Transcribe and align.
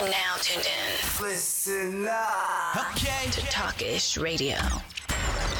You're 0.00 0.10
now 0.10 0.34
tuned 0.40 0.66
in. 0.66 1.24
Listen 1.24 2.08
up. 2.08 2.92
Okay. 2.96 3.30
To 3.30 3.40
Talkish 3.42 4.20
Radio. 4.20 4.56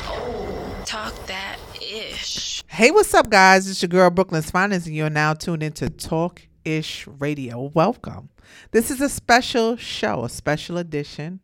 Oh, 0.09 0.83
talk 0.85 1.15
that 1.27 1.59
ish. 1.81 2.65
Hey, 2.67 2.91
what's 2.91 3.15
up, 3.15 3.31
guys? 3.31 3.69
It's 3.69 3.81
your 3.81 3.91
girl 3.91 4.11
Brooklyn's 4.11 4.51
Finest, 4.51 4.89
and 4.89 4.97
you're 4.97 5.09
now 5.09 5.35
tuned 5.35 5.63
into 5.63 5.89
Talk 5.89 6.43
Ish 6.65 7.07
Radio. 7.21 7.71
Welcome. 7.75 8.31
This 8.73 8.91
is 8.91 9.01
a 9.01 9.09
special 9.09 9.77
show, 9.77 10.25
a 10.25 10.29
special 10.29 10.79
edition. 10.79 11.39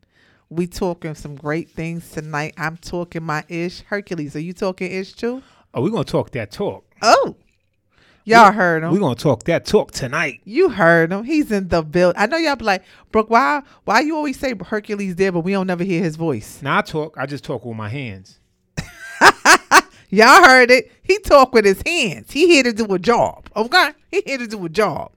We 0.49 0.67
talking 0.67 1.15
some 1.15 1.35
great 1.35 1.69
things 1.69 2.11
tonight. 2.11 2.55
I'm 2.57 2.75
talking 2.75 3.23
my 3.23 3.45
ish. 3.47 3.83
Hercules, 3.83 4.35
are 4.35 4.41
you 4.41 4.51
talking 4.51 4.91
ish 4.91 5.13
too? 5.13 5.41
Oh, 5.73 5.81
we're 5.81 5.91
gonna 5.91 6.03
talk 6.03 6.31
that 6.31 6.51
talk. 6.51 6.83
Oh, 7.01 7.37
y'all 8.23 8.51
heard 8.51 8.83
him. 8.83 8.91
We're 8.91 8.99
gonna 8.99 9.15
talk 9.15 9.43
that 9.45 9.65
talk 9.65 9.91
tonight. 9.91 10.41
You 10.43 10.69
heard 10.69 11.11
him. 11.11 11.23
He's 11.23 11.51
in 11.51 11.67
the 11.67 11.81
build. 11.81 12.15
I 12.17 12.25
know 12.27 12.37
y'all 12.37 12.55
be 12.55 12.65
like, 12.65 12.83
Brooke, 13.11 13.29
why 13.29 13.61
why 13.85 14.01
you 14.01 14.15
always 14.15 14.39
say 14.39 14.53
Hercules 14.65 15.15
there, 15.15 15.31
but 15.31 15.41
we 15.41 15.53
don't 15.53 15.67
never 15.67 15.83
hear 15.83 16.01
his 16.01 16.15
voice? 16.15 16.61
Now 16.61 16.79
I 16.79 16.81
talk. 16.81 17.17
I 17.17 17.25
just 17.25 17.43
talk 17.43 17.65
with 17.65 17.77
my 17.77 17.89
hands. 17.89 18.39
Y'all 20.13 20.43
heard 20.43 20.69
it. 20.69 20.91
He 21.03 21.19
talk 21.19 21.53
with 21.53 21.63
his 21.63 21.81
hands. 21.85 22.31
He 22.31 22.47
here 22.47 22.63
to 22.63 22.73
do 22.73 22.85
a 22.93 22.99
job. 22.99 23.49
Okay? 23.55 23.91
He 24.09 24.21
here 24.25 24.37
to 24.39 24.47
do 24.47 24.65
a 24.65 24.69
job. 24.69 25.13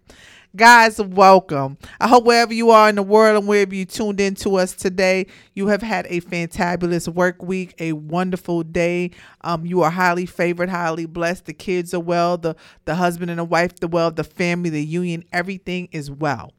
Guys, 0.56 1.00
welcome. 1.00 1.76
I 2.00 2.06
hope 2.06 2.24
wherever 2.24 2.54
you 2.54 2.70
are 2.70 2.88
in 2.88 2.95
the 2.95 3.02
world 3.02 3.36
and 3.36 3.48
wherever 3.48 3.74
you 3.74 3.84
tuned 3.84 4.20
in 4.20 4.36
to 4.36 4.54
us 4.54 4.72
today, 4.72 5.26
you 5.52 5.66
have 5.66 5.82
had 5.82 6.06
a 6.08 6.20
fantabulous 6.20 7.08
work 7.12 7.42
week, 7.42 7.74
a 7.80 7.92
wonderful 7.92 8.62
day. 8.62 9.10
Um, 9.40 9.66
you 9.66 9.82
are 9.82 9.90
highly 9.90 10.26
favored, 10.26 10.68
highly 10.68 11.06
blessed. 11.06 11.46
The 11.46 11.54
kids 11.54 11.92
are 11.92 11.98
well, 11.98 12.36
the 12.38 12.54
the 12.84 12.95
husband 12.95 13.32
and 13.32 13.40
the 13.40 13.45
wife, 13.45 13.74
the 13.80 13.88
well, 13.88 14.12
the 14.12 14.22
family, 14.22 14.70
the 14.70 14.84
union, 14.84 15.24
everything 15.32 15.88
is 15.90 16.09
well. 16.09 16.52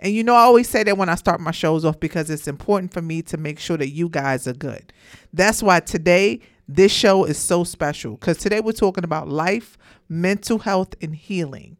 And 0.00 0.12
you 0.12 0.24
know, 0.24 0.34
I 0.34 0.40
always 0.40 0.68
say 0.68 0.82
that 0.82 0.98
when 0.98 1.08
I 1.08 1.14
start 1.14 1.40
my 1.40 1.52
shows 1.52 1.84
off 1.84 2.00
because 2.00 2.28
it's 2.30 2.48
important 2.48 2.92
for 2.92 3.00
me 3.00 3.22
to 3.22 3.36
make 3.36 3.60
sure 3.60 3.76
that 3.76 3.90
you 3.90 4.08
guys 4.08 4.48
are 4.48 4.54
good. 4.54 4.92
That's 5.32 5.62
why 5.62 5.78
today 5.78 6.40
this 6.66 6.90
show 6.90 7.24
is 7.24 7.38
so 7.38 7.62
special 7.62 8.16
because 8.16 8.38
today 8.38 8.58
we're 8.58 8.72
talking 8.72 9.04
about 9.04 9.28
life, 9.28 9.78
mental 10.08 10.58
health, 10.58 10.96
and 11.00 11.14
healing. 11.14 11.76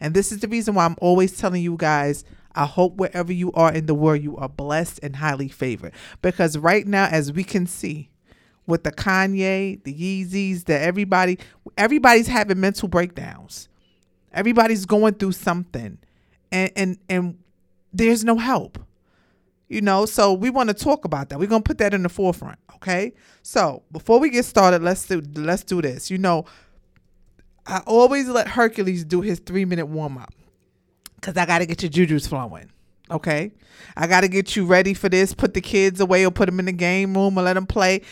And 0.00 0.14
this 0.14 0.32
is 0.32 0.38
the 0.40 0.48
reason 0.48 0.74
why 0.74 0.84
I'm 0.84 0.96
always 1.00 1.36
telling 1.36 1.62
you 1.62 1.76
guys 1.76 2.24
I 2.58 2.66
hope 2.66 2.96
wherever 2.96 3.32
you 3.32 3.52
are 3.52 3.72
in 3.72 3.86
the 3.86 3.94
world, 3.94 4.20
you 4.20 4.36
are 4.36 4.48
blessed 4.48 4.98
and 5.02 5.14
highly 5.14 5.48
favored. 5.48 5.92
Because 6.22 6.58
right 6.58 6.84
now, 6.86 7.06
as 7.06 7.32
we 7.32 7.44
can 7.44 7.66
see, 7.66 8.10
with 8.66 8.82
the 8.82 8.90
Kanye, 8.90 9.82
the 9.84 9.94
Yeezys, 9.94 10.64
the 10.64 10.78
everybody, 10.78 11.38
everybody's 11.76 12.26
having 12.26 12.60
mental 12.60 12.88
breakdowns. 12.88 13.68
Everybody's 14.32 14.86
going 14.86 15.14
through 15.14 15.32
something, 15.32 15.98
and 16.52 16.70
and 16.76 16.98
and 17.08 17.38
there's 17.92 18.24
no 18.24 18.36
help. 18.36 18.78
You 19.68 19.80
know, 19.80 20.04
so 20.04 20.32
we 20.32 20.50
want 20.50 20.68
to 20.68 20.74
talk 20.74 21.04
about 21.04 21.28
that. 21.28 21.38
We're 21.38 21.46
gonna 21.46 21.62
put 21.62 21.78
that 21.78 21.94
in 21.94 22.02
the 22.02 22.08
forefront. 22.08 22.58
Okay. 22.74 23.14
So 23.42 23.84
before 23.92 24.18
we 24.18 24.30
get 24.30 24.44
started, 24.44 24.82
let's 24.82 25.06
do 25.06 25.22
let's 25.36 25.62
do 25.62 25.80
this. 25.80 26.10
You 26.10 26.18
know, 26.18 26.44
I 27.68 27.82
always 27.86 28.28
let 28.28 28.48
Hercules 28.48 29.04
do 29.04 29.20
his 29.20 29.38
three 29.38 29.64
minute 29.64 29.86
warm 29.86 30.18
up 30.18 30.32
because 31.16 31.36
I 31.36 31.46
got 31.46 31.58
to 31.58 31.66
get 31.66 31.82
your 31.82 31.90
juju's 31.90 32.26
flowing. 32.26 32.70
Okay. 33.10 33.52
I 33.96 34.06
got 34.06 34.22
to 34.22 34.28
get 34.28 34.56
you 34.56 34.66
ready 34.66 34.94
for 34.94 35.08
this. 35.08 35.34
Put 35.34 35.54
the 35.54 35.60
kids 35.60 36.00
away 36.00 36.24
or 36.26 36.30
put 36.30 36.46
them 36.46 36.58
in 36.58 36.66
the 36.66 36.72
game 36.72 37.14
room 37.14 37.38
or 37.38 37.42
let 37.42 37.54
them 37.54 37.66
play. 37.66 38.02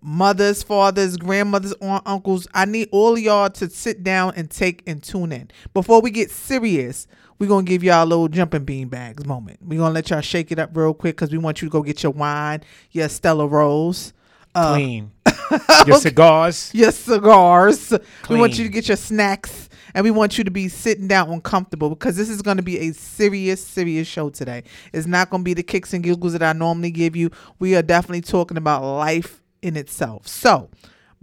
Mothers, 0.00 0.62
fathers, 0.62 1.16
grandmothers, 1.16 1.72
aunt, 1.80 2.02
uncles. 2.06 2.46
I 2.54 2.66
need 2.66 2.88
all 2.92 3.14
of 3.14 3.18
y'all 3.18 3.50
to 3.50 3.68
sit 3.68 4.04
down 4.04 4.34
and 4.36 4.50
take 4.50 4.82
and 4.86 5.02
tune 5.02 5.32
in. 5.32 5.50
Before 5.74 6.00
we 6.00 6.10
get 6.10 6.30
serious, 6.30 7.08
we're 7.38 7.48
going 7.48 7.64
to 7.64 7.68
give 7.68 7.82
y'all 7.82 8.04
a 8.04 8.06
little 8.06 8.28
jumping 8.28 8.64
bean 8.64 8.88
bags 8.88 9.26
moment. 9.26 9.58
We're 9.60 9.78
going 9.78 9.90
to 9.90 9.94
let 9.94 10.10
y'all 10.10 10.20
shake 10.20 10.52
it 10.52 10.58
up 10.58 10.76
real 10.76 10.94
quick 10.94 11.16
because 11.16 11.32
we 11.32 11.38
want 11.38 11.62
you 11.62 11.68
to 11.68 11.72
go 11.72 11.82
get 11.82 12.02
your 12.02 12.12
wine, 12.12 12.62
your 12.92 13.08
Stella 13.08 13.46
Rosa. 13.46 14.12
Uh, 14.54 14.74
Clean. 14.74 15.10
Your 15.86 15.98
cigars. 15.98 16.70
your 16.74 16.92
cigars. 16.92 17.92
We 18.28 18.36
want 18.36 18.58
you 18.58 18.64
to 18.64 18.70
get 18.70 18.88
your 18.88 18.96
snacks 18.96 19.68
and 19.94 20.04
we 20.04 20.10
want 20.10 20.38
you 20.38 20.44
to 20.44 20.50
be 20.50 20.68
sitting 20.68 21.08
down 21.08 21.30
uncomfortable 21.30 21.90
because 21.90 22.16
this 22.16 22.28
is 22.28 22.42
going 22.42 22.56
to 22.56 22.62
be 22.62 22.78
a 22.78 22.92
serious, 22.92 23.64
serious 23.64 24.06
show 24.06 24.30
today. 24.30 24.64
It's 24.92 25.06
not 25.06 25.30
going 25.30 25.42
to 25.42 25.44
be 25.44 25.54
the 25.54 25.62
kicks 25.62 25.92
and 25.94 26.02
giggles 26.04 26.32
that 26.34 26.42
I 26.42 26.52
normally 26.52 26.90
give 26.90 27.16
you. 27.16 27.30
We 27.58 27.74
are 27.76 27.82
definitely 27.82 28.20
talking 28.22 28.56
about 28.56 28.82
life 28.82 29.42
in 29.62 29.76
itself. 29.76 30.26
So, 30.28 30.68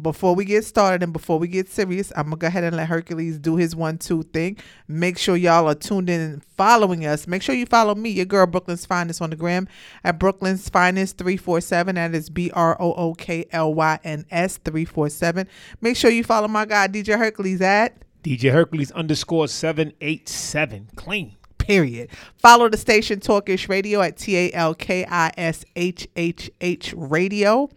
before 0.01 0.35
we 0.35 0.45
get 0.45 0.66
started 0.66 1.03
and 1.03 1.13
before 1.13 1.39
we 1.39 1.47
get 1.47 1.69
serious, 1.69 2.11
I'm 2.16 2.25
gonna 2.25 2.38
go 2.38 2.47
ahead 2.47 2.63
and 2.63 2.75
let 2.75 2.88
Hercules 2.88 3.39
do 3.39 3.56
his 3.56 3.75
one 3.75 3.97
two 3.97 4.23
thing. 4.23 4.57
Make 4.88 5.17
sure 5.17 5.35
y'all 5.35 5.67
are 5.69 5.75
tuned 5.75 6.09
in 6.09 6.19
and 6.19 6.44
following 6.44 7.06
us. 7.06 7.28
Make 7.28 7.41
sure 7.41 7.56
you 7.56 7.66
follow 7.66 7.95
me, 7.95 8.09
your 8.09 8.25
girl 8.25 8.45
Brooklyn's 8.45 8.85
Finest 8.85 9.22
on 9.22 9.29
the 9.29 9.35
gram 9.35 9.67
at 10.03 10.19
Brooklyn's 10.19 10.67
Finest 10.69 11.17
347. 11.17 11.95
That 11.95 12.13
is 12.13 12.29
B 12.29 12.51
R 12.53 12.75
O 12.79 12.94
O 12.94 13.13
K 13.13 13.45
L 13.51 13.73
Y 13.73 14.00
N 14.03 14.25
S 14.31 14.57
347. 14.57 15.47
Make 15.81 15.95
sure 15.95 16.12
you 16.12 16.23
follow 16.23 16.47
my 16.47 16.66
guy 16.66 16.88
DJ 16.88 17.17
Hercules 17.17 17.62
at 17.62 17.95
DJ 18.23 18.51
Hercules 18.51 18.91
underscore 18.91 19.47
seven 19.47 19.94
eight 20.01 20.27
seven. 20.27 20.89
Clean. 20.95 21.35
Period. 21.65 22.09
Follow 22.37 22.69
the 22.69 22.77
station 22.77 23.19
Talkish 23.19 23.67
Radio 23.67 23.99
at 24.01 24.17
T 24.17 24.37
A 24.37 24.51
L 24.53 24.75
K 24.75 25.03
I 25.09 25.31
S 25.35 25.65
H 25.75 26.07
H 26.15 26.51
H 26.61 26.93
Radio. 26.95 27.69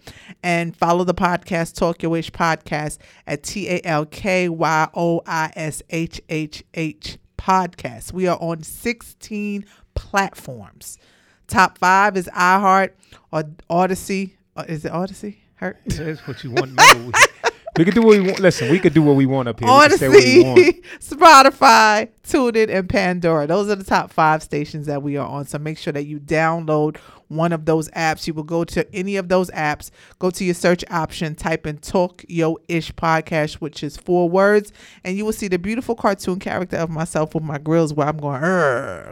And 0.42 0.76
follow 0.76 1.04
the 1.04 1.14
podcast 1.14 1.74
Talk 1.74 2.02
Your 2.02 2.14
Ish 2.18 2.30
Podcast 2.30 2.98
at 3.26 3.42
T 3.42 3.66
A 3.70 3.80
L 3.84 4.04
K 4.04 4.50
Y 4.50 4.88
O 4.94 5.22
I 5.26 5.50
S 5.56 5.82
H 5.88 6.20
H 6.28 6.62
H 6.74 7.16
Podcast. 7.38 8.12
We 8.12 8.26
are 8.26 8.36
on 8.42 8.62
16 8.62 9.64
platforms. 9.94 10.98
Top 11.46 11.78
five 11.78 12.14
is 12.18 12.28
iHeart 12.34 12.90
or 13.32 13.44
Audacy. 13.70 14.32
Uh, 14.54 14.64
Is 14.68 14.84
it 14.84 14.92
Audacy? 14.92 15.36
Hurt? 15.54 15.78
That's 15.86 16.26
what 16.28 16.44
you 16.44 16.50
want. 16.50 16.72
No, 16.74 17.10
we, 17.78 17.84
could 17.84 17.94
do 17.94 18.02
what 18.02 18.18
we 18.18 18.20
want. 18.20 18.40
Listen, 18.40 18.70
we 18.70 18.78
could 18.78 18.94
do 18.94 19.02
what 19.02 19.16
we 19.16 19.26
want 19.26 19.48
up 19.48 19.60
here. 19.60 19.68
We 19.68 19.88
can 19.88 19.98
say 19.98 20.08
we 20.08 20.44
want. 20.44 20.58
Audacy, 20.58 20.82
Spotify, 21.00 22.08
TuneIn, 22.24 22.68
and 22.70 22.88
Pandora. 22.88 23.46
Those 23.46 23.70
are 23.70 23.76
the 23.76 23.84
top 23.84 24.12
five 24.12 24.42
stations 24.42 24.86
that 24.86 25.02
we 25.02 25.16
are 25.16 25.26
on. 25.26 25.46
So 25.46 25.58
make 25.58 25.78
sure 25.78 25.92
that 25.92 26.04
you 26.04 26.18
download 26.18 26.96
one 27.28 27.52
of 27.52 27.64
those 27.64 27.88
apps. 27.90 28.26
You 28.26 28.34
will 28.34 28.42
go 28.42 28.64
to 28.64 28.94
any 28.94 29.16
of 29.16 29.28
those 29.28 29.50
apps, 29.50 29.90
go 30.18 30.30
to 30.30 30.44
your 30.44 30.54
search 30.54 30.84
option, 30.90 31.34
type 31.34 31.66
in 31.66 31.78
Talk 31.78 32.24
Yo 32.28 32.58
Ish 32.68 32.92
Podcast, 32.94 33.54
which 33.54 33.82
is 33.82 33.96
four 33.96 34.28
words, 34.28 34.72
and 35.04 35.16
you 35.16 35.24
will 35.24 35.32
see 35.32 35.48
the 35.48 35.58
beautiful 35.58 35.94
cartoon 35.94 36.38
character 36.38 36.76
of 36.76 36.90
myself 36.90 37.34
with 37.34 37.44
my 37.44 37.58
grills 37.58 37.94
where 37.94 38.08
I'm 38.08 38.18
going, 38.18 38.40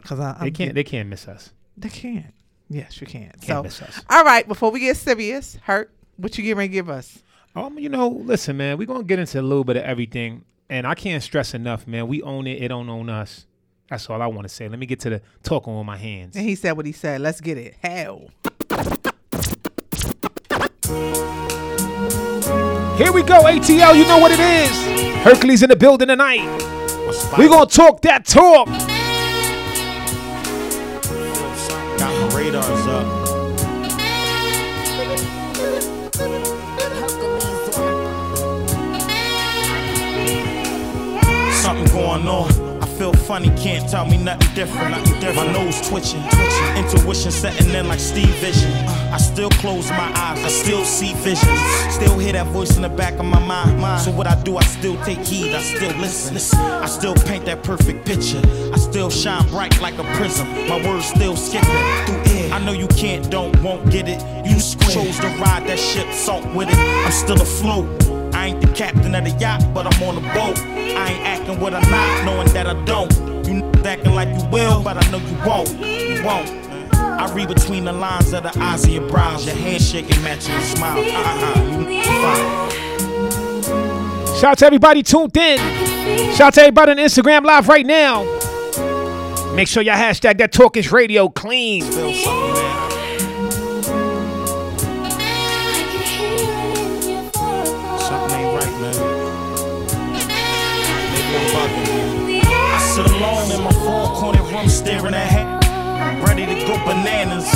because 0.01 0.19
I'm 0.19 0.37
They 0.41 0.51
can't. 0.51 0.75
They 0.75 0.85
can't 0.85 1.09
miss 1.09 1.29
us. 1.29 1.53
They 1.77 1.89
can't. 1.89 2.35
Yes, 2.69 3.01
you 3.01 3.07
can. 3.07 3.31
Can't 3.41 3.47
so, 3.47 3.63
miss 3.63 3.83
us. 3.83 4.03
all 4.11 4.25
right, 4.25 4.47
before 4.49 4.71
we 4.71 4.81
get 4.81 4.97
serious, 4.97 5.57
Hurt, 5.63 5.93
what 6.17 6.37
you 6.37 6.43
getting 6.43 6.59
ready 6.59 6.69
to 6.69 6.73
give 6.73 6.91
us? 6.91 7.23
Um, 7.57 7.79
you 7.79 7.89
know, 7.89 8.09
listen, 8.09 8.59
man. 8.59 8.77
We're 8.77 8.87
gonna 8.87 9.03
get 9.03 9.19
into 9.19 9.41
a 9.41 9.43
little 9.43 9.65
bit 9.65 9.79
of 9.79 9.85
everything, 9.85 10.45
and 10.69 10.87
I 10.87 10.95
can't 10.95 11.23
stress 11.23 11.55
enough, 11.55 11.87
man. 11.87 12.07
We 12.07 12.21
own 12.21 12.47
it. 12.47 12.63
It 12.63 12.69
don't 12.69 12.89
own 12.91 13.09
us. 13.09 13.47
That's 13.89 14.11
all 14.11 14.21
I 14.21 14.27
want 14.27 14.47
to 14.47 14.53
say. 14.53 14.69
Let 14.69 14.79
me 14.79 14.85
get 14.85 15.01
to 15.01 15.11
the 15.11 15.23
talking 15.43 15.75
with 15.75 15.87
my 15.87 15.97
hands. 15.97 16.37
And 16.37 16.45
he 16.45 16.55
said 16.55 16.73
what 16.77 16.85
he 16.85 16.93
said. 16.93 17.23
Let's 17.23 17.41
get 17.41 17.57
it. 17.57 17.77
Hell. 17.83 18.29
Here 22.99 23.13
we 23.13 23.23
go, 23.23 23.41
ATL. 23.45 23.97
You 23.97 24.07
know 24.07 24.19
what 24.19 24.33
it 24.33 24.41
is. 24.41 24.71
Hercules 25.25 25.63
in 25.63 25.71
the 25.71 25.77
building 25.77 26.09
tonight. 26.09 26.45
We 27.39 27.49
gonna 27.49 27.65
talk 27.71 28.03
that 28.03 28.27
talk. 28.27 28.67
Got 31.99 32.33
my 32.33 32.37
radars 32.37 32.87
up. 32.87 33.16
Going 42.17 42.29
on. 42.29 42.83
I 42.83 42.87
feel 42.99 43.13
funny, 43.13 43.49
can't 43.57 43.89
tell 43.89 44.07
me 44.07 44.17
nothing 44.17 44.55
different. 44.55 44.91
Nothing 44.91 45.21
different. 45.21 45.37
My 45.37 45.53
nose 45.53 45.81
twitching, 45.89 46.23
twitching. 46.29 46.77
Intuition 46.77 47.31
setting 47.31 47.75
in 47.75 47.89
like 47.89 47.99
Steve 47.99 48.35
Vision. 48.37 48.71
I 49.13 49.19
still 49.19 49.51
close 49.51 49.89
my 49.91 50.13
eyes, 50.17 50.45
I 50.45 50.49
still 50.49 50.85
see 50.85 51.15
visions. 51.15 51.61
Still 51.93 52.19
hear 52.19 52.33
that 52.33 52.47
voice 52.49 52.77
in 52.77 52.83
the 52.83 52.89
back 52.89 53.15
of 53.15 53.25
my 53.25 53.41
mind. 53.41 54.03
So 54.03 54.11
what 54.11 54.27
I 54.27 54.41
do, 54.43 54.57
I 54.57 54.65
still 54.65 54.97
take 55.05 55.19
heed, 55.19 55.55
I 55.55 55.63
still 55.63 55.97
listen. 55.99 56.37
I 56.57 56.87
still 56.87 57.15
paint 57.15 57.45
that 57.47 57.63
perfect 57.63 58.05
picture. 58.07 58.41
I 58.73 58.79
still 58.79 59.11
shine 59.11 59.49
bright 59.49 59.81
like 59.81 59.99
a 59.99 60.05
prism. 60.17 60.49
My 60.69 60.77
words 60.87 61.07
still 61.07 61.37
skipping 61.37 61.71
through 62.07 62.35
air. 62.35 62.53
I 62.53 62.65
know 62.65 62.73
you 62.73 62.89
can't, 62.89 63.31
don't, 63.31 63.61
won't 63.63 63.91
get 63.91 64.09
it. 64.09 64.21
You 64.47 64.57
chose 64.57 65.19
to 65.21 65.29
ride 65.39 65.67
that 65.67 65.79
ship, 65.79 66.13
salt 66.13 66.47
with 66.55 66.69
it. 66.69 66.79
I'm 66.79 67.13
still 67.13 67.41
afloat. 67.41 68.26
I 68.47 68.51
ain't 68.51 68.61
the 68.61 68.73
captain 68.75 69.13
of 69.13 69.25
the 69.25 69.31
yacht, 69.41 69.75
but 69.75 69.93
I'm 69.93 70.03
on 70.05 70.15
the 70.15 70.21
boat. 70.21 70.57
I 70.57 71.11
ain't 71.11 71.27
acting 71.27 71.59
what 71.59 71.75
I'm 71.75 71.83
not, 71.91 72.25
knowing 72.25 72.47
that 72.51 72.69
I 72.69 72.75
don't. 72.85 73.13
You 73.45 73.65
acting 73.85 74.15
like 74.15 74.29
you 74.29 74.49
will, 74.51 74.85
but 74.85 74.97
I 74.97 75.11
know 75.11 75.19
you 75.19 75.37
won't. 75.45 75.69
You 75.81 76.25
won't. 76.25 76.49
I 76.95 77.29
read 77.35 77.49
between 77.49 77.87
the 77.87 77.93
lines 77.93 78.33
of 78.33 78.45
the 78.45 78.57
eyes 78.61 78.85
of 78.85 78.91
your 78.91 79.09
brows, 79.09 79.45
your 79.47 79.57
handshaking 79.57 80.23
matching 80.23 80.53
your 80.53 80.63
smile. 80.63 80.97
Uh-huh. 80.97 81.61
You. 81.73 82.03
Shout 84.37 84.45
out 84.45 84.59
to 84.59 84.67
everybody 84.67 85.03
tuned 85.03 85.37
in. 85.37 85.59
Shout 86.37 86.41
out 86.43 86.55
to 86.55 86.61
everybody 86.61 86.93
on 86.93 86.99
Instagram 86.99 87.45
live 87.45 87.67
right 87.67 87.85
now. 87.85 88.23
Make 89.57 89.67
sure 89.67 89.83
y'all 89.83 89.97
hashtag 89.97 90.39
that 90.39 90.53
talk 90.53 90.77
is 90.77 90.93
radio 90.93 91.29
clean. 91.29 91.83
Corner 104.67 104.69
room 104.69 104.69
staring 104.69 105.15
at 105.15 105.27
head, 105.29 106.27
ready 106.27 106.47
to 106.47 106.67
go 106.67 106.77
bananas. 106.85 107.51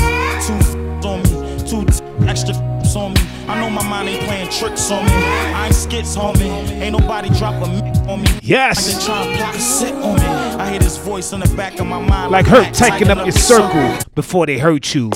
Two 0.47 0.55
f- 0.55 1.05
on 1.05 1.23
me, 1.23 1.69
two 1.69 1.87
extra 2.27 2.55
f- 2.55 2.97
on 2.97 3.13
me. 3.15 3.21
I 3.49 3.61
know 3.61 3.71
my 3.71 3.89
mind 3.89 4.09
ain't 4.09 4.25
playing 4.25 4.51
tricks 4.51 4.91
on 4.91 5.05
me. 5.05 5.13
I 5.13 5.67
ain't 5.67 5.75
skits, 5.75 6.17
homie. 6.17 6.51
Ain't 6.81 6.99
nobody 6.99 7.29
drop 7.31 7.55
a 7.63 7.69
m- 7.69 8.09
on 8.09 8.23
me. 8.23 8.29
Yes. 8.43 8.87
Like 8.87 8.97
they 8.97 9.07
trying 9.07 9.33
to 9.33 9.39
block 9.39 9.55
a 9.55 9.59
sit 9.59 9.95
on 9.95 10.17
me. 10.17 10.25
I 10.61 10.71
hear 10.71 10.81
this 10.81 10.97
voice 10.99 11.33
in 11.33 11.41
the 11.41 11.55
back 11.57 11.79
of 11.81 11.87
my 11.87 12.01
mind. 12.01 12.33
Like 12.33 12.47
hurt, 12.47 12.65
that, 12.65 12.75
tighten 12.75 13.11
up 13.11 13.25
your 13.25 13.33
circle 13.33 13.99
before 14.15 14.47
they 14.47 14.59
hurt 14.59 14.95
you. 14.95 15.11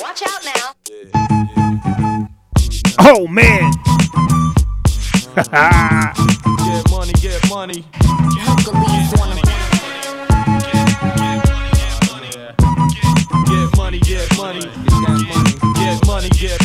Watch 0.00 0.22
out 0.22 0.44
now. 0.44 2.28
Oh 3.00 3.26
man. 3.26 3.72
Get 5.40 6.90
money, 6.90 7.12
get 7.20 7.48
money. 7.48 7.84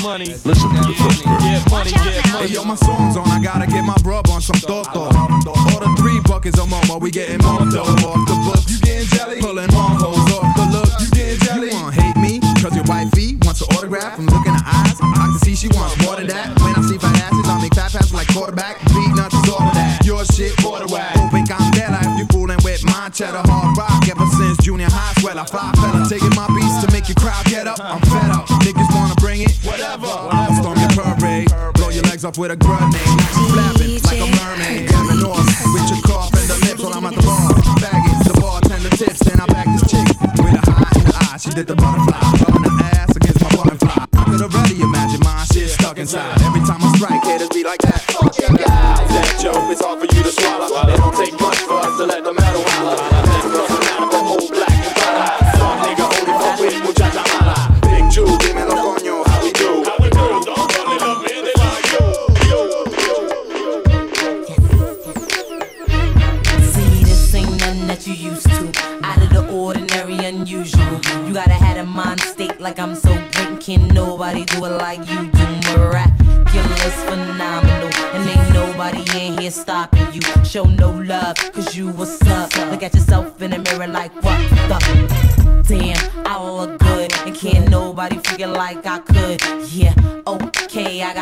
Money, 0.06 0.26
get 0.26 0.46
money. 0.46 0.54
Listen 0.54 0.70
to 0.70 0.82
the 0.86 0.94
footprint. 0.94 1.40
Get 1.42 1.72
money, 1.72 1.92
get 1.92 2.26
Hey, 2.38 2.48
yo, 2.54 2.64
my 2.64 2.76
song's 2.76 3.18
on. 3.18 3.28
I 3.28 3.42
gotta 3.42 3.66
get 3.68 3.84
my 3.84 3.96
brub 4.06 4.30
on 4.30 4.42
some 4.42 4.60
Toto. 4.62 5.10
Order 5.74 5.92
three 5.98 6.20
buckets 6.22 6.60
of 6.60 6.70
momo. 6.70 7.02
We 7.02 7.12
getting 7.12 7.42
more 7.42 7.66
dough 7.66 7.90
off 8.06 8.22
the 8.30 8.36
books. 8.46 8.70
You 8.70 8.80
getting 8.82 9.08
jelly? 9.08 9.42
Pulling 9.42 9.72
more 9.74 9.98
hoes 9.98 10.30
off 10.38 10.56
the 10.56 10.66
look. 10.70 10.90
You 11.02 11.10
getting 11.12 11.40
jelly? 11.40 11.70
You 11.70 11.76
wanna 11.76 12.02
hate 12.02 12.18
me? 12.18 12.40
Cause 12.62 12.76
your 12.76 12.86
wifey 12.86 13.38
wants 13.42 13.62
an 13.62 13.68
autograph 13.76 14.16
from 14.16 14.28
looking 14.28 14.54
at 14.54 14.66
eyes. 14.66 14.98
I 15.02 15.26
can 15.34 15.40
see 15.40 15.56
she 15.56 15.68
wants 15.70 15.98
more 16.04 16.16
than 16.16 16.28
that. 16.28 16.54
When 16.62 16.76
I 16.76 16.82
see 16.86 16.98
fat 16.98 17.18
asses, 17.26 17.48
I 17.50 17.62
make 17.62 17.74
fat 17.74 17.92
passes 17.92 18.14
like 18.14 18.28
quarterback. 18.34 18.80
Beat 18.94 19.14
nuts 19.16 19.36
all 19.50 19.62
of 19.62 19.74
that. 19.74 20.06
Your 20.06 20.26
shit, 20.26 20.54
water 20.64 20.88
whack. 20.88 21.16
Don't 21.16 21.30
think 21.32 21.50
I'm 21.50 21.72
dead. 21.72 21.94
If 22.06 22.20
you 22.20 22.26
fooling 22.30 22.60
with 22.64 22.84
my 22.86 23.10
cheddar 23.10 23.42
hard 23.46 23.78
rock. 23.78 24.08
Ever 24.08 24.28
since 24.38 24.58
junior 24.62 24.90
high, 24.90 25.14
sweat 25.22 25.38
I 25.38 25.46
fly 25.46 25.75
with 32.38 32.52
a 32.52 32.56
grenade. 32.56 33.05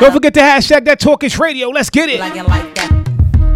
Don't 0.03 0.11
forget 0.11 0.33
to 0.33 0.41
hashtag 0.41 0.83
that 0.83 0.99
talkish 0.99 1.39
radio. 1.39 1.69
Let's 1.69 1.89
get 1.89 2.09
it. 2.09 2.19
like 2.19 2.35
like. 2.35 2.77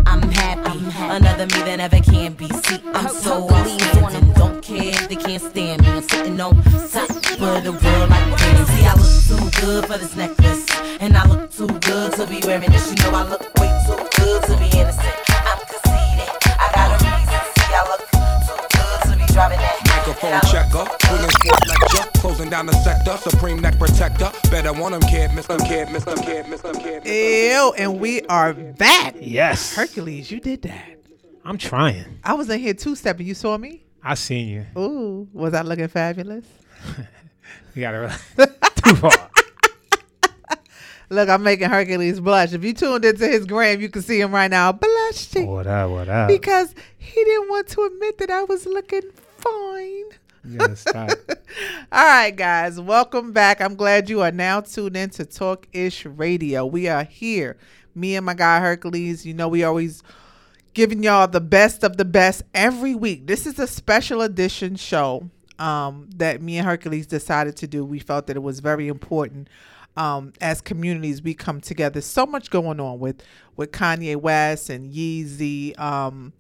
I'm 0.08 0.22
happy, 0.32 0.80
another 1.14 1.46
me 1.46 1.62
that 1.68 1.76
never 1.76 2.00
can 2.00 2.36
be. 2.36 2.48
See, 2.48 2.80
I'm 2.94 3.10
so. 3.10 3.50
Don't 4.34 4.64
care 4.64 4.94
if 4.94 5.10
they 5.10 5.18
can't 5.18 5.42
stand 5.42 5.82
me. 5.82 5.90
I'm 5.90 6.02
sitting 6.04 6.40
on 6.40 6.56
top 6.64 7.10
the 7.64 7.72
world 7.74 8.10
like 8.10 8.28
I 8.40 8.96
look 8.96 9.54
good 9.56 9.86
for 9.88 9.98
this 9.98 10.16
necklace, 10.16 10.37
down 23.08 23.20
the 23.24 23.30
supreme 23.30 23.60
neck 23.60 23.80
protector. 23.80 24.30
Better 24.52 24.74
want 24.74 24.94
him, 24.94 25.02
kid, 25.02 25.34
miss 25.34 25.46
them, 25.46 25.60
kid, 25.62 25.90
miss 25.92 26.04
them, 26.04 26.18
kid, 26.18 26.50
miss 26.50 26.60
them, 26.60 26.76
kid. 26.76 27.06
Ew, 27.06 27.74
and 27.78 28.02
we 28.02 28.22
are 28.24 28.54
back. 28.54 29.16
Yes. 29.22 29.74
Hercules, 29.74 30.30
you 30.30 30.42
did 30.42 30.64
that. 30.64 30.98
I'm 31.46 31.58
trying. 31.58 32.20
I 32.26 32.34
was 32.34 32.50
in 32.50 32.60
here 32.60 32.74
two 32.74 32.98
stepping. 32.98 33.26
You 33.26 33.34
saw 33.34 33.58
me? 33.58 33.86
I 34.04 34.16
seen 34.16 34.50
you. 34.50 34.66
Ooh, 34.78 35.26
was 35.32 35.54
I 35.54 35.62
looking 35.62 35.88
fabulous? 35.88 36.46
You 37.74 37.82
gotta 37.82 38.20
too 38.84 38.96
far. 38.96 39.12
Look, 41.12 41.30
I'm 41.30 41.44
making 41.44 41.70
Hercules 41.70 42.20
blush. 42.20 42.52
If 42.52 42.64
you 42.64 42.74
tuned 42.74 43.06
into 43.06 43.28
his 43.28 43.46
gram, 43.46 43.80
you 43.80 43.88
can 43.88 44.02
see 44.02 44.20
him 44.20 44.32
right 44.34 44.50
now 44.50 44.72
blushing 44.72 45.46
What 45.46 45.68
up? 45.68 45.92
What 45.92 46.10
up? 46.10 46.28
because 46.28 46.74
he 46.98 47.24
didn't 47.24 47.50
want 47.50 47.68
to 47.68 47.84
admit 47.84 48.18
that 48.18 48.32
I 48.32 48.44
was 48.46 48.66
looking 48.66 49.04
fine. 49.38 50.06
Stop. 50.76 51.10
All 51.92 52.06
right, 52.06 52.36
guys, 52.36 52.80
welcome 52.80 53.34
back. 53.34 53.60
I'm 53.60 53.76
glad 53.76 54.10
you 54.10 54.22
are 54.22 54.32
now 54.32 54.62
tuned 54.62 54.96
in 54.96 55.10
to 55.12 55.26
Talk 55.26 55.68
Ish 55.74 56.06
Radio. 56.06 56.66
We 56.66 56.88
are 56.88 57.04
here, 57.04 57.58
me 57.94 58.16
and 58.16 58.26
my 58.26 58.34
guy 58.34 58.62
Hercules. 58.62 59.26
You 59.26 59.34
know, 59.34 59.50
we 59.50 59.66
always 59.66 60.04
giving 60.74 61.04
y'all 61.04 61.28
the 61.28 61.42
best 61.42 61.84
of 61.84 61.98
the 61.98 62.06
best 62.06 62.44
every 62.54 62.96
week. 62.96 63.28
This 63.28 63.46
is 63.46 63.60
a 63.60 63.68
special 63.68 64.22
edition 64.22 64.78
show 64.78 65.30
um, 65.60 66.10
that 66.16 66.42
me 66.42 66.58
and 66.58 66.66
Hercules 66.66 67.08
decided 67.08 67.58
to 67.58 67.68
do. 67.68 67.84
We 67.84 68.00
felt 68.00 68.28
that 68.28 68.38
it 68.38 68.44
was 68.44 68.62
very 68.62 68.88
important. 68.88 69.50
Um, 69.98 70.32
as 70.40 70.62
communities, 70.62 71.22
we 71.22 71.34
come 71.34 71.60
together. 71.60 72.00
So 72.00 72.26
much 72.26 72.50
going 72.52 72.80
on 72.80 73.00
with 73.00 73.22
with 73.58 73.72
Kanye 73.72 74.16
West 74.16 74.70
and 74.70 74.94
Yeezy. 74.94 75.78
Um, 75.78 76.32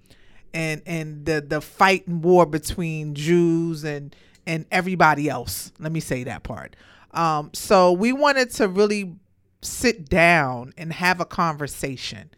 and 0.54 0.82
and 0.86 1.26
the 1.26 1.42
the 1.42 1.62
fight 1.62 2.08
and 2.08 2.24
war 2.24 2.46
between 2.46 3.16
Jews 3.16 3.84
and 3.84 4.16
and 4.46 4.66
everybody 4.72 5.30
else. 5.30 5.72
Let 5.80 5.92
me 5.92 6.00
say 6.00 6.24
that 6.24 6.44
part. 6.44 6.76
Um, 7.12 7.52
so 7.54 7.92
we 7.92 8.14
wanted 8.14 8.52
to 8.52 8.68
really 8.68 9.16
sit 9.62 10.08
down 10.10 10.74
and 10.78 10.94
have 10.94 11.20
a 11.20 11.26
conversation, 11.26 12.30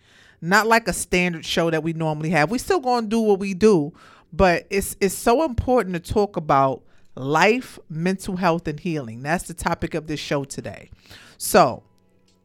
not 0.42 0.68
like 0.68 0.88
a 0.88 0.94
standard 0.94 1.46
show 1.46 1.70
that 1.70 1.84
we 1.84 1.94
normally 1.94 2.30
have. 2.30 2.50
We 2.50 2.58
still 2.58 2.80
gonna 2.80 3.08
do 3.08 3.20
what 3.20 3.40
we 3.40 3.54
do, 3.54 3.94
but 4.32 4.66
it's 4.70 4.96
it's 5.00 5.16
so 5.16 5.44
important 5.44 5.94
to 5.96 6.14
talk 6.14 6.38
about 6.38 6.84
life, 7.16 7.78
mental 7.90 8.38
health, 8.38 8.68
and 8.68 8.80
healing. 8.80 9.22
That's 9.22 9.48
the 9.48 9.54
topic 9.54 9.94
of 9.94 10.08
this 10.08 10.20
show 10.20 10.44
today. 10.46 10.90
So 11.38 11.84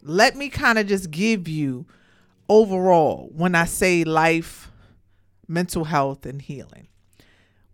let 0.03 0.37
me 0.37 0.49
kind 0.49 0.79
of 0.79 0.87
just 0.87 1.11
give 1.11 1.49
you 1.49 1.87
overall 2.49 3.31
when 3.35 3.55
I 3.55 3.65
say 3.65 4.05
life, 4.05 4.71
mental 5.49 5.85
health, 5.85 6.27
and 6.27 6.41
healing. 6.41 6.89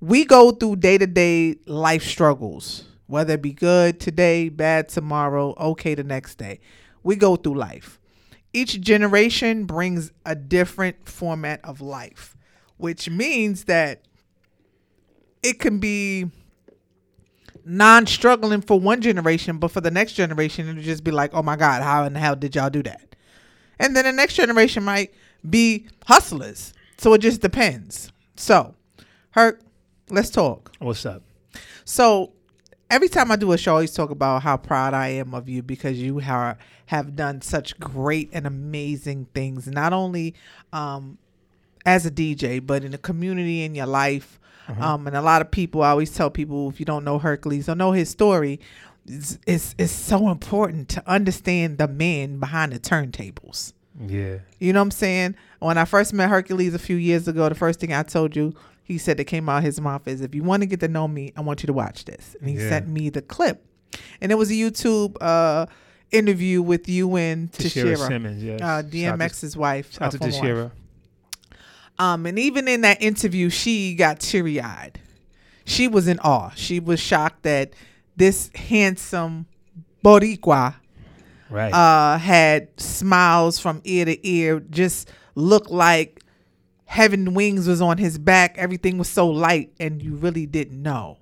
We 0.01 0.25
go 0.25 0.51
through 0.51 0.77
day 0.77 0.99
to 0.99 1.07
day 1.07 1.57
life 1.67 2.05
struggles, 2.05 2.85
whether 3.07 3.35
it 3.35 3.43
be 3.43 3.53
good 3.53 4.01
today, 4.01 4.49
bad 4.49 4.89
tomorrow, 4.89 5.55
okay 5.59 5.95
the 5.95 6.05
next 6.05 6.37
day. 6.37 6.61
We 7.03 7.17
go 7.17 7.37
through 7.37 7.57
life. 7.57 8.01
Each 8.53 8.81
generation 8.81 9.65
brings 9.65 10.11
a 10.27 10.35
different 10.35 11.09
format 11.09 11.61
of 11.65 11.81
life, 11.81 12.37
which 12.79 13.09
means 13.09 13.65
that 13.65 14.03
it 15.43 15.61
can 15.61 15.79
be 15.79 16.31
non 17.65 18.07
struggling 18.07 18.61
for 18.61 18.81
one 18.81 19.01
generation, 19.01 19.59
but 19.59 19.71
for 19.71 19.81
the 19.81 19.91
next 19.91 20.15
generation, 20.15 20.69
it'll 20.69 20.83
just 20.83 21.05
be 21.05 21.11
like, 21.11 21.33
oh 21.35 21.43
my 21.43 21.57
God, 21.57 21.83
how 21.83 22.05
in 22.05 22.13
the 22.13 22.21
hell 22.21 22.37
did 22.37 22.55
y'all 22.57 22.71
do 22.71 22.83
that? 22.83 23.15
And 23.79 23.97
then 23.97 24.05
the 24.05 24.13
next 24.13 24.35
generation 24.35 24.85
might 24.85 25.15
be 25.49 25.87
hustlers. 26.07 26.75
So 27.01 27.15
it 27.15 27.23
just 27.23 27.41
depends. 27.41 28.13
So, 28.37 28.75
Herc, 29.31 29.63
let's 30.11 30.29
talk. 30.29 30.71
What's 30.81 31.07
up? 31.07 31.23
So 31.87 32.35
every 32.91 33.09
time 33.09 33.33
I 33.33 33.37
do 33.37 33.53
a 33.53 33.57
show, 33.57 33.71
I 33.71 33.75
always 33.77 33.95
talk 33.95 34.11
about 34.11 34.43
how 34.43 34.59
proud 34.59 34.93
I 34.93 35.09
am 35.09 35.33
of 35.33 35.49
you 35.49 35.63
because 35.63 35.99
you 35.99 36.21
are, 36.21 36.59
have 36.87 37.17
done 37.17 37.41
such 37.41 37.81
great 37.81 38.29
and 38.35 38.47
amazing 38.47 39.29
things, 39.33 39.67
not 39.67 39.95
only 39.95 40.35
um, 40.75 41.17
as 41.87 42.05
a 42.05 42.11
DJ, 42.11 42.65
but 42.65 42.85
in 42.85 42.91
the 42.91 42.99
community, 42.99 43.65
in 43.65 43.75
your 43.75 43.87
life. 43.87 44.39
Um, 44.69 45.07
and 45.07 45.17
a 45.17 45.23
lot 45.23 45.41
of 45.41 45.51
people, 45.51 45.83
I 45.83 45.89
always 45.89 46.15
tell 46.15 46.29
people, 46.29 46.69
if 46.69 46.81
you 46.81 46.85
don't 46.85 47.03
know 47.03 47.19
Hercules 47.19 47.67
or 47.67 47.75
know 47.75 47.93
his 47.93 48.11
story, 48.11 48.61
it's, 49.07 49.39
it's, 49.47 49.75
it's 49.79 49.91
so 49.91 50.29
important 50.29 50.91
to 50.91 51.03
understand 51.09 51.79
the 51.79 51.89
man 51.89 52.39
behind 52.39 52.75
the 52.75 52.79
turntables. 52.79 53.73
Yeah. 54.07 54.39
You 54.59 54.75
know 54.75 54.81
what 54.81 54.85
I'm 54.85 54.91
saying? 54.91 55.35
When 55.61 55.79
I 55.79 55.85
first 55.85 56.13
met 56.13 56.29
Hercules 56.29 56.75
a 56.75 56.79
few 56.79 56.97
years 56.97 57.29
ago, 57.29 57.49
the 57.49 57.55
first 57.55 57.81
thing 57.81 57.93
I 57.93 58.03
told 58.03 58.35
you, 58.35 58.55
he 58.83 58.99
said 58.99 59.17
that 59.19 59.25
came 59.25 59.49
out 59.49 59.59
of 59.59 59.65
his 59.65 59.81
mouth 59.81 60.07
is, 60.09 60.21
if 60.21 60.35
you 60.35 60.43
want 60.43 60.63
to 60.63 60.67
get 60.67 60.81
to 60.81 60.89
know 60.89 61.07
me, 61.07 61.33
I 61.37 61.43
want 61.43 61.63
you 61.63 61.67
to 61.69 61.73
watch 61.73 62.05
this. 62.07 62.35
And 62.41 62.49
he 62.49 62.57
Yeah. 62.57 62.69
sent 62.69 62.89
me 62.89 63.09
the 63.11 63.23
clip. 63.23 63.65
And 64.21 64.33
it 64.33 64.37
was 64.37 64.51
a 64.51 64.55
YouTube 64.55 65.17
uh, 65.21 65.67
interview 66.11 66.63
with 66.63 66.89
you 66.89 67.15
and 67.17 67.53
Tashera 67.53 67.95
Tashera, 67.95 68.09
Simmons, 68.09 68.43
yes. 68.43 68.61
uh, 68.63 68.83
to- 68.83 68.89
DMX's 68.89 69.57
wife. 69.57 69.93
Shout 69.93 70.03
out 70.03 70.15
uh, 70.15 70.19
to 70.19 70.25
wife. 70.25 70.35
Tashera. 70.35 70.71
Um, 71.99 72.25
and 72.27 72.39
even 72.39 72.67
in 72.67 72.81
that 72.81 73.03
interview, 73.03 73.51
she 73.51 73.95
got 73.95 74.21
teary 74.21 74.61
eyed. 74.61 74.99
She 75.67 75.87
was 75.87 76.09
in 76.09 76.19
awe. 76.21 76.51
She 76.57 76.81
was 76.81 76.99
shocked 76.99 77.43
that 77.43 77.75
this 78.17 78.51
handsome 78.55 79.47
Boricua 80.05 80.75
Right. 81.51 81.73
uh, 81.73 82.17
had 82.19 82.69
smiles 82.81 83.59
from 83.59 83.83
ear 83.85 84.07
to 84.07 84.27
ear, 84.27 84.61
just 84.61 85.11
looked 85.35 85.71
like 85.71 86.23
heaven 86.85 87.35
wings 87.35 87.69
was 87.69 87.81
on 87.81 87.99
his 87.99 88.19
back. 88.19 88.57
Everything 88.59 88.99
was 88.99 89.09
so 89.09 89.29
light, 89.29 89.73
and 89.79 90.03
you 90.03 90.15
really 90.15 90.47
didn't 90.47 90.83
know. 90.83 91.19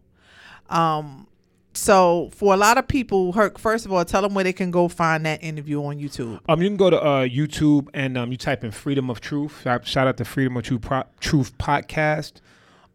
Um, 0.68 1.26
so 1.74 2.30
for 2.34 2.54
a 2.54 2.56
lot 2.56 2.76
of 2.76 2.88
people, 2.88 3.32
Herc, 3.32 3.58
first 3.58 3.86
of 3.86 3.92
all, 3.92 4.04
tell 4.04 4.22
them 4.22 4.34
where 4.34 4.44
they 4.44 4.52
can 4.52 4.70
go 4.70 4.88
find 4.88 5.24
that 5.26 5.42
interview 5.42 5.82
on 5.84 5.98
YouTube. 5.98 6.40
Um, 6.48 6.60
you 6.60 6.68
can 6.68 6.76
go 6.76 6.90
to 6.90 7.00
uh, 7.00 7.26
YouTube 7.26 7.88
and 7.94 8.18
um, 8.18 8.32
you 8.32 8.36
type 8.36 8.64
in 8.64 8.72
"Freedom 8.72 9.10
of 9.10 9.20
Truth." 9.20 9.62
Shout 9.62 10.08
out 10.08 10.16
to 10.16 10.24
Freedom 10.24 10.56
of 10.56 10.64
Truth, 10.64 10.82
Pro- 10.82 11.04
Truth 11.20 11.56
podcast. 11.58 12.40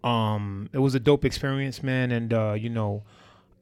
Um, 0.03 0.70
it 0.74 0.79
was 0.79 0.96
a 0.96 1.00
dope 1.00 1.24
experience, 1.24 1.82
man, 1.82 2.12
and 2.12 2.34
uh, 2.34 2.53
you 2.53 2.70
know, 2.70 3.03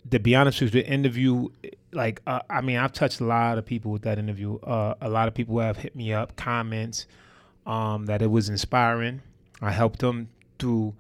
to 0.10 0.20
be 0.20 0.36
honest 0.36 0.62
with 0.62 0.74
you, 0.74 0.82
the 0.82 0.90
interview, 0.90 1.50
like, 1.92 2.22
uh, 2.26 2.40
I 2.50 2.62
mean, 2.62 2.78
I've 2.78 2.94
touched 2.94 3.20
a 3.20 3.26
lot 3.26 3.58
of 3.58 3.66
people 3.66 3.92
with 3.92 4.02
that 4.04 4.18
interview. 4.18 4.58
Uh, 4.60 4.96
a 5.02 5.10
lot 5.10 5.28
of 5.28 5.36
people 5.36 5.60
have 5.60 5.78
hit 5.78 5.96
me 5.96 6.14
up, 6.14 6.36
comments, 6.36 7.06
um, 7.66 8.06
that 8.06 8.22
it 8.22 8.32
was 8.32 8.50
inspiring. 8.50 9.22
I 9.62 9.72
helped 9.72 10.00
them 10.00 10.30
through. 10.60 10.96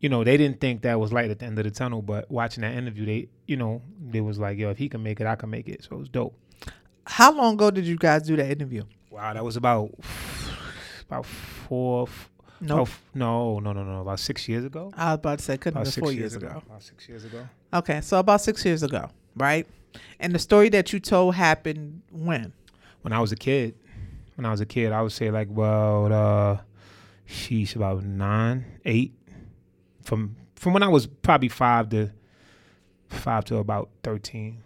You 0.00 0.08
know, 0.08 0.24
they 0.24 0.36
didn't 0.36 0.60
think 0.60 0.82
that 0.82 1.00
was 1.00 1.12
light 1.12 1.30
at 1.30 1.38
the 1.38 1.46
end 1.46 1.58
of 1.58 1.64
the 1.64 1.70
tunnel, 1.70 2.02
but 2.02 2.30
watching 2.30 2.62
that 2.62 2.74
interview, 2.74 3.06
they, 3.06 3.28
you 3.46 3.56
know, 3.56 3.82
they 4.00 4.20
was 4.20 4.38
like, 4.38 4.58
"Yo, 4.58 4.70
if 4.70 4.78
he 4.78 4.88
can 4.88 5.02
make 5.02 5.20
it, 5.20 5.26
I 5.26 5.36
can 5.36 5.50
make 5.50 5.68
it." 5.68 5.84
So 5.84 5.96
it 5.96 5.98
was 5.98 6.08
dope. 6.08 6.34
How 7.06 7.32
long 7.32 7.54
ago 7.54 7.70
did 7.70 7.86
you 7.86 7.96
guys 7.96 8.22
do 8.22 8.36
that 8.36 8.50
interview? 8.50 8.82
Wow, 9.10 9.32
that 9.32 9.44
was 9.44 9.56
about 9.56 9.90
about 11.08 11.24
four. 11.26 12.08
Nope. 12.60 12.88
oh, 12.88 12.92
no, 13.14 13.58
no, 13.58 13.72
no, 13.72 13.84
no. 13.84 14.00
About 14.00 14.18
six 14.18 14.48
years 14.48 14.64
ago. 14.64 14.90
I 14.96 15.10
was 15.10 15.14
about 15.16 15.38
to 15.40 15.44
say, 15.44 15.58
couldn't 15.58 15.76
About 15.76 15.86
have 15.86 15.94
been 15.94 16.04
four 16.04 16.12
years 16.12 16.34
ago. 16.34 16.62
About 16.66 16.82
six 16.82 17.08
years 17.08 17.24
ago. 17.24 17.46
Okay, 17.72 18.00
so 18.00 18.18
about 18.18 18.40
six 18.40 18.64
years 18.64 18.82
ago, 18.82 19.10
right? 19.36 19.66
And 20.20 20.34
the 20.34 20.38
story 20.38 20.68
that 20.70 20.92
you 20.92 21.00
told 21.00 21.34
happened 21.34 22.02
when? 22.10 22.52
When 23.02 23.12
I 23.12 23.20
was 23.20 23.30
a 23.30 23.36
kid, 23.36 23.74
when 24.36 24.46
I 24.46 24.50
was 24.50 24.60
a 24.60 24.66
kid, 24.66 24.92
I 24.92 25.02
would 25.02 25.12
say 25.12 25.30
like, 25.30 25.48
well, 25.50 26.12
uh, 26.12 26.58
she's 27.24 27.74
about 27.74 28.04
nine, 28.04 28.64
eight. 28.84 29.12
From 30.02 30.36
from 30.54 30.72
when 30.72 30.82
I 30.82 30.88
was 30.88 31.06
probably 31.06 31.48
five 31.48 31.88
to 31.90 32.10
five 33.08 33.44
to 33.46 33.56
about 33.56 33.90
thirteen. 34.02 34.62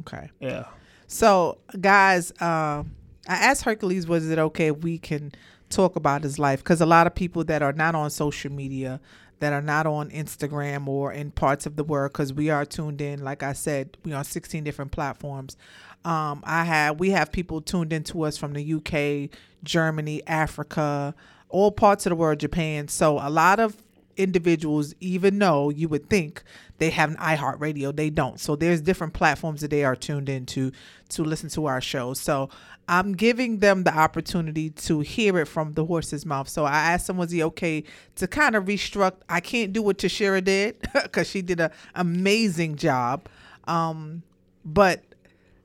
Okay. 0.00 0.30
Yeah. 0.40 0.64
So, 1.06 1.58
guys, 1.80 2.30
um, 2.40 2.92
I 3.28 3.34
asked 3.34 3.62
Hercules, 3.62 4.06
was 4.06 4.30
it 4.30 4.38
okay 4.38 4.68
if 4.68 4.78
we 4.78 4.98
can 4.98 5.32
talk 5.68 5.96
about 5.96 6.22
his 6.22 6.38
life? 6.38 6.60
Because 6.60 6.80
a 6.80 6.86
lot 6.86 7.06
of 7.06 7.14
people 7.14 7.44
that 7.44 7.62
are 7.62 7.72
not 7.72 7.94
on 7.94 8.10
social 8.10 8.52
media, 8.52 9.00
that 9.40 9.52
are 9.52 9.62
not 9.62 9.86
on 9.86 10.10
Instagram 10.10 10.86
or 10.86 11.12
in 11.12 11.30
parts 11.30 11.66
of 11.66 11.76
the 11.76 11.84
world, 11.84 12.12
because 12.12 12.32
we 12.32 12.50
are 12.50 12.64
tuned 12.64 13.00
in. 13.00 13.24
Like 13.24 13.42
I 13.42 13.54
said, 13.54 13.96
we 14.04 14.12
are 14.12 14.18
on 14.18 14.24
16 14.24 14.62
different 14.62 14.92
platforms. 14.92 15.56
Um, 16.04 16.42
I 16.44 16.64
have 16.64 16.98
we 16.98 17.10
have 17.10 17.30
people 17.30 17.60
tuned 17.60 17.92
into 17.92 18.22
us 18.22 18.36
from 18.38 18.54
the 18.54 18.74
UK, 18.74 19.30
Germany, 19.62 20.22
Africa, 20.26 21.14
all 21.48 21.70
parts 21.70 22.06
of 22.06 22.10
the 22.10 22.16
world, 22.16 22.40
Japan. 22.40 22.88
So 22.88 23.18
a 23.18 23.28
lot 23.28 23.60
of 23.60 23.76
individuals, 24.16 24.94
even 25.00 25.38
though 25.38 25.70
you 25.70 25.88
would 25.88 26.08
think 26.08 26.42
they 26.78 26.90
have 26.90 27.10
an 27.10 27.16
iHeartRadio, 27.16 27.94
they 27.94 28.10
don't. 28.10 28.40
So 28.40 28.56
there's 28.56 28.80
different 28.80 29.12
platforms 29.12 29.60
that 29.60 29.70
they 29.70 29.84
are 29.84 29.96
tuned 29.96 30.28
into 30.28 30.72
to 31.10 31.24
listen 31.24 31.48
to 31.50 31.66
our 31.66 31.80
show. 31.80 32.14
So 32.14 32.48
I'm 32.88 33.12
giving 33.12 33.58
them 33.58 33.84
the 33.84 33.96
opportunity 33.96 34.70
to 34.70 35.00
hear 35.00 35.38
it 35.38 35.46
from 35.46 35.74
the 35.74 35.84
horse's 35.84 36.26
mouth. 36.26 36.48
So 36.48 36.64
I 36.64 36.76
asked 36.76 37.08
him, 37.08 37.16
was 37.16 37.30
he 37.30 37.42
okay 37.44 37.84
to 38.16 38.26
kind 38.26 38.56
of 38.56 38.64
restruct? 38.64 39.16
I 39.28 39.40
can't 39.40 39.72
do 39.72 39.82
what 39.82 39.98
Tashera 39.98 40.42
did 40.42 40.76
because 41.02 41.28
she 41.28 41.42
did 41.42 41.60
an 41.60 41.70
amazing 41.94 42.76
job. 42.76 43.28
Um, 43.68 44.22
but 44.64 45.02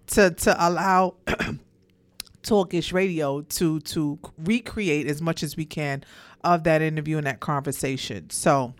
to 0.07 0.31
to 0.31 0.67
allow 0.67 1.15
Talkish 2.43 2.93
Radio 2.93 3.41
to 3.41 3.79
to 3.81 4.19
recreate 4.37 5.07
as 5.07 5.21
much 5.21 5.43
as 5.43 5.57
we 5.57 5.65
can 5.65 6.03
of 6.43 6.63
that 6.63 6.81
interview 6.81 7.17
and 7.17 7.25
that 7.25 7.39
conversation. 7.39 8.29
So 8.29 8.75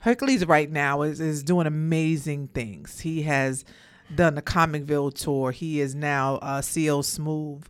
Hercules 0.00 0.44
right 0.46 0.70
now 0.70 1.02
is, 1.02 1.20
is 1.20 1.42
doing 1.42 1.66
amazing 1.66 2.48
things. 2.48 3.00
He 3.00 3.22
has 3.22 3.64
done 4.14 4.34
the 4.34 4.42
Comicville 4.42 5.14
tour. 5.14 5.52
He 5.52 5.80
is 5.80 5.94
now 5.94 6.36
uh 6.36 6.62
CO 6.62 7.02
Smooth 7.02 7.64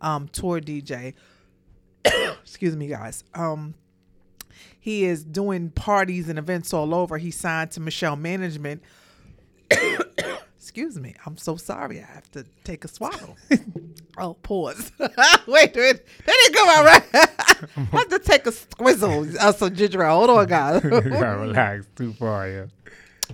um 0.00 0.28
tour 0.28 0.60
DJ. 0.60 1.14
Excuse 2.04 2.76
me 2.76 2.88
guys. 2.88 3.24
Um 3.34 3.74
he 4.80 5.04
is 5.04 5.22
doing 5.22 5.70
parties 5.70 6.28
and 6.28 6.40
events 6.40 6.72
all 6.74 6.92
over. 6.92 7.16
He 7.16 7.30
signed 7.30 7.70
to 7.72 7.80
Michelle 7.80 8.16
Management. 8.16 8.82
Excuse 10.62 10.96
me. 10.96 11.12
I'm 11.26 11.36
so 11.36 11.56
sorry. 11.56 11.98
I 11.98 12.06
have 12.06 12.30
to 12.30 12.46
take 12.62 12.84
a 12.84 12.88
swallow. 12.88 13.34
oh, 14.18 14.34
pause. 14.34 14.92
Wait, 15.00 15.10
wait. 15.48 15.74
That 15.74 16.04
didn't 16.26 16.54
come 16.54 16.68
out 16.68 16.84
right. 16.84 17.04
I 17.76 17.96
have 17.96 18.08
to 18.10 18.20
take 18.20 18.46
a 18.46 18.52
squizzle. 18.52 19.34
Uh, 19.34 19.50
some 19.50 19.74
ginger 19.74 20.04
ale. 20.04 20.18
Hold 20.18 20.30
on, 20.30 20.46
guys. 20.46 20.84
you 20.84 20.90
gotta 20.90 21.38
relax. 21.38 21.88
Too 21.96 22.12
far, 22.12 22.48
yeah. 22.48 22.66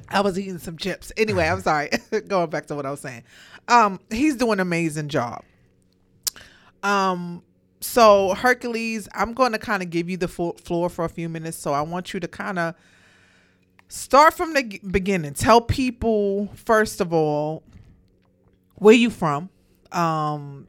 I 0.09 0.23
was 0.23 0.39
eating 0.39 0.57
some 0.57 0.79
chips. 0.79 1.13
Anyway, 1.19 1.47
I'm 1.47 1.61
sorry. 1.61 1.91
Going 2.29 2.49
back 2.49 2.65
to 2.69 2.75
what 2.75 2.87
I 2.87 2.91
was 2.91 3.01
saying. 3.01 3.25
Um, 3.69 4.01
he's 4.09 4.37
doing 4.37 4.55
an 4.55 4.61
amazing 4.61 5.09
job. 5.09 5.45
Um, 6.83 7.43
so 7.81 8.33
Hercules, 8.33 9.07
I'm 9.13 9.35
going 9.35 9.53
to 9.53 9.59
kind 9.59 9.83
of 9.83 9.91
give 9.91 10.09
you 10.09 10.17
the 10.17 10.29
floor 10.29 10.89
for 10.89 11.05
a 11.05 11.11
few 11.11 11.29
minutes. 11.29 11.59
So 11.59 11.75
I 11.75 11.83
want 11.83 12.15
you 12.15 12.21
to 12.21 12.29
kind 12.29 12.59
of 12.59 12.75
start 13.89 14.35
from 14.35 14.55
the 14.55 14.81
beginning. 14.91 15.35
Tell 15.35 15.61
people 15.61 16.49
first 16.55 17.01
of 17.01 17.13
all 17.13 17.63
where 18.77 18.95
you 18.95 19.11
from, 19.11 19.51
um, 19.93 20.69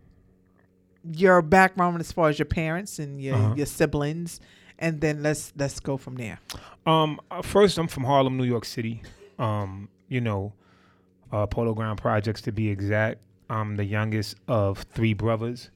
your 1.14 1.42
background 1.42 2.00
as 2.00 2.12
far 2.12 2.30
as 2.30 2.40
your 2.40 2.46
parents 2.46 3.00
and 3.00 3.22
your, 3.22 3.36
Uh-huh. 3.36 3.54
your 3.56 3.66
siblings, 3.66 4.40
and 4.78 5.02
then 5.02 5.22
let's 5.24 5.54
let's 5.58 5.80
go 5.80 5.98
from 5.98 6.16
there. 6.16 6.40
Um, 6.86 7.20
uh, 7.32 7.42
first, 7.42 7.78
I'm 7.78 7.88
from 7.88 8.04
Harlem, 8.06 8.38
New 8.38 8.44
York 8.46 8.66
City. 8.66 9.02
Um, 9.38 9.90
you 10.08 10.22
know, 10.22 10.54
uh, 11.32 11.46
Polo 11.48 11.74
Ground 11.74 12.00
Projects 12.00 12.42
to 12.44 12.52
be 12.52 12.70
exact. 12.70 13.20
I'm 13.50 13.76
the 13.78 13.86
youngest 13.86 14.36
of 14.48 14.80
three 14.94 15.14
brothers. 15.14 15.70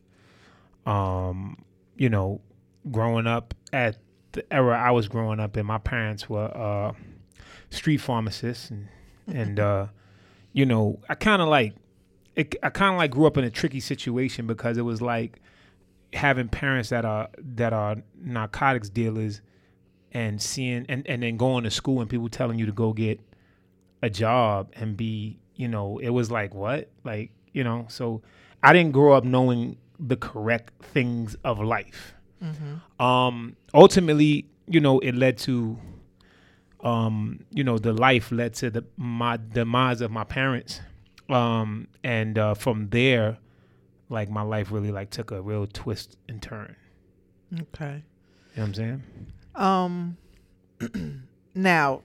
Um, 0.85 1.57
you 1.97 2.09
know, 2.09 2.41
growing 2.91 3.27
up 3.27 3.53
at 3.71 3.97
the 4.33 4.43
era 4.53 4.77
I 4.79 4.91
was 4.91 5.07
growing 5.07 5.39
up 5.39 5.55
in, 5.57 5.65
my 5.65 5.77
parents 5.77 6.27
were 6.29 6.51
uh, 6.55 6.93
street 7.73 7.97
pharmacists, 7.97 8.69
and 8.69 8.87
and 9.27 9.59
uh, 9.59 9.87
you 10.53 10.65
know, 10.65 10.99
I 11.09 11.15
kind 11.15 11.41
of 11.41 11.47
like, 11.47 11.73
it, 12.35 12.55
I 12.63 12.69
kind 12.69 12.93
of 12.93 12.99
like 12.99 13.11
grew 13.11 13.25
up 13.25 13.37
in 13.37 13.43
a 13.43 13.49
tricky 13.49 13.79
situation 13.79 14.47
because 14.47 14.77
it 14.77 14.83
was 14.83 15.01
like 15.01 15.41
having 16.13 16.47
parents 16.47 16.89
that 16.89 17.05
are 17.05 17.27
that 17.37 17.73
are 17.73 17.97
narcotics 18.21 18.89
dealers 18.89 19.41
and 20.11 20.39
seeing 20.41 20.85
and, 20.87 21.07
and 21.07 21.23
then 21.23 21.37
going 21.37 21.63
to 21.63 21.71
school 21.71 22.01
and 22.01 22.09
people 22.09 22.29
telling 22.29 22.59
you 22.59 22.67
to 22.67 22.71
go 22.71 22.93
get 22.93 23.19
a 24.03 24.09
job 24.09 24.69
and 24.75 24.95
be 24.95 25.39
you 25.55 25.67
know 25.67 25.97
it 25.97 26.09
was 26.09 26.29
like 26.29 26.53
what? 26.53 26.89
Like 27.03 27.31
you 27.51 27.63
know 27.63 27.85
so 27.89 28.21
i 28.63 28.73
didn't 28.73 28.91
grow 28.93 29.13
up 29.13 29.23
knowing 29.23 29.77
the 29.99 30.15
correct 30.15 30.71
things 30.83 31.35
of 31.43 31.59
life. 31.59 32.13
Um 32.99 33.55
ultimately 33.73 34.47
you 34.67 34.79
know 34.79 34.99
it 34.99 35.15
led 35.15 35.37
to 35.39 35.79
um 36.83 37.39
you 37.51 37.63
know 37.63 37.77
the 37.77 37.93
life 37.93 38.31
led 38.31 38.53
to 38.53 38.69
the 38.69 38.83
my 38.97 39.37
demise 39.53 40.01
of 40.01 40.11
my 40.11 40.23
parents 40.23 40.81
um 41.29 41.87
and 42.03 42.37
uh 42.37 42.53
from 42.53 42.89
there 42.89 43.37
like 44.09 44.29
my 44.29 44.41
life 44.41 44.71
really 44.71 44.91
like 44.91 45.09
took 45.09 45.31
a 45.31 45.41
real 45.41 45.65
twist 45.65 46.17
and 46.27 46.41
turn 46.41 46.75
Okay. 47.61 47.85
you 47.85 48.57
know 48.57 48.63
what 48.63 48.63
i'm 48.65 48.73
saying 48.73 49.03
Um, 49.55 50.17
now, 51.55 52.01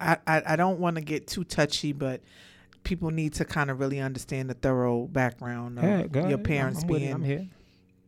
I, 0.00 0.16
I, 0.26 0.42
I 0.46 0.56
don't 0.56 0.80
want 0.80 0.96
to 0.96 1.02
get 1.02 1.26
too 1.26 1.44
touchy, 1.44 1.92
but 1.92 2.22
people 2.82 3.10
need 3.10 3.34
to 3.34 3.44
kind 3.44 3.70
of 3.70 3.78
really 3.78 4.00
understand 4.00 4.48
the 4.48 4.54
thorough 4.54 5.06
background 5.06 5.78
of 5.78 5.84
Yeah, 5.84 6.28
your 6.28 6.38
parents 6.38 6.80
I'm 6.82 6.88
being 6.88 7.12
I'm 7.12 7.22
here. 7.22 7.46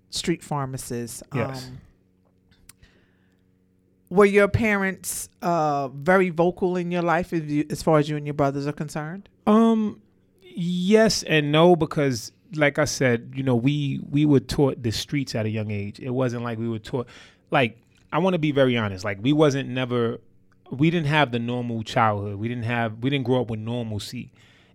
street 0.09 0.43
pharmacists. 0.43 1.23
Yes. 1.35 1.67
Um, 1.69 1.79
Were 4.13 4.27
your 4.27 4.47
parents 4.47 5.31
uh, 5.41 5.89
very 5.89 6.29
vocal 6.29 6.77
in 6.77 6.91
your 6.91 7.01
life 7.01 7.33
as, 7.33 7.45
you, 7.45 7.65
as 7.71 7.83
far 7.83 7.99
as 7.99 8.11
you 8.11 8.17
and 8.19 8.27
your 8.27 8.35
brothers 8.35 8.67
are 8.67 8.73
concerned? 8.73 9.27
Um, 9.47 10.03
yes 10.43 11.23
and 11.23 11.51
no 11.51 11.77
because, 11.77 12.31
like 12.55 12.79
I 12.79 12.85
said, 12.85 13.33
you 13.35 13.43
know, 13.43 13.57
we 13.57 14.03
we 14.11 14.27
were 14.27 14.41
taught 14.41 14.83
the 14.83 14.93
streets 14.93 15.35
at 15.35 15.47
a 15.47 15.49
young 15.49 15.71
age. 15.71 15.99
It 15.99 16.11
wasn't 16.11 16.45
like 16.45 16.59
we 16.59 16.69
were 16.69 16.79
taught. 16.79 17.07
Like 17.51 17.79
I 18.13 18.19
want 18.19 18.35
to 18.35 18.39
be 18.39 18.53
very 18.53 18.77
honest. 18.77 19.03
Like 19.03 19.17
we 19.23 19.33
wasn't 19.33 19.71
never. 19.71 20.21
We 20.71 20.91
didn't 20.91 21.07
have 21.07 21.33
the 21.33 21.39
normal 21.39 21.83
childhood. 21.83 22.37
We 22.37 22.49
didn't 22.49 22.65
have. 22.65 22.99
We 22.99 23.09
didn't 23.09 23.25
grow 23.25 23.41
up 23.41 23.49
with 23.49 23.61
normalcy. 23.61 24.31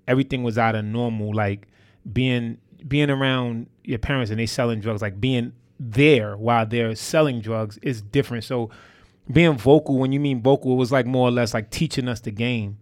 Everything 0.07 0.41
was 0.41 0.57
out 0.57 0.73
of 0.73 0.83
normal. 0.83 1.31
Like 1.31 1.67
being 2.11 2.57
being 2.87 3.11
around 3.11 3.67
your 3.83 3.99
parents 3.99 4.31
and 4.31 4.39
they 4.39 4.47
selling 4.47 4.79
drugs. 4.79 5.03
Like 5.03 5.21
being 5.21 5.53
there 5.79 6.35
while 6.37 6.65
they're 6.65 6.95
selling 6.95 7.39
drugs 7.39 7.77
is 7.83 8.01
different. 8.01 8.43
So 8.43 8.71
being 9.31 9.57
vocal 9.57 9.97
when 9.97 10.11
you 10.11 10.19
mean 10.19 10.41
vocal 10.41 10.73
it 10.73 10.75
was 10.75 10.91
like 10.91 11.05
more 11.05 11.27
or 11.27 11.31
less 11.31 11.53
like 11.53 11.69
teaching 11.69 12.07
us 12.07 12.19
the 12.21 12.31
game 12.31 12.77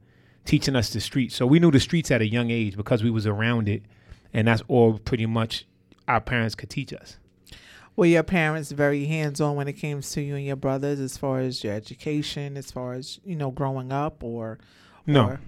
teaching 0.46 0.76
us 0.76 0.92
the 0.92 1.02
streets. 1.02 1.36
So 1.36 1.46
we 1.46 1.60
knew 1.60 1.72
the 1.72 1.80
streets 1.80 2.12
at 2.12 2.22
a 2.22 2.28
young 2.28 2.52
age 2.52 2.78
because 2.78 3.04
we 3.04 3.10
was 3.10 3.28
around 3.28 3.68
it 3.68 3.84
and 4.34 4.48
that's 4.48 4.62
all 4.68 5.00
pretty 5.00 5.26
much 5.26 5.66
our 6.08 6.22
parents 6.22 6.56
could 6.56 6.70
teach 6.70 6.94
us. 6.94 7.18
Were 7.96 8.06
your 8.06 8.24
parents 8.24 8.72
very 8.72 9.06
hands 9.06 9.42
on 9.42 9.56
when 9.56 9.68
it 9.68 9.74
came 9.74 10.02
to 10.02 10.22
you 10.22 10.36
and 10.36 10.46
your 10.46 10.58
brothers 10.58 11.00
as 11.00 11.18
far 11.18 11.40
as 11.40 11.64
your 11.64 11.74
education, 11.74 12.58
as 12.58 12.70
far 12.72 12.94
as, 12.94 13.20
you 13.26 13.36
know, 13.36 13.52
growing 13.52 13.92
up 13.92 14.24
or 14.24 14.60
no. 15.08 15.30
or- 15.30 15.40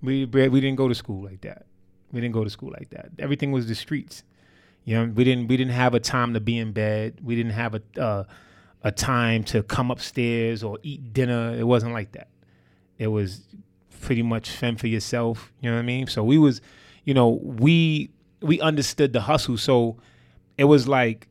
we 0.00 0.24
we 0.24 0.60
didn't 0.60 0.76
go 0.76 0.86
to 0.88 0.94
school 0.94 1.24
like 1.24 1.40
that. 1.40 1.66
We 2.12 2.20
didn't 2.20 2.34
go 2.34 2.44
to 2.44 2.50
school 2.50 2.70
like 2.70 2.90
that. 2.90 3.10
Everything 3.18 3.50
was 3.50 3.66
the 3.66 3.74
streets. 3.74 4.22
You 4.84 4.94
know 4.94 5.12
we 5.12 5.24
didn't 5.24 5.48
we 5.48 5.56
didn't 5.56 5.72
have 5.72 5.92
a 5.92 6.00
time 6.00 6.34
to 6.34 6.40
be 6.40 6.56
in 6.56 6.70
bed. 6.72 7.18
We 7.20 7.34
didn't 7.34 7.52
have 7.52 7.74
a 7.74 7.82
uh, 8.00 8.24
a 8.82 8.92
time 8.92 9.44
to 9.44 9.62
come 9.62 9.90
upstairs 9.90 10.62
or 10.62 10.78
eat 10.82 11.12
dinner. 11.12 11.54
It 11.58 11.66
wasn't 11.66 11.92
like 11.92 12.12
that. 12.12 12.28
It 12.98 13.08
was 13.08 13.42
pretty 14.00 14.22
much 14.22 14.48
fend 14.50 14.78
for 14.78 14.86
yourself 14.86 15.52
you 15.60 15.68
know 15.68 15.76
what 15.76 15.82
i 15.82 15.84
mean? 15.84 16.06
So 16.06 16.22
we 16.22 16.38
was 16.38 16.60
you 17.04 17.14
know 17.14 17.40
we 17.42 18.10
we 18.40 18.60
understood 18.60 19.12
the 19.12 19.20
hustle. 19.20 19.56
So 19.56 19.96
it 20.56 20.64
was 20.64 20.86
like 20.86 21.28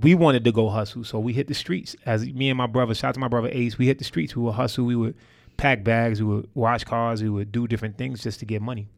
we 0.00 0.14
wanted 0.14 0.44
to 0.44 0.52
go 0.52 0.68
hustle. 0.68 1.04
So 1.04 1.18
we 1.18 1.32
hit 1.32 1.48
the 1.48 1.54
streets. 1.54 1.96
As 2.06 2.26
me 2.26 2.50
and 2.50 2.58
my 2.58 2.66
brother 2.66 2.94
shout 2.94 3.10
out 3.10 3.14
to 3.14 3.20
my 3.20 3.28
brother 3.28 3.48
ace 3.52 3.78
we 3.78 3.86
hit 3.86 3.98
the 3.98 4.04
streets. 4.04 4.36
We 4.36 4.42
would 4.42 4.54
hustle. 4.54 4.84
We 4.84 4.96
would 4.96 5.14
pack 5.56 5.84
bags. 5.84 6.20
We 6.22 6.28
would 6.28 6.48
wash 6.54 6.84
cars. 6.84 7.22
We 7.22 7.28
would 7.30 7.52
do 7.52 7.66
different 7.66 7.96
things 7.98 8.22
just 8.22 8.40
to 8.40 8.46
get 8.46 8.62
money. 8.62 8.88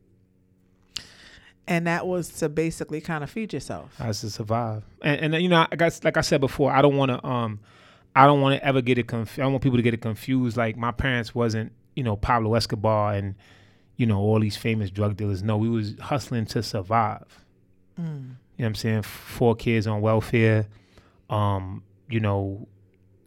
And 1.67 1.87
that 1.87 2.07
was 2.07 2.29
to 2.41 2.49
basically 2.49 3.01
kind 3.01 3.25
of 3.25 3.31
feed 3.31 3.53
yourself. 3.53 3.95
as 3.99 4.21
to 4.21 4.31
survive. 4.31 4.83
And, 5.01 5.35
and 5.35 5.43
you 5.43 5.49
know, 5.49 5.67
I 5.71 5.77
guess 5.77 6.05
like 6.05 6.17
I 6.17 6.21
said 6.21 6.41
before, 6.41 6.71
I 6.71 6.83
don't 6.83 6.97
want 6.97 7.11
to 7.11 7.27
um, 7.27 7.61
I 8.17 8.27
don't 8.27 8.41
want 8.41 8.61
to 8.61 8.65
ever 8.67 8.81
get 8.81 8.99
it. 8.99 9.07
Conf- 9.09 9.39
I 9.39 9.43
don't 9.43 9.53
want 9.53 9.63
people 9.63 9.79
to 9.79 9.83
get 9.83 9.95
it 9.95 10.01
confused. 10.01 10.57
Like 10.57 10.77
my 10.77 10.93
parents 10.93 11.35
wasn't, 11.35 11.73
you 11.97 12.03
know, 12.05 12.17
Pablo 12.17 12.55
Escobar 12.55 13.15
and 13.15 13.35
you 13.97 14.07
know 14.07 14.19
all 14.19 14.41
these 14.41 14.57
famous 14.57 14.91
drug 14.91 15.17
dealers. 15.17 15.43
No, 15.43 15.57
we 15.57 15.69
was 15.69 15.95
hustling 16.01 16.47
to 16.47 16.63
survive. 16.63 17.45
You 17.99 18.05
know 18.05 18.37
what 18.57 18.67
I'm 18.67 18.75
saying? 18.75 19.03
Four 19.03 19.55
kids 19.57 19.87
on 19.87 20.01
welfare. 20.01 20.67
Um, 21.31 21.83
you 22.09 22.21
know, 22.21 22.69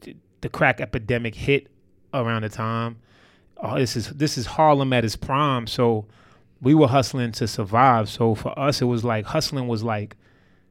th- 0.02 0.18
the 0.42 0.50
crack 0.50 0.80
epidemic 0.82 1.36
hit 1.36 1.68
around 2.14 2.44
the 2.44 2.50
time. 2.50 2.98
Oh, 3.58 3.78
this 3.78 3.96
is 3.96 4.10
this 4.10 4.38
is 4.38 4.46
Harlem 4.46 4.94
at 4.94 5.04
its 5.04 5.16
prime. 5.16 5.68
So 5.68 6.06
we 6.62 6.74
were 6.74 6.88
hustling 6.88 7.32
to 7.34 7.48
survive. 7.48 8.10
So 8.10 8.36
for 8.36 8.58
us, 8.58 8.82
it 8.82 8.86
was 8.86 9.04
like 9.04 9.26
hustling 9.26 9.68
was 9.68 9.84
like 9.84 10.16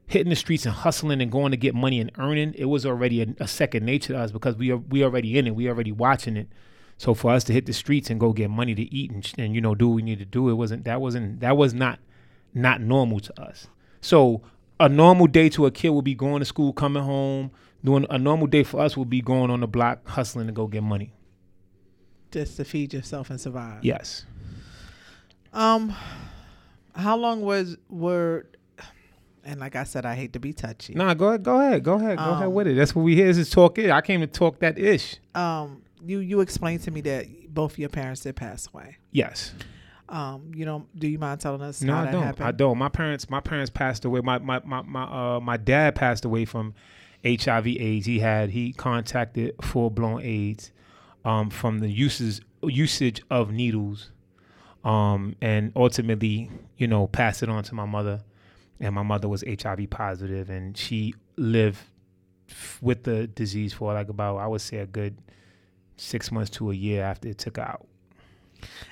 hitting 0.07 0.31
the 0.31 0.37
streets 0.37 0.65
and 0.65 0.75
hustling 0.75 1.21
and 1.21 1.31
going 1.31 1.51
to 1.51 1.57
get 1.57 1.75
money 1.75 2.01
and 2.01 2.11
earning. 2.19 2.55
It 2.55 2.67
was 2.67 2.87
already 2.87 3.23
a, 3.23 3.27
a 3.41 3.49
second 3.49 3.85
nature 3.85 4.15
to 4.15 4.19
us 4.19 4.31
because 4.31 4.57
we 4.57 4.71
are 4.71 4.77
we 4.77 5.03
already 5.03 5.39
in 5.39 5.47
it. 5.47 5.55
We 5.55 5.69
already 5.69 5.93
watching 5.93 6.37
it. 6.37 6.49
So 6.99 7.13
for 7.13 7.33
us 7.33 7.45
to 7.45 7.53
hit 7.53 7.67
the 7.67 7.73
streets 7.73 8.09
and 8.09 8.19
go 8.19 8.33
get 8.33 8.49
money 8.49 8.75
to 8.75 8.95
eat 8.95 9.11
and, 9.11 9.31
and 9.37 9.55
you 9.55 9.61
know 9.61 9.75
do 9.75 9.89
what 9.89 9.97
we 9.97 10.03
need 10.03 10.19
to 10.19 10.25
do, 10.25 10.49
it 10.49 10.55
wasn't 10.55 10.85
that 10.85 11.01
wasn't 11.01 11.41
that 11.41 11.57
was 11.57 11.75
not 11.75 11.99
not 12.55 12.81
normal 12.81 13.21
to 13.21 13.41
us. 13.41 13.67
So 14.01 14.43
a 14.79 14.89
normal 14.89 15.27
day 15.27 15.49
to 15.51 15.67
a 15.67 15.71
kid 15.71 15.91
would 15.91 16.05
be 16.05 16.15
going 16.15 16.41
to 16.41 16.45
school, 16.45 16.73
coming 16.73 17.03
home, 17.03 17.51
doing 17.85 18.07
a 18.11 18.19
normal 18.19 18.47
day 18.47 18.63
for 18.63 18.81
us 18.81 18.97
would 18.97 19.11
be 19.11 19.21
going 19.21 19.51
on 19.51 19.61
the 19.61 19.67
block 19.67 20.07
hustling 20.09 20.47
to 20.47 20.53
go 20.53 20.67
get 20.67 20.83
money. 20.83 21.13
Just 22.31 22.57
to 22.57 22.65
feed 22.65 22.93
yourself 22.93 23.31
and 23.31 23.41
survive. 23.41 23.85
Yes. 23.85 24.27
Um, 25.53 25.95
how 26.95 27.17
long 27.17 27.41
was 27.41 27.77
were, 27.89 28.47
and 29.47 29.61
like 29.61 29.77
I 29.77 29.85
said, 29.85 30.05
I 30.05 30.15
hate 30.15 30.33
to 30.35 30.39
be 30.41 30.53
touchy. 30.53 30.95
Nah, 30.95 31.15
go 31.15 31.29
ahead, 31.29 31.43
go 31.43 31.59
ahead, 31.61 31.83
go 31.85 31.95
ahead, 31.95 32.19
go 32.19 32.25
ahead 32.33 32.47
Um, 32.49 32.53
with 32.55 32.67
it. 32.67 32.75
That's 32.75 32.95
what 32.95 33.03
we 33.03 33.15
here 33.15 33.29
is 33.29 33.49
talk 33.51 33.79
it. 33.79 33.91
I 33.91 34.01
came 34.03 34.21
to 34.21 34.27
talk 34.27 34.59
that 34.59 34.79
ish. 34.79 35.17
Um, 35.35 35.83
you 36.05 36.19
you 36.19 36.41
explained 36.41 36.83
to 36.83 36.91
me 36.91 37.01
that 37.03 37.27
both 37.55 37.79
your 37.79 37.89
parents 37.89 38.21
did 38.23 38.37
pass 38.37 38.69
away. 38.75 38.97
Yes. 39.13 39.55
Um, 40.09 40.53
you 40.55 40.65
know, 40.65 40.87
do 40.97 41.09
you 41.09 41.19
mind 41.19 41.41
telling 41.41 41.63
us 41.63 41.81
No, 41.83 41.95
how 41.95 42.01
I 42.01 42.05
that 42.05 42.13
don't. 42.13 42.23
happened? 42.23 42.47
I 42.49 42.53
don't. 42.53 42.79
My 42.79 42.89
parents, 42.89 43.29
my 43.31 43.41
parents 43.41 43.71
passed 43.71 44.05
away. 44.05 44.21
My 44.21 44.39
my 44.39 44.61
my 44.65 44.83
my 44.83 45.03
uh 45.37 45.41
my 45.41 45.57
dad 45.57 45.95
passed 45.95 46.25
away 46.25 46.45
from 46.45 46.75
HIV 47.25 47.67
AIDS. 47.67 48.07
He 48.07 48.19
had 48.21 48.51
he 48.51 48.73
contacted 48.73 49.55
full 49.63 49.91
blown 49.91 50.23
AIDS 50.23 50.71
um 51.25 51.51
from 51.51 51.79
the 51.81 51.89
uses 51.89 52.41
usage 52.63 53.23
of 53.31 53.51
needles. 53.51 54.11
Um 54.85 55.35
and 55.41 55.73
ultimately, 55.75 56.51
you 56.77 56.87
know, 56.87 57.09
passed 57.09 57.43
it 57.43 57.49
on 57.49 57.65
to 57.65 57.75
my 57.75 57.87
mother. 57.87 58.21
And 58.81 58.95
my 58.95 59.03
mother 59.03 59.29
was 59.29 59.43
HIV 59.47 59.89
positive 59.91 60.51
and 60.51 60.77
she 60.77 61.15
lived 61.37 61.79
f- 62.51 62.79
with 62.83 63.05
the 63.05 63.27
disease 63.27 63.73
for 63.73 63.95
like 63.95 64.09
about 64.09 64.37
I 64.37 64.47
would 64.47 64.61
say 64.61 64.79
a 64.79 64.87
good 64.87 65.17
six 65.97 66.31
months 66.31 66.51
to 66.51 66.71
a 66.71 66.75
year 66.75 67.03
after 67.03 67.29
it 67.29 67.39
took 67.39 67.57
her 67.57 67.63
out. 67.63 67.87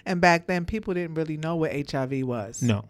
And 0.06 0.20
back 0.20 0.46
then, 0.46 0.64
people 0.64 0.94
didn't 0.94 1.14
really 1.14 1.36
know 1.36 1.56
what 1.56 1.72
HIV 1.90 2.22
was. 2.22 2.62
No. 2.62 2.84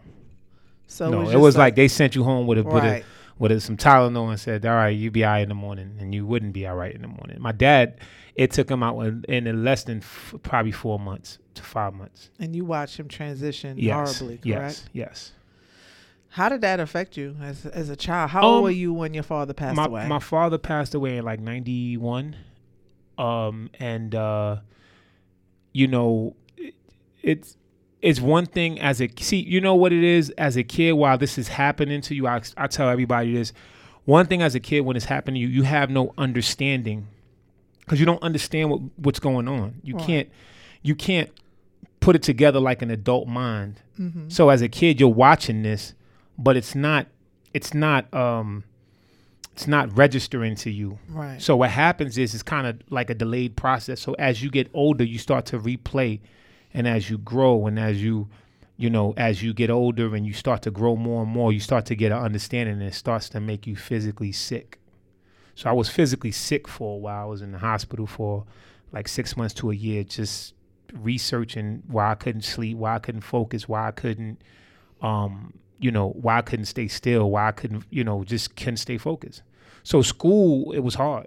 So 0.87 1.11
no, 1.11 1.21
it 1.21 1.25
was, 1.25 1.35
it 1.35 1.39
was 1.39 1.57
like, 1.57 1.75
they 1.77 1.89
sent 1.89 2.15
you 2.15 2.23
home 2.25 2.47
with 2.47 2.59
a 2.59 2.63
with, 2.63 2.85
a, 2.85 3.03
with 3.39 3.53
a, 3.53 3.61
some 3.61 3.77
Tylenol 3.77 4.29
and 4.31 4.39
said, 4.39 4.67
"All 4.67 4.75
right, 4.75 4.89
you 4.91 5.11
be 5.11 5.25
all 5.25 5.33
right 5.33 5.41
in 5.43 5.49
the 5.49 5.55
morning," 5.55 5.97
and 5.99 6.15
you 6.15 6.27
wouldn't 6.27 6.53
be 6.53 6.67
all 6.67 6.77
right 6.77 6.95
in 6.95 7.03
the 7.03 7.09
morning. 7.09 7.39
My 7.41 7.53
dad, 7.53 7.99
it 8.35 8.51
took 8.53 8.71
him 8.71 8.83
out 8.83 9.01
in, 9.01 9.25
in 9.29 9.65
less 9.65 9.85
than 9.85 9.99
f- 9.99 10.35
probably 10.43 10.73
four 10.73 10.99
months 10.99 11.39
to 11.55 11.63
five 11.63 11.95
months. 11.95 12.31
and 12.39 12.55
you 12.55 12.65
watched 12.65 12.99
him 12.99 13.09
transition 13.09 13.79
Yes, 13.79 14.19
horribly. 14.19 14.37
Correct. 14.39 14.45
yes, 14.53 14.85
yes. 14.93 15.33
How 16.35 16.49
did 16.49 16.62
that 16.62 16.81
affect 16.81 17.16
you 17.16 17.37
as 17.40 17.64
as 17.66 17.88
a 17.90 17.97
child? 17.97 18.31
How 18.31 18.40
Um, 18.40 18.44
old 18.47 18.62
were 18.64 18.70
you 18.70 18.92
when 18.92 19.14
your 19.14 19.23
father 19.23 19.55
passed 19.55 19.77
my, 19.77 19.85
away? 19.87 20.09
My 20.09 20.18
father 20.18 20.59
passed 20.59 20.92
away 20.94 21.16
in 21.18 21.25
like 21.25 21.38
ninety 21.38 21.97
one, 21.97 22.35
um, 23.18 23.70
and 23.79 24.12
uh, 24.16 24.57
you 25.73 25.87
know, 25.87 26.35
it, 26.57 26.75
it's 27.23 27.57
it's 28.03 28.20
one 28.20 28.47
thing 28.47 28.81
as 28.81 29.01
a 29.01 29.09
see, 29.20 29.37
you 29.40 29.61
know 29.61 29.77
what 29.77 29.92
it 29.92 30.03
is 30.03 30.31
as 30.31 30.57
a 30.57 30.64
kid. 30.64 30.94
While 30.94 31.18
this 31.18 31.38
is 31.38 31.47
happening 31.47 32.01
to 32.01 32.14
you, 32.16 32.27
I 32.27 32.40
I 32.57 32.66
tell 32.66 32.88
everybody 32.88 33.35
this. 33.35 33.53
One 34.05 34.27
thing 34.27 34.42
as 34.42 34.57
a 34.57 34.61
kid 34.61 34.81
when 34.81 34.97
it's 34.97 35.07
happening 35.07 35.40
to 35.40 35.49
you, 35.49 35.49
you 35.49 35.62
have 35.62 35.88
no 35.88 36.12
understanding 36.18 37.07
because 37.81 38.01
you 38.01 38.07
don't 38.07 38.23
understand 38.25 38.70
what 38.70 38.81
what's 38.97 39.20
going 39.20 39.47
on. 39.47 39.77
You 39.85 39.94
Right. 39.97 40.07
can't 40.07 40.29
you 40.83 40.97
can't 40.97 41.31
put 42.01 42.16
it 42.16 42.23
together 42.25 42.59
like 42.59 42.83
an 42.83 42.90
adult 42.90 43.29
mind. 43.29 43.81
So 44.29 44.49
as 44.51 44.62
a 44.62 44.68
kid, 44.68 44.99
you're 44.99 45.09
watching 45.09 45.62
this, 45.62 45.94
but 46.38 46.57
it's 46.57 46.75
not 46.75 47.07
it's 47.53 47.75
not 47.75 48.12
um 48.14 48.64
it's 49.53 49.68
not 49.68 49.97
registering 49.97 50.57
to 50.57 50.70
you. 50.70 50.99
Right. 51.09 51.40
So 51.40 51.57
what 51.57 51.70
happens 51.70 52.18
is 52.18 52.35
it's 52.35 52.42
kind 52.42 52.66
of 52.66 52.81
like 52.90 53.09
a 53.09 53.14
delayed 53.14 53.57
process. 53.57 54.01
So 54.01 54.14
as 54.14 54.42
you 54.42 54.51
get 54.51 54.68
older, 54.75 55.05
you 55.05 55.18
start 55.18 55.47
to 55.47 55.59
replay, 55.61 56.20
and 56.73 56.88
as 56.88 57.09
you 57.09 57.18
grow, 57.18 57.66
and 57.66 57.79
as 57.79 58.03
you 58.03 58.29
you 58.77 58.90
know, 58.90 59.14
as 59.16 59.42
you 59.42 59.55
get 59.55 59.70
older 59.70 60.16
and 60.16 60.27
you 60.27 60.33
start 60.33 60.62
to 60.62 60.70
grow 60.70 60.97
more 60.97 61.23
and 61.23 61.31
more, 61.31 61.53
you 61.53 61.61
start 61.61 61.87
to 61.87 61.94
get 61.94 62.11
an 62.11 62.18
understanding, 62.18 62.75
and 62.75 62.83
it 62.83 62.94
starts 62.94 63.29
to 63.29 63.40
make 63.40 63.66
you 63.66 63.77
physically 63.77 64.33
sick. 64.33 64.81
So 65.55 65.70
I 65.70 65.73
was 65.73 65.88
physically 65.88 66.33
sick 66.33 66.66
for 66.66 66.97
a 66.97 66.99
while. 66.99 67.23
I 67.23 67.27
was 67.27 67.40
in 67.40 67.53
the 67.53 67.59
hospital 67.59 68.07
for 68.09 68.44
like 68.92 69.07
six 69.07 69.37
months 69.37 69.55
to 69.55 69.70
a 69.70 69.75
year, 69.75 70.03
just 70.03 70.55
researching 70.92 71.83
why 71.87 72.11
I 72.11 72.14
couldn't 72.16 72.42
sleep, 72.42 72.77
why 72.77 72.97
I 72.97 72.99
couldn't 72.99 73.20
focus, 73.20 73.68
why 73.68 73.87
I 73.87 73.90
couldn't, 73.92 74.42
um, 75.01 75.55
you 75.85 75.90
know, 75.90 76.09
why 76.25 76.38
I 76.38 76.42
couldn't 76.42 76.64
stay 76.64 76.88
still, 76.88 77.31
why 77.31 77.49
I 77.49 77.53
couldn't, 77.53 77.85
you 77.90 78.05
know, 78.05 78.25
just 78.25 78.57
couldn't 78.57 78.79
stay 78.79 78.97
focused. 78.97 79.42
So 79.83 80.01
school, 80.01 80.73
it 80.73 80.79
was 80.81 80.94
hard. 80.94 81.27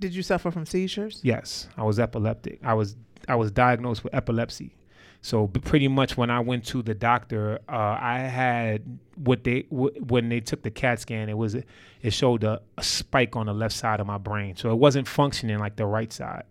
did 0.00 0.12
you 0.16 0.22
suffer 0.22 0.50
from 0.50 0.66
seizures? 0.66 1.20
Yes, 1.22 1.68
I 1.76 1.84
was 1.84 2.00
epileptic. 2.00 2.58
I 2.64 2.74
was 2.74 2.96
I 3.28 3.36
was 3.36 3.52
diagnosed 3.52 4.02
with 4.02 4.12
epilepsy. 4.14 4.74
So 5.22 5.46
pretty 5.46 5.86
much 5.86 6.16
when 6.16 6.30
I 6.30 6.40
went 6.40 6.64
to 6.72 6.82
the 6.82 6.94
doctor, 6.94 7.60
uh, 7.68 7.96
I 8.00 8.18
had 8.18 8.98
what 9.14 9.44
they 9.44 9.62
w- 9.70 9.94
when 10.08 10.28
they 10.30 10.40
took 10.40 10.62
the 10.62 10.70
CAT 10.72 10.98
scan, 10.98 11.28
it 11.28 11.36
was 11.36 11.54
it 11.54 12.12
showed 12.20 12.42
a, 12.42 12.60
a 12.78 12.82
spike 12.82 13.36
on 13.36 13.46
the 13.46 13.54
left 13.54 13.76
side 13.76 14.00
of 14.00 14.06
my 14.08 14.18
brain. 14.18 14.56
So 14.56 14.72
it 14.72 14.78
wasn't 14.86 15.06
functioning 15.06 15.58
like 15.60 15.76
the 15.76 15.86
right 15.86 16.12
side. 16.12 16.44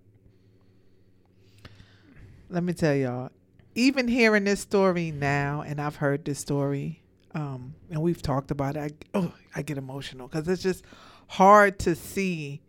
Let 2.49 2.63
me 2.63 2.73
tell 2.73 2.95
y'all. 2.95 3.31
Even 3.79 4.09
hearing 4.09 4.43
this 4.43 4.59
story 4.59 5.09
now, 5.09 5.61
and 5.61 5.79
I've 5.79 5.95
heard 5.95 6.25
this 6.25 6.37
story, 6.39 7.01
um, 7.33 7.75
and 7.89 8.01
we've 8.01 8.21
talked 8.21 8.51
about 8.51 8.75
it. 8.75 8.79
I, 9.13 9.17
oh, 9.17 9.33
I 9.55 9.61
get 9.61 9.77
emotional 9.77 10.27
because 10.27 10.49
it's 10.49 10.61
just 10.61 10.83
hard 11.27 11.79
to 11.79 11.95
see 11.95 12.61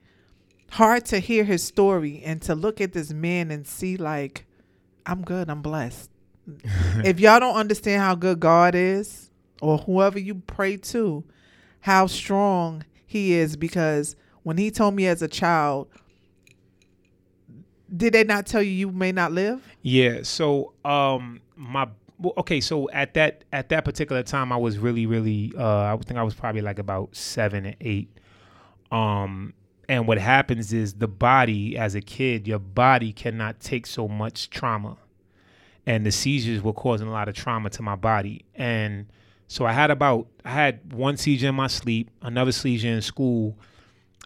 hard 0.71 1.05
to 1.07 1.19
hear 1.19 1.43
his 1.43 1.65
story 1.65 2.23
and 2.25 2.41
to 2.43 2.55
look 2.55 2.81
at 2.81 2.93
this 2.93 3.13
man 3.13 3.51
and 3.51 3.67
see 3.67 3.97
like 3.97 4.47
I'm 5.05 5.23
good, 5.23 5.51
I'm 5.51 5.63
blessed. 5.63 6.11
if 7.05 7.19
y'all 7.19 7.41
don't 7.41 7.57
understand 7.57 8.03
how 8.03 8.15
good 8.15 8.39
God 8.39 8.77
is 8.77 9.31
or 9.61 9.79
whoever 9.79 10.19
you 10.19 10.37
pray 10.37 10.77
to, 10.77 11.25
how 11.81 12.07
strong 12.07 12.85
he 13.05 13.33
is 13.33 13.57
because 13.57 14.15
when 14.45 14.59
he 14.59 14.71
told 14.71 14.95
me 14.95 15.09
as 15.09 15.23
a 15.23 15.29
child, 15.29 15.89
did 17.97 18.13
they 18.13 18.25
not 18.25 18.47
tell 18.47 18.63
you 18.63 18.71
you 18.71 18.91
may 18.91 19.13
not 19.13 19.33
live? 19.33 19.63
Yeah. 19.83 20.21
So 20.23 20.73
um 20.85 21.41
my 21.57 21.89
okay, 22.39 22.61
so 22.61 22.89
at 22.91 23.15
that 23.15 23.45
at 23.53 23.69
that 23.71 23.85
particular 23.85 24.23
time 24.23 24.53
I 24.53 24.57
was 24.57 24.79
really, 24.79 25.07
really 25.07 25.53
uh 25.57 25.95
I 25.95 25.99
think 26.05 26.19
I 26.19 26.23
was 26.23 26.35
probably 26.35 26.63
like 26.63 26.79
about 26.79 27.15
seven 27.15 27.67
and 27.67 27.77
eight. 27.81 28.11
Um 28.91 29.55
and 29.89 30.07
what 30.07 30.19
happens 30.19 30.73
is 30.73 30.95
the 30.95 31.09
body 31.09 31.77
as 31.77 31.97
a 31.97 32.01
kid, 32.01 32.47
your 32.47 32.61
body 32.61 33.13
cannot 33.13 33.59
take 33.59 33.87
so 33.87 34.07
much 34.07 34.49
trauma. 34.49 34.97
And 35.85 36.07
the 36.07 36.13
seizures 36.13 36.63
were 36.63 36.73
causing 36.73 37.09
a 37.09 37.11
lot 37.11 37.29
of 37.29 37.35
trauma 37.35 37.71
to 37.71 37.83
my 37.83 37.97
body. 37.97 38.45
And 38.55 39.07
so 39.49 39.67
I 39.67 39.73
had 39.73 39.91
about 39.91 40.29
I 40.45 40.51
had 40.51 40.93
one 40.93 41.17
seizure 41.17 41.49
in 41.49 41.57
my 41.57 41.67
sleep, 41.67 42.09
another 42.23 42.53
seizure 42.53 42.89
in 42.89 43.03
school, 43.03 43.59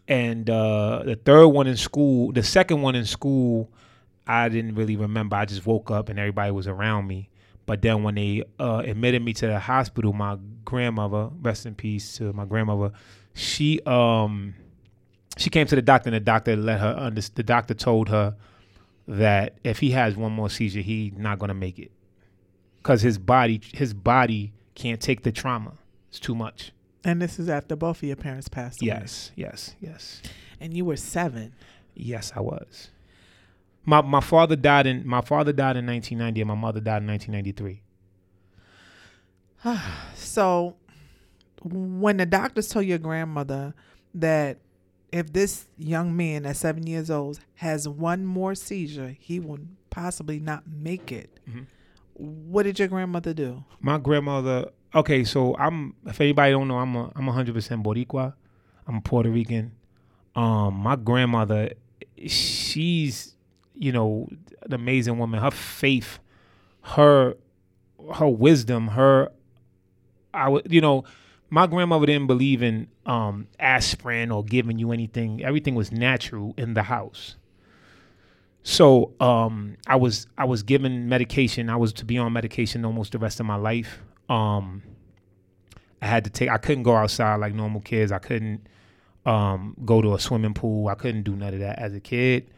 and 0.06 0.48
uh, 0.50 1.02
the 1.04 1.16
third 1.16 1.48
one 1.48 1.66
in 1.66 1.76
school, 1.76 2.32
the 2.32 2.42
second 2.42 2.82
one 2.82 2.94
in 2.94 3.04
school, 3.04 3.70
I 4.26 4.48
didn't 4.48 4.74
really 4.74 4.96
remember. 4.96 5.36
I 5.36 5.44
just 5.44 5.66
woke 5.66 5.90
up 5.90 6.08
and 6.08 6.18
everybody 6.18 6.50
was 6.50 6.66
around 6.66 7.06
me. 7.06 7.30
But 7.66 7.80
then 7.80 8.02
when 8.02 8.14
they 8.14 8.44
uh, 8.58 8.82
admitted 8.84 9.22
me 9.22 9.32
to 9.34 9.46
the 9.46 9.58
hospital, 9.58 10.12
my 10.12 10.36
grandmother, 10.64 11.30
rest 11.40 11.64
in 11.64 11.74
peace 11.74 12.16
to 12.18 12.32
my 12.34 12.44
grandmother, 12.44 12.92
she 13.32 13.80
um 13.82 14.54
she 15.36 15.50
came 15.50 15.66
to 15.66 15.74
the 15.74 15.82
doctor 15.82 16.08
and 16.08 16.14
the 16.14 16.20
doctor 16.20 16.54
let 16.56 16.80
her 16.80 16.94
under 16.96 17.20
the 17.20 17.42
doctor 17.42 17.74
told 17.74 18.08
her 18.10 18.36
that 19.08 19.58
if 19.64 19.78
he 19.80 19.90
has 19.90 20.16
one 20.16 20.32
more 20.32 20.50
seizure, 20.50 20.80
he's 20.80 21.12
not 21.16 21.38
gonna 21.38 21.54
make 21.54 21.78
it. 21.78 21.90
Cause 22.82 23.00
his 23.00 23.16
body 23.16 23.60
his 23.72 23.94
body 23.94 24.52
can't 24.74 25.00
take 25.00 25.22
the 25.22 25.32
trauma. 25.32 25.72
It's 26.10 26.20
too 26.20 26.34
much. 26.34 26.72
And 27.04 27.20
this 27.20 27.38
is 27.38 27.48
after 27.48 27.76
both 27.76 27.98
of 27.98 28.04
your 28.04 28.16
parents 28.16 28.48
passed 28.48 28.80
away. 28.80 28.88
Yes, 28.88 29.30
yes, 29.36 29.74
yes. 29.80 30.22
And 30.60 30.74
you 30.74 30.84
were 30.84 30.96
seven. 30.96 31.54
Yes, 31.94 32.32
I 32.34 32.40
was. 32.40 32.90
My 33.84 34.00
my 34.00 34.20
father 34.20 34.56
died 34.56 34.86
in 34.86 35.06
my 35.06 35.20
father 35.20 35.52
died 35.52 35.76
in 35.76 35.86
1990 35.86 36.40
and 36.40 36.48
my 36.48 36.54
mother 36.54 36.80
died 36.80 37.02
in 37.02 37.08
1993. 37.08 37.82
So 40.14 40.76
when 41.62 42.18
the 42.18 42.26
doctors 42.26 42.68
told 42.68 42.84
your 42.86 42.98
grandmother 42.98 43.74
that 44.14 44.58
if 45.12 45.32
this 45.32 45.66
young 45.78 46.16
man 46.16 46.44
at 46.44 46.56
seven 46.56 46.86
years 46.86 47.10
old 47.10 47.40
has 47.54 47.88
one 47.88 48.26
more 48.26 48.54
seizure, 48.54 49.16
he 49.18 49.38
will 49.38 49.60
possibly 49.90 50.40
not 50.40 50.64
make 50.66 51.12
it. 51.12 51.38
Mm-hmm. 51.48 51.62
What 52.14 52.64
did 52.64 52.78
your 52.78 52.88
grandmother 52.88 53.32
do? 53.32 53.64
My 53.80 53.98
grandmother. 53.98 54.70
Okay, 54.94 55.24
so 55.24 55.56
I'm. 55.56 55.94
If 56.06 56.20
anybody 56.20 56.52
don't 56.52 56.68
know, 56.68 56.78
I'm 56.78 56.94
a. 56.94 57.12
I'm 57.16 57.26
100 57.26 57.54
percent 57.54 57.82
Boricua. 57.82 58.34
I'm 58.86 59.02
Puerto 59.02 59.28
Rican. 59.28 59.72
Um, 60.36 60.74
my 60.74 60.96
grandmother, 60.96 61.70
she's, 62.26 63.34
you 63.74 63.92
know, 63.92 64.28
an 64.62 64.72
amazing 64.72 65.18
woman. 65.18 65.40
Her 65.40 65.50
faith, 65.50 66.18
her, 66.82 67.34
her 68.14 68.28
wisdom, 68.28 68.88
her, 68.88 69.30
I 70.32 70.48
would, 70.48 70.72
you 70.72 70.80
know, 70.80 71.04
my 71.50 71.66
grandmother 71.66 72.06
didn't 72.06 72.26
believe 72.26 72.62
in 72.62 72.88
um 73.06 73.46
aspirin 73.58 74.30
or 74.30 74.44
giving 74.44 74.78
you 74.78 74.92
anything. 74.92 75.42
Everything 75.42 75.74
was 75.74 75.90
natural 75.90 76.54
in 76.56 76.74
the 76.74 76.84
house. 76.84 77.36
So 78.62 79.12
um, 79.20 79.76
I 79.86 79.96
was 79.96 80.26
I 80.38 80.44
was 80.44 80.62
given 80.62 81.08
medication. 81.08 81.68
I 81.68 81.76
was 81.76 81.92
to 81.94 82.04
be 82.04 82.16
on 82.16 82.32
medication 82.32 82.84
almost 82.84 83.12
the 83.12 83.18
rest 83.18 83.40
of 83.40 83.46
my 83.46 83.56
life. 83.56 84.02
Um, 84.28 84.82
I 86.00 86.06
had 86.06 86.24
to 86.24 86.30
take. 86.30 86.48
I 86.48 86.58
couldn't 86.58 86.82
go 86.82 86.94
outside 86.94 87.36
like 87.36 87.54
normal 87.54 87.80
kids. 87.80 88.12
I 88.12 88.18
couldn't 88.18 88.66
um, 89.26 89.76
go 89.84 90.02
to 90.02 90.14
a 90.14 90.20
swimming 90.20 90.54
pool. 90.54 90.88
I 90.88 90.94
couldn't 90.94 91.22
do 91.22 91.34
none 91.34 91.54
of 91.54 91.60
that 91.60 91.78
as 91.78 91.94
a 91.94 92.00
kid. 92.00 92.50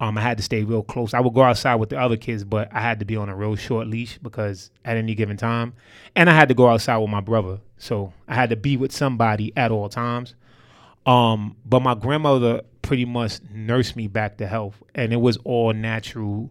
Um, 0.00 0.16
I 0.16 0.20
had 0.20 0.36
to 0.36 0.44
stay 0.44 0.62
real 0.62 0.82
close. 0.82 1.12
I 1.12 1.20
would 1.20 1.34
go 1.34 1.42
outside 1.42 1.76
with 1.76 1.90
the 1.90 2.00
other 2.00 2.16
kids, 2.16 2.44
but 2.44 2.68
I 2.72 2.80
had 2.80 3.00
to 3.00 3.04
be 3.04 3.16
on 3.16 3.28
a 3.28 3.34
real 3.34 3.56
short 3.56 3.88
leash 3.88 4.18
because 4.18 4.70
at 4.84 4.96
any 4.96 5.14
given 5.14 5.36
time, 5.36 5.74
and 6.14 6.30
I 6.30 6.34
had 6.34 6.48
to 6.48 6.54
go 6.54 6.68
outside 6.68 6.98
with 6.98 7.10
my 7.10 7.20
brother. 7.20 7.58
So 7.78 8.12
I 8.28 8.34
had 8.34 8.50
to 8.50 8.56
be 8.56 8.76
with 8.76 8.92
somebody 8.92 9.52
at 9.56 9.72
all 9.72 9.88
times. 9.88 10.34
Um, 11.04 11.56
but 11.64 11.80
my 11.80 11.94
grandmother 11.94 12.62
pretty 12.82 13.06
much 13.06 13.40
nursed 13.52 13.96
me 13.96 14.06
back 14.06 14.38
to 14.38 14.46
health, 14.46 14.82
and 14.94 15.12
it 15.12 15.20
was 15.20 15.36
all 15.38 15.72
natural. 15.72 16.50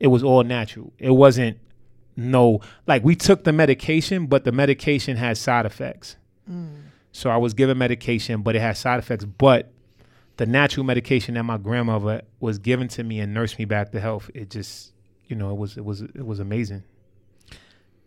It 0.00 0.08
was 0.08 0.24
all 0.24 0.42
natural. 0.42 0.92
It 0.98 1.10
wasn't 1.10 1.58
no 2.18 2.60
like 2.86 3.04
we 3.04 3.14
took 3.14 3.44
the 3.44 3.52
medication, 3.52 4.26
but 4.26 4.44
the 4.44 4.52
medication 4.52 5.16
had 5.16 5.38
side 5.38 5.64
effects. 5.66 6.16
So 7.12 7.30
I 7.30 7.36
was 7.36 7.54
given 7.54 7.76
medication, 7.78 8.42
but 8.42 8.56
it 8.56 8.60
had 8.60 8.76
side 8.76 8.98
effects. 8.98 9.24
But 9.24 9.70
the 10.36 10.46
natural 10.46 10.84
medication 10.84 11.34
that 11.34 11.42
my 11.42 11.58
grandmother 11.58 12.22
was 12.40 12.58
given 12.58 12.88
to 12.88 13.02
me 13.02 13.20
and 13.20 13.34
nursed 13.34 13.58
me 13.58 13.64
back 13.64 13.92
to 13.92 14.00
health, 14.00 14.30
it 14.34 14.50
just 14.50 14.92
you 15.26 15.36
know 15.36 15.50
it 15.50 15.56
was 15.56 15.76
it 15.76 15.84
was 15.84 16.02
it 16.02 16.26
was 16.26 16.40
amazing. 16.40 16.84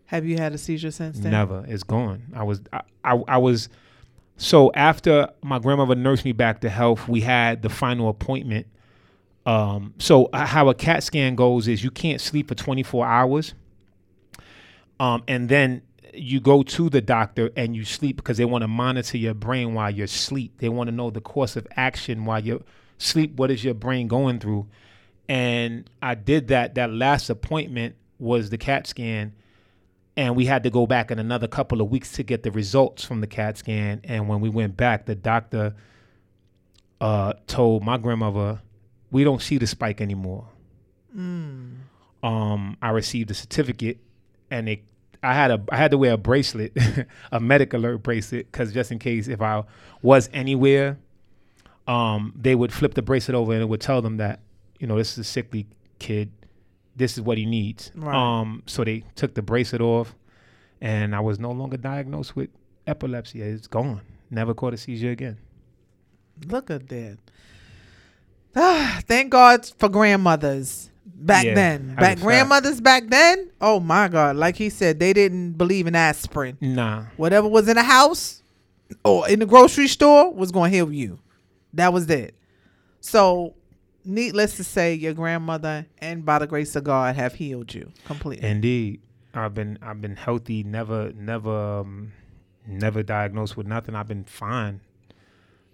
Have 0.06 0.26
you 0.26 0.38
had 0.38 0.54
a 0.54 0.58
seizure 0.58 0.92
since 0.92 1.20
then? 1.20 1.32
Never. 1.32 1.64
It's 1.68 1.84
gone. 1.84 2.24
I 2.36 2.44
was 2.44 2.62
I, 2.74 2.82
I, 3.04 3.24
I 3.28 3.38
was 3.38 3.70
so 4.38 4.72
after 4.74 5.30
my 5.44 5.60
grandmother 5.60 5.96
nursed 5.96 6.26
me 6.26 6.32
back 6.32 6.62
to 6.62 6.70
health, 6.70 7.08
we 7.08 7.22
had 7.22 7.62
the 7.62 7.70
final 7.70 8.10
appointment. 8.10 8.68
Um, 9.46 9.94
so 10.00 10.26
uh, 10.34 10.46
how 10.46 10.70
a 10.70 10.74
CAT 10.74 11.04
scan 11.04 11.36
goes 11.36 11.68
is 11.68 11.84
you 11.84 11.92
can't 11.92 12.20
sleep 12.22 12.48
for 12.48 12.56
24 12.56 13.06
hours. 13.06 13.54
Um, 15.02 15.24
and 15.28 15.50
then 15.50 15.82
you 16.14 16.40
go 16.40 16.62
to 16.62 16.90
the 16.90 17.02
doctor 17.02 17.50
and 17.56 17.76
you 17.76 17.86
sleep 17.86 18.18
because 18.18 18.38
they 18.38 18.46
want 18.46 18.62
to 18.62 18.68
monitor 18.68 19.18
your 19.18 19.34
brain 19.34 19.74
while 19.74 19.90
you're 19.90 20.06
asleep. 20.06 20.60
They 20.60 20.70
want 20.70 20.90
to 20.90 20.96
know 20.96 21.10
the 21.10 21.22
course 21.22 21.56
of 21.56 21.68
action 21.76 22.26
while 22.26 22.44
you're 22.44 22.62
sleep. 22.98 23.36
What 23.36 23.50
is 23.50 23.64
your 23.64 23.74
brain 23.74 24.08
going 24.08 24.40
through? 24.40 24.68
And 25.28 25.90
I 26.02 26.16
did 26.16 26.50
that. 26.50 26.76
That 26.76 26.92
last 26.92 27.30
appointment 27.30 27.96
was 28.20 28.50
the 28.50 28.58
CAT 28.58 28.86
scan 28.88 29.34
and 30.18 30.36
we 30.36 30.46
had 30.46 30.64
to 30.64 30.70
go 30.70 30.86
back 30.86 31.10
in 31.12 31.20
another 31.20 31.48
couple 31.48 31.82
of 31.82 31.90
weeks 31.90 32.12
to 32.14 32.24
get 32.24 32.44
the 32.44 32.52
results 32.52 33.04
from 33.04 33.22
the 33.22 33.28
CAT 33.28 33.58
scan. 33.58 34.02
And 34.04 34.28
when 34.28 34.42
we 34.42 34.50
went 34.50 34.76
back, 34.78 35.06
the 35.06 35.16
doctor 35.16 35.74
uh, 37.00 37.34
told 37.48 37.84
my 37.84 37.98
grandmother, 37.98 38.62
"We 39.10 39.24
don't 39.24 39.42
see 39.42 39.58
the 39.58 39.68
spike 39.68 40.02
anymore." 40.02 40.48
Um, 42.24 42.78
I 42.82 42.90
received 42.90 43.32
a 43.32 43.34
certificate, 43.34 44.00
and 44.52 44.70
it, 44.70 44.84
I 45.24 45.34
had 45.34 45.52
a 45.52 45.64
I 45.70 45.78
had 45.78 45.92
to 45.92 45.98
wear 45.98 46.14
a 46.14 46.18
bracelet, 46.18 46.76
a 47.32 47.40
medic 47.40 47.74
alert 47.74 47.98
bracelet, 47.98 48.52
because 48.52 48.74
just 48.74 48.92
in 48.92 49.00
case 49.00 49.28
if 49.28 49.42
I 49.42 49.64
was 50.02 50.30
anywhere, 50.34 50.98
um, 51.88 52.34
they 52.36 52.56
would 52.56 52.74
flip 52.74 52.94
the 52.96 53.02
bracelet 53.02 53.36
over 53.36 53.54
and 53.54 53.62
it 53.62 53.70
would 53.70 53.82
tell 53.82 54.02
them 54.02 54.18
that 54.18 54.40
you 54.80 54.88
know 54.88 54.98
this 54.98 55.14
is 55.14 55.20
a 55.20 55.24
sickly 55.24 55.68
kid 56.00 56.32
this 56.96 57.18
is 57.18 57.22
what 57.22 57.38
he 57.38 57.46
needs. 57.46 57.92
Right. 57.96 58.16
Um, 58.16 58.64
so 58.66 58.84
they 58.84 59.04
took 59.16 59.34
the 59.34 59.42
bracelet 59.42 59.82
off, 59.82 60.16
and 60.80 61.16
I 61.16 61.20
was 61.20 61.40
no 61.40 61.52
longer 61.52 61.78
diagnosed 61.78 62.36
with 62.36 62.50
epilepsy. 62.88 63.42
It's 63.42 63.68
gone. 63.68 64.02
Never 64.30 64.54
caught 64.54 64.74
a 64.74 64.78
seizure 64.78 65.12
again. 65.12 65.38
Look 66.46 66.70
at 66.70 66.88
that. 66.90 67.18
Ah, 68.56 69.02
thank 69.08 69.32
God 69.32 69.66
for 69.78 69.90
grandmothers 69.90 70.91
back 71.06 71.46
Yeah, 71.46 71.54
then. 71.56 71.96
Back 71.96 72.00
fact. 72.00 72.22
grandmothers 72.22 72.82
back 72.82 73.08
then. 73.08 73.50
Oh 73.60 73.80
my 73.80 74.08
God! 74.08 74.36
Like 74.36 74.56
he 74.56 74.70
said, 74.70 75.00
they 75.00 75.14
didn't 75.14 75.54
believe 75.54 75.88
in 75.88 75.96
aspirin. 75.96 76.58
Nah. 76.62 77.06
Whatever 77.18 77.48
was 77.48 77.68
in 77.68 77.76
the 77.76 77.84
house 77.84 78.42
or 79.04 79.28
in 79.30 79.40
the 79.40 79.46
grocery 79.46 79.88
store 79.88 80.34
was 80.34 80.52
going 80.52 80.72
to 80.72 80.76
heal 80.78 80.92
you. 80.92 81.20
That 81.74 81.94
was 81.94 82.10
it. 82.10 82.36
So, 83.00 83.56
needless 84.04 84.58
to 84.58 84.64
say, 84.64 84.94
your 84.94 85.14
grandmother 85.14 85.86
and 86.00 86.26
by 86.26 86.40
the 86.40 86.48
grace 86.48 86.76
of 86.76 86.84
God 86.84 87.16
have 87.16 87.34
healed 87.36 87.74
you 87.74 87.92
completely. 88.06 88.48
Indeed, 88.48 89.02
I've 89.34 89.54
been 89.54 89.80
I've 89.82 90.02
been 90.02 90.16
healthy. 90.16 90.64
Never 90.64 91.12
never 91.14 91.80
um, 91.80 92.12
never 92.68 93.02
diagnosed 93.04 93.56
with 93.58 93.68
nothing. 93.68 93.96
I've 93.96 94.08
been 94.08 94.26
fine. 94.26 94.82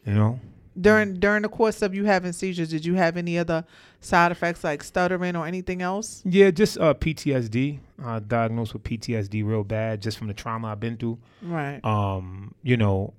You 0.06 0.14
know. 0.14 0.40
During 0.80 1.16
during 1.16 1.42
the 1.42 1.50
course 1.50 1.82
of 1.82 1.94
you 1.94 2.06
having 2.06 2.34
seizures, 2.34 2.70
did 2.70 2.86
you 2.86 2.96
have 2.96 3.18
any 3.18 3.38
other 3.38 3.66
side 4.00 4.32
effects 4.32 4.64
like 4.64 4.84
stuttering 4.84 5.36
or 5.36 5.46
anything 5.46 5.82
else? 5.82 6.22
Yeah, 6.26 6.52
just 6.52 6.78
uh, 6.78 6.94
PTSD. 6.94 7.80
Uh, 8.04 8.20
diagnosed 8.20 8.74
with 8.74 8.84
PTSD 8.84 9.44
real 9.44 9.64
bad, 9.64 10.02
just 10.02 10.18
from 10.18 10.28
the 10.28 10.34
trauma 10.34 10.68
I've 10.68 10.80
been 10.80 10.98
through. 10.98 11.18
Right. 11.42 11.84
um, 11.84 12.54
you 12.62 12.78
know, 12.78 13.14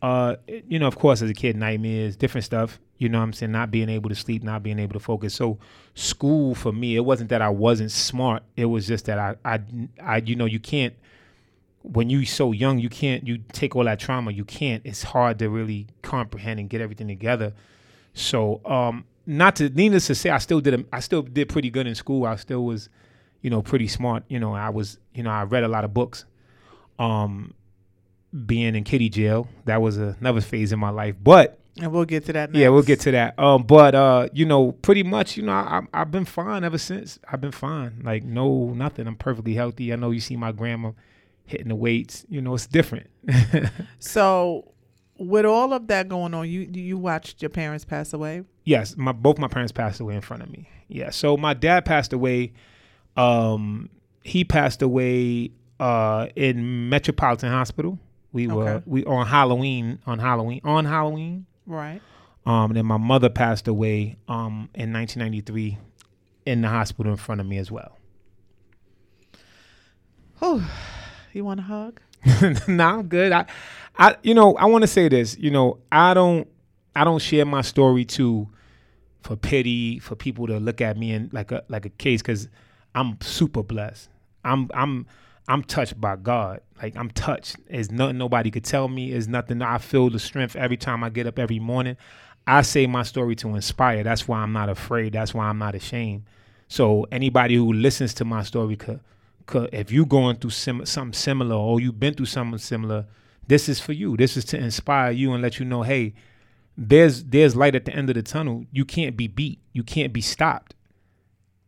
uh, 0.00 0.36
you 0.46 0.78
know, 0.78 0.86
of 0.86 0.98
course, 0.98 1.22
as 1.22 1.30
a 1.30 1.34
kid, 1.34 1.56
nightmares, 1.56 2.16
different 2.16 2.44
stuff. 2.44 2.78
You 2.98 3.08
know 3.08 3.18
what 3.18 3.24
I'm 3.24 3.32
saying? 3.32 3.52
Not 3.52 3.70
being 3.70 3.88
able 3.88 4.08
to 4.08 4.14
sleep, 4.14 4.42
not 4.42 4.62
being 4.62 4.78
able 4.78 4.94
to 4.94 5.00
focus. 5.00 5.34
So 5.34 5.58
school 5.94 6.54
for 6.54 6.72
me, 6.72 6.96
it 6.96 7.04
wasn't 7.04 7.30
that 7.30 7.42
I 7.42 7.50
wasn't 7.50 7.90
smart. 7.90 8.42
It 8.56 8.66
was 8.66 8.86
just 8.86 9.06
that 9.06 9.18
I, 9.18 9.36
I, 9.44 9.60
I 10.02 10.16
you 10.18 10.36
know, 10.36 10.44
you 10.44 10.60
can't, 10.60 10.94
when 11.86 12.08
you're 12.10 12.24
so 12.24 12.50
young, 12.52 12.78
you 12.78 12.88
can't, 12.88 13.26
you 13.26 13.38
take 13.52 13.76
all 13.76 13.84
that 13.84 14.00
trauma, 14.00 14.32
you 14.32 14.44
can't, 14.44 14.82
it's 14.84 15.02
hard 15.02 15.38
to 15.38 15.48
really 15.50 15.86
comprehend 16.02 16.58
and 16.58 16.68
get 16.68 16.80
everything 16.80 17.06
together. 17.08 17.52
So, 18.14 18.60
um, 18.64 19.04
not 19.26 19.56
to 19.56 19.68
needless 19.68 20.06
to 20.08 20.14
say, 20.14 20.30
I 20.30 20.38
still 20.38 20.60
did. 20.60 20.74
A, 20.74 20.84
I 20.92 21.00
still 21.00 21.22
did 21.22 21.48
pretty 21.48 21.70
good 21.70 21.86
in 21.86 21.94
school. 21.94 22.24
I 22.26 22.36
still 22.36 22.64
was, 22.64 22.88
you 23.42 23.50
know, 23.50 23.62
pretty 23.62 23.86
smart. 23.88 24.24
You 24.28 24.38
know, 24.40 24.54
I 24.54 24.70
was, 24.70 24.98
you 25.14 25.22
know, 25.22 25.30
I 25.30 25.44
read 25.44 25.62
a 25.64 25.68
lot 25.68 25.84
of 25.84 25.92
books. 25.94 26.24
Um, 26.98 27.54
being 28.46 28.74
in 28.74 28.84
kitty 28.84 29.08
jail, 29.08 29.48
that 29.64 29.80
was 29.80 29.96
another 29.96 30.40
phase 30.40 30.72
in 30.72 30.78
my 30.78 30.90
life. 30.90 31.14
But 31.22 31.58
And 31.80 31.92
we'll 31.92 32.04
get 32.04 32.24
to 32.26 32.32
that 32.34 32.50
next. 32.50 32.60
yeah, 32.60 32.68
we'll 32.68 32.82
get 32.82 33.00
to 33.00 33.10
that. 33.12 33.38
Um, 33.38 33.62
but 33.62 33.94
uh, 33.94 34.28
you 34.32 34.44
know, 34.44 34.72
pretty 34.72 35.02
much, 35.02 35.36
you 35.36 35.42
know, 35.44 35.52
I- 35.52 35.86
I've 35.92 36.10
been 36.10 36.24
fine 36.24 36.64
ever 36.64 36.78
since. 36.78 37.18
I've 37.30 37.40
been 37.40 37.52
fine. 37.52 38.00
Like 38.04 38.24
no, 38.24 38.72
nothing. 38.74 39.06
I'm 39.06 39.16
perfectly 39.16 39.54
healthy. 39.54 39.92
I 39.92 39.96
know 39.96 40.10
you 40.10 40.20
see 40.20 40.36
my 40.36 40.52
grandma 40.52 40.90
hitting 41.46 41.68
the 41.68 41.74
weights. 41.74 42.24
You 42.28 42.40
know, 42.42 42.54
it's 42.54 42.66
different. 42.66 43.08
So, 43.98 44.72
with 45.18 45.44
all 45.46 45.72
of 45.72 45.86
that 45.88 46.08
going 46.08 46.34
on, 46.34 46.48
you 46.48 46.68
you 46.72 46.98
watched 46.98 47.40
your 47.42 47.48
parents 47.50 47.84
pass 47.84 48.12
away. 48.12 48.42
yes, 48.64 48.96
my 48.96 49.12
both 49.12 49.38
my 49.38 49.48
parents 49.48 49.72
passed 49.72 50.00
away 50.00 50.14
in 50.16 50.20
front 50.20 50.42
of 50.42 50.50
me. 50.50 50.68
Yeah. 50.88 51.10
So 51.10 51.36
my 51.36 51.54
dad 51.54 51.84
passed 51.84 52.12
away. 52.12 52.52
Um, 53.16 53.88
he 54.22 54.44
passed 54.44 54.82
away 54.82 55.52
uh 55.80 56.26
in 56.36 56.88
Metropolitan 56.88 57.50
Hospital. 57.50 57.98
We 58.32 58.46
were 58.48 58.68
Okay. 58.68 58.82
we 58.86 59.04
on 59.04 59.26
Halloween 59.26 59.98
on 60.06 60.18
Halloween 60.18 60.60
on 60.64 60.84
Halloween. 60.84 61.46
Right. 61.66 62.00
Um, 62.46 62.70
and 62.70 62.76
then 62.76 62.86
my 62.86 62.96
mother 62.98 63.30
passed 63.30 63.68
away 63.68 64.16
um 64.28 64.68
in 64.74 64.92
1993 64.92 65.78
in 66.46 66.60
the 66.60 66.68
hospital 66.68 67.12
in 67.12 67.16
front 67.16 67.40
of 67.40 67.46
me 67.46 67.56
as 67.58 67.70
well. 67.70 67.96
Oh, 70.42 70.68
you 71.34 71.44
want 71.44 71.60
a 71.60 71.64
hug? 71.64 72.00
nah, 72.68 72.98
I'm 72.98 73.06
good. 73.06 73.32
I, 73.32 73.46
I, 73.98 74.16
you 74.22 74.34
know, 74.34 74.56
I 74.56 74.66
want 74.66 74.82
to 74.82 74.88
say 74.88 75.08
this. 75.08 75.36
You 75.38 75.50
know, 75.50 75.78
I 75.92 76.14
don't, 76.14 76.48
I 76.96 77.04
don't 77.04 77.20
share 77.20 77.44
my 77.44 77.62
story 77.62 78.04
to, 78.06 78.48
for 79.22 79.36
pity, 79.36 79.98
for 79.98 80.14
people 80.14 80.46
to 80.46 80.58
look 80.58 80.80
at 80.80 80.96
me 80.96 81.12
and 81.12 81.32
like 81.32 81.52
a 81.52 81.64
like 81.68 81.86
a 81.86 81.90
case, 81.90 82.22
because 82.22 82.48
I'm 82.94 83.18
super 83.20 83.62
blessed. 83.62 84.08
I'm, 84.44 84.70
I'm, 84.74 85.06
I'm 85.48 85.62
touched 85.62 86.00
by 86.00 86.16
God. 86.16 86.60
Like 86.82 86.96
I'm 86.96 87.10
touched. 87.10 87.56
There's 87.68 87.90
nothing 87.90 88.18
nobody 88.18 88.50
could 88.50 88.64
tell 88.64 88.88
me. 88.88 89.10
There's 89.10 89.28
nothing. 89.28 89.62
I 89.62 89.78
feel 89.78 90.10
the 90.10 90.18
strength 90.18 90.56
every 90.56 90.76
time 90.76 91.04
I 91.04 91.10
get 91.10 91.26
up 91.26 91.38
every 91.38 91.58
morning. 91.58 91.96
I 92.46 92.62
say 92.62 92.86
my 92.86 93.02
story 93.02 93.36
to 93.36 93.48
inspire. 93.54 94.02
That's 94.02 94.28
why 94.28 94.38
I'm 94.38 94.52
not 94.52 94.68
afraid. 94.68 95.14
That's 95.14 95.32
why 95.32 95.46
I'm 95.46 95.58
not 95.58 95.74
ashamed. 95.74 96.24
So 96.68 97.06
anybody 97.10 97.54
who 97.54 97.72
listens 97.72 98.12
to 98.14 98.24
my 98.24 98.42
story 98.42 98.76
could 98.76 99.00
if 99.52 99.92
you're 99.92 100.06
going 100.06 100.36
through 100.36 100.50
sim- 100.50 100.86
something 100.86 101.12
similar 101.12 101.56
or 101.56 101.80
you've 101.80 102.00
been 102.00 102.14
through 102.14 102.26
something 102.26 102.58
similar, 102.58 103.06
this 103.46 103.68
is 103.68 103.80
for 103.80 103.92
you. 103.92 104.16
This 104.16 104.36
is 104.36 104.44
to 104.46 104.58
inspire 104.58 105.10
you 105.10 105.32
and 105.32 105.42
let 105.42 105.58
you 105.58 105.64
know, 105.64 105.82
hey, 105.82 106.14
there's 106.76 107.24
there's 107.24 107.54
light 107.54 107.74
at 107.74 107.84
the 107.84 107.94
end 107.94 108.10
of 108.10 108.14
the 108.14 108.22
tunnel. 108.22 108.64
You 108.72 108.84
can't 108.84 109.16
be 109.16 109.28
beat. 109.28 109.60
You 109.72 109.82
can't 109.82 110.12
be 110.12 110.20
stopped. 110.20 110.74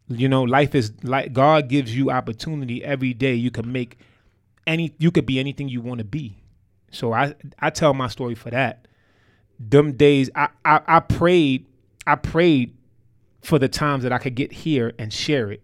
You 0.08 0.28
know, 0.28 0.42
life 0.42 0.74
is 0.74 0.92
like 1.02 1.32
God 1.32 1.68
gives 1.68 1.96
you 1.96 2.10
opportunity 2.10 2.84
every 2.84 3.14
day. 3.14 3.34
You 3.34 3.50
can 3.50 3.70
make 3.70 3.98
any 4.66 4.94
you 4.98 5.10
could 5.10 5.26
be 5.26 5.38
anything 5.38 5.68
you 5.68 5.80
want 5.80 5.98
to 5.98 6.04
be. 6.04 6.36
So 6.90 7.12
I 7.12 7.34
I 7.58 7.70
tell 7.70 7.94
my 7.94 8.08
story 8.08 8.34
for 8.34 8.50
that. 8.50 8.88
Them 9.58 9.92
days 9.92 10.30
I, 10.34 10.48
I 10.64 10.80
I 10.86 11.00
prayed 11.00 11.66
I 12.06 12.16
prayed 12.16 12.76
for 13.42 13.58
the 13.58 13.68
times 13.68 14.02
that 14.02 14.12
I 14.12 14.18
could 14.18 14.34
get 14.34 14.52
here 14.52 14.92
and 14.98 15.12
share 15.12 15.52
it. 15.52 15.62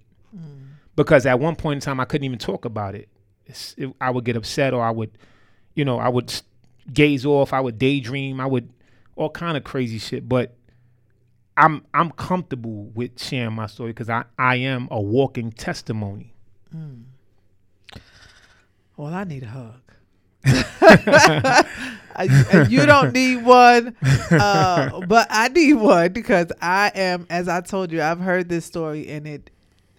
Because 0.96 1.24
at 1.26 1.38
one 1.40 1.56
point 1.56 1.76
in 1.76 1.80
time 1.80 2.00
I 2.00 2.04
couldn't 2.04 2.24
even 2.24 2.38
talk 2.38 2.64
about 2.64 2.94
it. 2.94 3.08
It 3.46 3.92
I 4.00 4.10
would 4.10 4.24
get 4.24 4.36
upset 4.36 4.72
or 4.74 4.82
I 4.82 4.90
would 4.90 5.10
you 5.74 5.84
know, 5.84 5.98
I 5.98 6.08
would 6.08 6.32
gaze 6.92 7.24
off, 7.24 7.52
I 7.52 7.60
would 7.60 7.78
daydream, 7.78 8.40
I 8.40 8.46
would 8.46 8.70
all 9.16 9.30
kind 9.30 9.56
of 9.56 9.64
crazy 9.64 9.98
shit, 9.98 10.28
but 10.28 10.54
I'm 11.56 11.84
I'm 11.94 12.10
comfortable 12.10 12.84
with 12.94 13.20
sharing 13.20 13.54
my 13.54 13.66
story 13.66 13.90
because 13.90 14.08
I, 14.10 14.24
I 14.38 14.56
am 14.56 14.88
a 14.90 15.00
walking 15.00 15.50
testimony. 15.52 16.34
Well, 18.96 19.12
I 19.14 19.24
need 19.24 19.42
a 19.42 19.46
hug. 19.46 19.80
I- 22.14 22.66
you 22.68 22.84
don't 22.84 23.12
need 23.14 23.44
one, 23.44 23.96
uh, 24.30 25.00
but 25.06 25.26
I 25.30 25.48
need 25.48 25.74
one 25.74 26.12
because 26.12 26.52
I 26.60 26.92
am, 26.94 27.26
as 27.30 27.48
I 27.48 27.62
told 27.62 27.90
you, 27.90 28.02
I've 28.02 28.20
heard 28.20 28.48
this 28.50 28.64
story 28.66 29.08
and 29.08 29.26
it, 29.26 29.50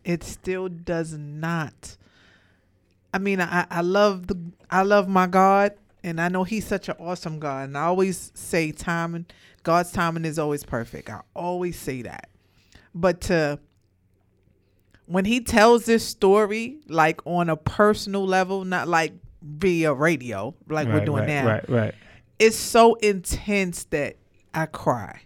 it 0.03 0.23
still 0.23 0.67
does 0.69 1.13
not. 1.13 1.97
I 3.13 3.19
mean, 3.19 3.39
I, 3.41 3.65
I 3.69 3.81
love 3.81 4.27
the, 4.27 4.39
I 4.71 4.81
love 4.83 5.07
my 5.07 5.27
God, 5.27 5.73
and 6.03 6.19
I 6.19 6.29
know 6.29 6.43
He's 6.43 6.65
such 6.65 6.89
an 6.89 6.95
awesome 6.99 7.39
God, 7.39 7.69
and 7.69 7.77
I 7.77 7.83
always 7.83 8.31
say 8.33 8.71
timing, 8.71 9.25
God's 9.63 9.91
timing 9.91 10.25
is 10.25 10.39
always 10.39 10.63
perfect. 10.63 11.09
I 11.09 11.21
always 11.35 11.77
say 11.79 12.01
that, 12.01 12.29
but 12.95 13.21
to 13.21 13.59
when 15.05 15.25
he 15.25 15.41
tells 15.41 15.85
this 15.85 16.07
story 16.07 16.77
like 16.87 17.19
on 17.25 17.49
a 17.49 17.57
personal 17.57 18.25
level, 18.25 18.63
not 18.65 18.87
like 18.87 19.13
via 19.41 19.93
radio, 19.93 20.55
like 20.69 20.87
we're 20.87 20.95
Right, 20.99 21.05
doing 21.05 21.19
right, 21.19 21.27
now, 21.27 21.45
Right, 21.47 21.69
right. 21.69 21.95
it's 22.39 22.55
so 22.55 22.95
intense 22.95 23.83
that 23.85 24.15
I 24.53 24.65
cry. 24.65 25.21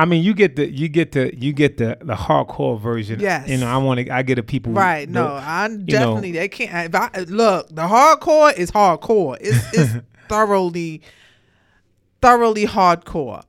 I 0.00 0.04
mean, 0.04 0.22
you 0.22 0.32
get 0.34 0.56
the 0.56 0.70
you 0.70 0.88
get 0.88 1.12
the 1.12 1.34
you 1.36 1.52
get 1.52 1.76
the 1.78 1.98
the 2.00 2.14
hardcore 2.14 2.80
version. 2.80 3.20
Yes. 3.20 3.48
You 3.48 3.56
know, 3.58 3.66
I 3.66 3.76
want 3.78 4.00
to. 4.00 4.10
I 4.14 4.22
get 4.22 4.36
the 4.36 4.42
people. 4.42 4.72
Right? 4.72 5.06
the- 5.06 5.12
No, 5.12 5.26
I'm 5.40 5.72
you 5.72 5.78
know- 5.78 5.84
definitely. 6.14 6.32
They 6.32 6.48
can't. 6.48 6.94
If 6.94 7.00
I, 7.00 7.10
look, 7.28 7.68
the 7.68 7.82
hardcore 7.82 8.56
is 8.56 8.70
hardcore. 8.70 9.36
It's 9.40 9.72
it's 9.74 9.92
thoroughly, 10.28 11.02
thoroughly 12.22 12.66
hardcore. 12.66 13.42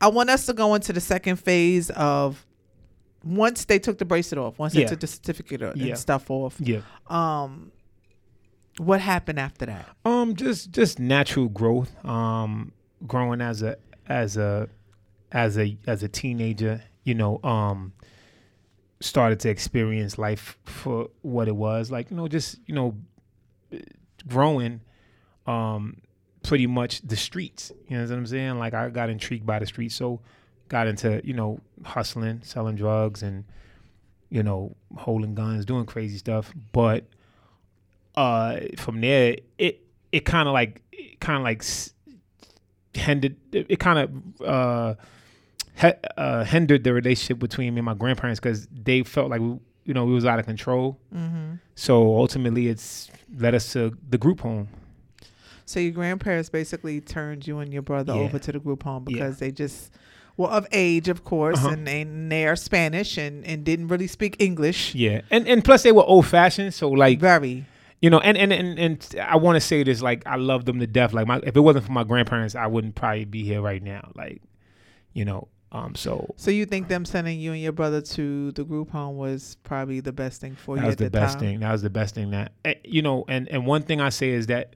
I 0.00 0.08
want 0.08 0.30
us 0.30 0.46
to 0.46 0.52
go 0.52 0.74
into 0.74 0.92
the 0.92 1.00
second 1.00 1.36
phase 1.36 1.90
of 1.90 2.44
once 3.24 3.64
they 3.64 3.78
took 3.78 3.98
the 3.98 4.04
bracelet 4.04 4.38
off, 4.38 4.58
once 4.58 4.74
Yeah. 4.74 4.84
they 4.84 4.90
took 4.90 5.00
the 5.00 5.06
certificate 5.06 5.62
o- 5.62 5.72
Yeah. 5.74 5.88
and 5.88 5.98
stuff 5.98 6.30
off. 6.30 6.54
Yeah. 6.60 6.80
Um, 7.08 7.72
what 8.78 9.00
happened 9.00 9.40
after 9.40 9.66
that? 9.66 9.88
Um, 10.04 10.34
just 10.36 10.70
just 10.70 10.98
natural 10.98 11.48
growth. 11.48 11.92
Um, 12.04 12.72
growing 13.06 13.40
as 13.40 13.62
a 13.62 13.76
as 14.06 14.36
a 14.36 14.68
as 15.32 15.58
a 15.58 15.76
as 15.86 16.02
a 16.02 16.08
teenager, 16.08 16.82
you 17.04 17.14
know, 17.14 17.40
um, 17.42 17.92
started 19.00 19.40
to 19.40 19.48
experience 19.48 20.18
life 20.18 20.58
for 20.64 21.08
what 21.22 21.48
it 21.48 21.56
was. 21.56 21.90
Like 21.90 22.10
you 22.10 22.16
know, 22.16 22.28
just 22.28 22.58
you 22.66 22.74
know, 22.74 22.96
growing. 24.26 24.80
Um, 25.46 25.98
pretty 26.46 26.66
much 26.66 27.02
the 27.02 27.16
streets. 27.16 27.72
You 27.88 27.98
know 27.98 28.04
what 28.04 28.12
I'm 28.12 28.26
saying? 28.26 28.58
Like 28.58 28.72
I 28.72 28.88
got 28.88 29.10
intrigued 29.10 29.44
by 29.44 29.58
the 29.58 29.66
streets, 29.66 29.94
so 29.94 30.20
got 30.68 30.86
into 30.86 31.20
you 31.24 31.34
know 31.34 31.60
hustling, 31.84 32.40
selling 32.42 32.76
drugs, 32.76 33.22
and 33.22 33.44
you 34.30 34.42
know 34.42 34.74
holding 34.96 35.34
guns, 35.34 35.64
doing 35.64 35.86
crazy 35.86 36.18
stuff. 36.18 36.52
But 36.72 37.04
uh, 38.14 38.60
from 38.76 39.00
there, 39.00 39.36
it 39.58 39.82
it 40.12 40.24
kind 40.24 40.48
of 40.48 40.54
like 40.54 40.82
kind 41.20 41.38
of 41.38 41.42
like 41.42 41.64
hindered. 42.94 43.36
It 43.52 43.78
kind 43.78 43.98
of 43.98 44.46
uh, 44.46 44.94
he, 45.80 45.92
uh, 46.16 46.44
hindered 46.44 46.84
the 46.84 46.92
relationship 46.92 47.38
between 47.38 47.74
me 47.74 47.80
and 47.80 47.86
my 47.86 47.94
grandparents 47.94 48.40
because 48.40 48.66
they 48.72 49.02
felt 49.02 49.30
like 49.30 49.40
we, 49.40 49.58
you 49.84 49.94
know 49.94 50.04
we 50.04 50.14
was 50.14 50.24
out 50.24 50.38
of 50.38 50.46
control. 50.46 50.98
Mm-hmm. 51.14 51.54
So 51.74 52.16
ultimately, 52.16 52.68
it's 52.68 53.10
led 53.36 53.54
us 53.54 53.72
to 53.74 53.96
the 54.08 54.18
group 54.18 54.40
home. 54.40 54.68
So 55.64 55.80
your 55.80 55.92
grandparents 55.92 56.48
basically 56.48 57.00
turned 57.00 57.46
you 57.46 57.58
and 57.58 57.72
your 57.72 57.82
brother 57.82 58.14
Yeah. 58.14 58.20
over 58.20 58.38
to 58.38 58.52
the 58.52 58.60
group 58.60 58.84
home 58.84 59.04
Yeah. 59.08 59.14
because 59.14 59.38
they 59.38 59.50
just 59.50 59.92
were 60.36 60.48
of 60.48 60.66
age, 60.70 61.08
of 61.08 61.24
course, 61.24 61.58
Uh-huh. 61.58 61.70
and, 61.70 61.88
and 61.88 62.30
they 62.30 62.46
are 62.46 62.54
Spanish 62.56 63.18
and, 63.18 63.44
and 63.44 63.64
didn't 63.64 63.88
really 63.88 64.06
speak 64.06 64.36
English. 64.38 64.94
Yeah, 64.94 65.22
and 65.30 65.46
and 65.48 65.64
plus 65.64 65.82
they 65.82 65.92
were 65.92 66.04
old 66.04 66.26
fashioned, 66.26 66.72
so 66.74 66.88
like 66.90 67.18
Very. 67.20 67.64
you 68.00 68.10
know, 68.10 68.20
and 68.20 68.36
and 68.38 68.52
and, 68.52 68.78
and 68.78 69.14
I 69.20 69.36
want 69.36 69.56
to 69.56 69.60
say 69.60 69.82
this, 69.82 70.00
like 70.02 70.22
I 70.26 70.36
love 70.36 70.64
them 70.66 70.78
to 70.80 70.86
death. 70.86 71.12
Like 71.12 71.26
my, 71.26 71.38
if 71.42 71.56
it 71.56 71.60
wasn't 71.60 71.84
for 71.86 71.92
my 71.92 72.04
grandparents, 72.04 72.54
I 72.54 72.66
wouldn't 72.66 72.94
probably 72.94 73.24
be 73.24 73.42
here 73.44 73.60
right 73.60 73.82
now. 73.82 74.10
Like, 74.14 74.40
you 75.14 75.24
know, 75.24 75.48
um, 75.76 75.94
so 75.94 76.34
So 76.36 76.50
you 76.50 76.66
think 76.66 76.88
them 76.88 77.04
sending 77.04 77.38
you 77.40 77.52
and 77.52 77.60
your 77.60 77.72
brother 77.72 78.00
to 78.00 78.52
the 78.52 78.64
group 78.64 78.90
home 78.90 79.16
was 79.16 79.56
probably 79.62 80.00
the 80.00 80.12
best 80.12 80.40
thing 80.40 80.54
for 80.56 80.76
that 80.76 80.80
you 80.80 80.82
That 80.82 80.86
was 80.86 80.92
at 80.94 80.98
the 80.98 81.10
best 81.10 81.32
time? 81.34 81.40
thing. 81.40 81.60
That 81.60 81.72
was 81.72 81.82
the 81.82 81.90
best 81.90 82.14
thing 82.14 82.30
that 82.30 82.52
eh, 82.64 82.74
you 82.84 83.02
know. 83.02 83.24
And 83.28 83.48
and 83.48 83.66
one 83.66 83.82
thing 83.82 84.00
I 84.00 84.08
say 84.10 84.30
is 84.30 84.46
that 84.46 84.74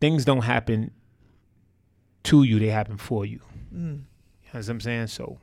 things 0.00 0.24
don't 0.24 0.42
happen 0.44 0.90
to 2.24 2.42
you; 2.42 2.58
they 2.58 2.68
happen 2.68 2.96
for 2.98 3.24
you. 3.26 3.40
Mm. 3.74 3.80
You 3.80 4.54
know 4.54 4.60
what 4.60 4.68
I'm 4.68 4.80
saying? 4.80 5.06
So 5.08 5.38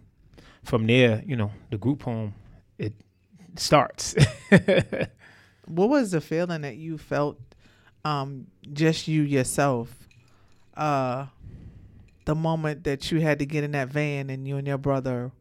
from 0.64 0.88
there, 0.88 1.24
you 1.26 1.36
know, 1.36 1.52
the 1.70 1.78
group 1.78 2.04
home 2.04 2.34
it 2.78 2.94
starts. 3.58 4.16
What 5.68 5.90
was 5.90 6.12
the 6.12 6.22
feeling 6.22 6.62
that 6.62 6.78
you 6.78 6.98
felt, 7.00 7.40
um, 8.04 8.46
just 8.72 9.08
you 9.08 9.24
yourself, 9.24 10.08
uh, 10.78 11.26
the 12.26 12.36
moment 12.36 12.84
that 12.84 13.12
you 13.12 13.22
had 13.22 13.40
to 13.40 13.46
get 13.46 13.64
in 13.64 13.72
that 13.72 13.90
van 13.90 14.30
and 14.30 14.48
you 14.48 14.58
and 14.58 14.68
your 14.68 14.78
brother 14.78 15.32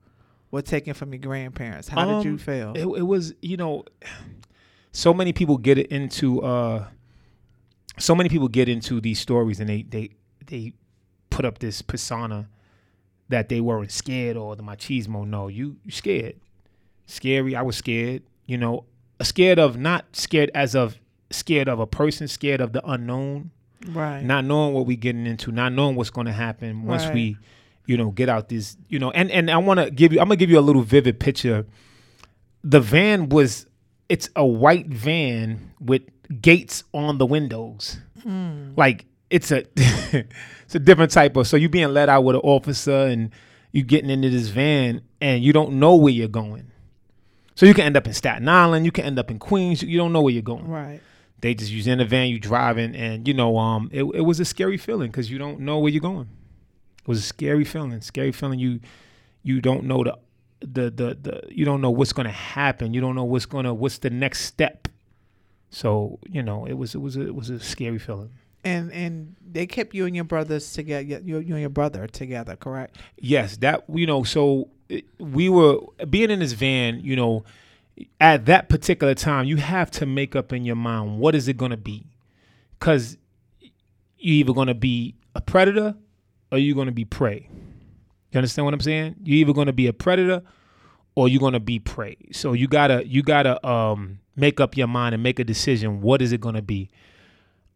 were 0.51 0.63
taken 0.63 0.95
from 0.95 1.13
your 1.13 1.21
grandparents? 1.21 1.89
How 1.89 2.05
did 2.05 2.25
you 2.25 2.33
Um, 2.33 2.39
feel? 2.39 2.73
It, 2.75 2.87
it 3.01 3.03
was, 3.03 3.35
you 3.43 3.57
know, 3.57 3.85
so 4.93 5.13
many 5.13 5.33
people 5.33 5.59
get 5.59 5.79
it 5.79 5.89
into 5.89 6.41
uh 6.43 6.87
so 7.99 8.15
many 8.15 8.29
people 8.29 8.49
get 8.49 8.69
into 8.69 9.01
these 9.01 9.19
stories 9.21 9.61
and 9.61 9.69
they 9.69 9.83
they 9.83 10.11
they 10.47 10.73
put 11.31 11.45
up 11.45 11.59
this 11.59 11.83
persona 11.83 12.49
that 13.29 13.49
they 13.49 13.61
weren't 13.61 13.91
scared 13.91 14.37
or 14.37 14.55
the 14.57 14.63
machismo. 14.63 15.27
No, 15.27 15.49
you 15.49 15.77
you 15.85 15.91
scared, 15.91 16.37
scary. 17.07 17.57
I 17.57 17.63
was 17.63 17.77
scared. 17.77 18.23
You 18.47 18.59
know, 18.59 18.85
scared 19.23 19.59
of 19.59 19.77
not 19.77 20.15
scared 20.15 20.51
as 20.55 20.75
of 20.75 20.99
scared 21.31 21.69
of 21.69 21.81
a 21.81 21.87
person, 21.87 22.29
scared 22.29 22.61
of 22.61 22.73
the 22.73 22.85
unknown, 22.89 23.51
Right. 23.93 24.23
not 24.25 24.45
knowing 24.45 24.75
what 24.75 24.87
we're 24.87 24.97
getting 24.97 25.27
into, 25.27 25.53
not 25.53 25.73
knowing 25.73 25.97
what's 25.97 26.11
going 26.11 26.27
to 26.27 26.33
happen 26.33 26.85
once 26.85 27.05
Right. 27.05 27.15
we, 27.15 27.37
you 27.87 27.97
know, 27.97 28.11
get 28.11 28.29
out 28.29 28.49
this, 28.49 28.77
you 28.89 28.99
know, 28.99 29.11
and 29.11 29.31
and 29.31 29.51
I 29.51 29.59
want 29.59 29.81
to 29.81 29.91
give 29.91 30.13
you, 30.13 30.21
I'm 30.21 30.27
gonna 30.27 30.37
give 30.37 30.51
you 30.51 30.59
a 30.59 30.63
little 30.63 30.83
vivid 30.83 31.21
picture. 31.21 31.67
The 32.63 32.81
van 32.81 33.29
was, 33.29 33.67
it's 34.09 34.31
a 34.37 34.47
white 34.47 34.87
van 34.87 35.73
with 35.81 36.03
gates 36.41 36.85
on 36.95 37.19
the 37.19 37.27
windows, 37.27 37.99
hmm. 38.23 38.73
like 38.77 39.05
it's 39.29 39.51
a, 39.51 39.65
it's 39.77 40.75
a 40.75 40.79
different 40.79 41.13
type 41.13 41.37
of. 41.37 41.47
So 41.47 41.57
you 41.57 41.69
being 41.69 41.89
let 41.89 42.09
out 42.09 42.25
with 42.25 42.37
an 42.37 42.43
officer 42.43 43.07
and 43.07 43.31
you 43.73 43.83
getting 43.83 44.09
into 44.09 44.31
this 44.31 44.49
van 44.49 45.03
and 45.21 45.43
you 45.43 45.53
don't 45.53 45.73
know 45.73 45.97
where 45.97 46.13
you're 46.13 46.29
going. 46.29 46.71
So 47.57 47.67
you 47.67 47.75
can 47.75 47.85
end 47.85 47.97
up 47.97 48.07
in 48.07 48.15
Staten 48.15 48.49
Island, 48.49 48.85
you 48.85 48.93
can 48.93 49.05
end 49.05 49.19
up 49.19 49.31
in 49.31 49.39
Queens, 49.39 49.83
you 49.83 49.99
don't 49.99 50.13
know 50.13 50.23
where 50.23 50.33
you're 50.33 50.43
going 50.43 50.67
Right. 50.67 51.01
They 51.45 51.55
just 51.55 51.71
use 51.71 51.87
in 51.87 51.99
the 51.99 52.05
van 52.05 52.29
you 52.29 52.39
driving 52.39 52.95
and 52.97 53.29
you 53.29 53.35
know 53.35 53.59
um 53.59 53.89
it, 53.93 54.03
it 54.03 54.23
was 54.23 54.41
a 54.41 54.45
scary 54.45 54.79
feeling 54.79 55.11
because 55.11 55.31
you 55.31 55.39
don't 55.39 55.61
know 55.61 55.79
where 55.79 55.93
you're 55.93 56.01
going 56.13 56.29
it 57.03 57.09
was 57.09 57.19
a 57.19 57.23
scary 57.23 57.65
feeling 57.65 58.01
scary 58.01 58.33
feeling 58.33 58.59
you 58.59 58.81
you 59.43 59.61
don't 59.61 59.85
know 59.85 60.03
the 60.03 60.17
the 60.61 60.85
the, 60.91 61.09
the 61.21 61.43
you 61.51 61.65
don't 61.65 61.81
know 61.83 61.91
what's 61.91 62.13
going 62.15 62.27
to 62.27 62.33
happen 62.59 62.95
you 62.95 63.01
don't 63.01 63.15
know 63.15 63.25
what's 63.25 63.47
going 63.47 63.65
to 63.67 63.75
what's 63.75 63.99
the 63.99 64.09
next 64.11 64.41
step 64.47 64.89
so 65.71 66.19
you 66.31 66.43
know 66.43 66.65
it 66.67 66.75
was 66.75 66.95
it 66.95 67.01
was 67.01 67.17
a, 67.17 67.23
it 67.27 67.35
was 67.35 67.51
a 67.51 67.61
scary 67.61 67.99
feeling 67.99 68.31
And 68.65 68.91
and 68.93 69.37
they 69.55 69.67
kept 69.67 69.95
you 69.95 70.07
and 70.07 70.15
your 70.17 70.25
brothers 70.25 70.73
together. 70.73 71.03
You, 71.03 71.39
you 71.41 71.55
and 71.55 71.61
your 71.61 71.69
brother 71.81 72.07
together, 72.07 72.57
correct? 72.57 72.97
yes 73.19 73.59
that 73.59 73.85
you 73.93 74.07
know 74.07 74.25
so 74.25 74.69
it- 74.89 75.05
we 75.19 75.49
were 75.49 75.77
being 76.09 76.31
in 76.31 76.39
this 76.41 76.53
van 76.55 77.01
you 77.05 77.17
know 77.17 77.45
at 78.21 78.47
that 78.47 78.69
particular 78.69 79.15
time 79.15 79.47
you 79.47 79.57
have 79.57 79.91
to 79.91 80.07
make 80.07 80.35
up 80.35 80.53
in 80.53 80.65
your 80.65 80.77
mind 80.77 81.19
what 81.19 81.35
is 81.35 81.49
it 81.49 81.57
going 81.57 81.71
to 81.71 81.77
be? 81.77 82.07
Because 82.79 83.17
you 83.61 84.35
either 84.35 84.53
going 84.53 84.69
to 84.69 84.75
be 84.75 85.15
a 85.35 85.41
predator 85.41 85.95
or 86.51 86.59
you're 86.59 86.75
going 86.75 86.87
to 86.87 86.93
be 86.93 87.05
prey. 87.05 87.49
You 88.33 88.39
understand 88.39 88.65
what 88.65 88.75
i'm 88.75 88.81
saying? 88.81 89.17
You're 89.23 89.39
either 89.39 89.53
going 89.53 89.69
to 89.69 89.73
be 89.73 89.87
a 89.87 89.93
predator 89.93 90.43
or 91.15 91.29
you're 91.29 91.41
going 91.41 91.53
to 91.53 91.61
be 91.61 91.79
prey. 91.79 92.17
So 92.33 92.53
you 92.53 92.67
gotta 92.67 93.07
you 93.07 93.23
gotta 93.23 93.65
um 93.67 94.19
make 94.35 94.61
up 94.61 94.77
your 94.77 94.89
mind 94.89 95.15
and 95.15 95.23
make 95.23 95.39
a 95.39 95.45
decision 95.45 96.01
what 96.01 96.21
is 96.21 96.33
it 96.33 96.41
going 96.41 96.57
to 96.57 96.63
be? 96.63 96.91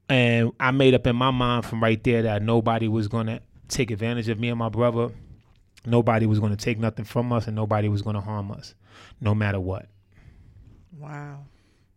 And 0.09 0.53
i 0.59 0.71
made 0.71 0.95
up 0.95 1.07
in 1.07 1.15
my 1.15 1.31
mind 1.31 1.65
from 1.65 1.83
right 1.83 2.03
there 2.03 2.23
that 2.23 2.43
nobody 2.43 2.89
was 2.89 3.07
going 3.09 3.27
to 3.27 3.41
take 3.69 3.91
advantage 3.91 4.29
of 4.29 4.41
me 4.41 4.49
and 4.49 4.59
my 4.59 4.69
brother. 4.69 5.11
Nobody 5.87 6.27
was 6.27 6.41
going 6.41 6.51
to 6.51 6.57
take 6.57 6.79
nothing 6.79 7.05
from 7.05 7.33
us 7.33 7.47
and 7.47 7.55
nobody 7.55 7.89
was 7.89 8.03
going 8.03 8.15
to 8.15 8.21
harm 8.21 8.51
us 8.51 8.75
no 9.21 9.35
matter 9.35 9.61
what 9.61 9.89
Wow. 10.99 11.45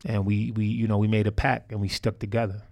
and 0.06 0.26
we 0.26 0.52
we 0.52 0.66
you 0.66 0.88
know 0.88 0.98
we 0.98 1.08
made 1.08 1.28
a 1.28 1.32
pact 1.32 1.72
and 1.72 1.82
we 1.82 1.88
stuck 1.88 2.20
together. 2.20 2.64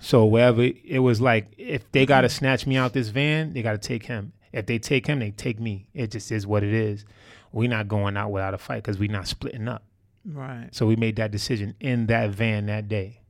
So 0.00 0.24
wherever 0.24 0.62
it 0.62 1.00
was 1.00 1.20
like 1.20 1.52
if 1.58 1.90
they 1.92 2.06
got 2.06 2.22
to 2.22 2.28
snatch 2.28 2.66
me 2.66 2.76
out 2.76 2.92
this 2.92 3.08
van 3.08 3.52
they 3.52 3.62
got 3.62 3.72
to 3.72 3.78
take 3.78 4.06
him. 4.06 4.32
If 4.52 4.66
they 4.66 4.78
take 4.78 5.06
him 5.06 5.18
they 5.18 5.32
take 5.32 5.60
me. 5.60 5.88
It 5.94 6.10
just 6.12 6.30
is 6.32 6.46
what 6.46 6.62
it 6.62 6.72
is. 6.72 7.04
We're 7.52 7.68
not 7.70 7.88
going 7.88 8.16
out 8.16 8.30
without 8.30 8.54
a 8.54 8.58
fight 8.58 8.82
because 8.82 8.98
we're 8.98 9.10
not 9.10 9.26
splitting 9.28 9.68
up. 9.68 9.82
Right. 10.28 10.68
so 10.72 10.86
we 10.86 10.96
made 10.96 11.16
that 11.16 11.30
decision 11.30 11.76
in 11.78 12.06
that 12.06 12.30
van 12.30 12.66
that 12.66 12.88
day. 12.88 13.20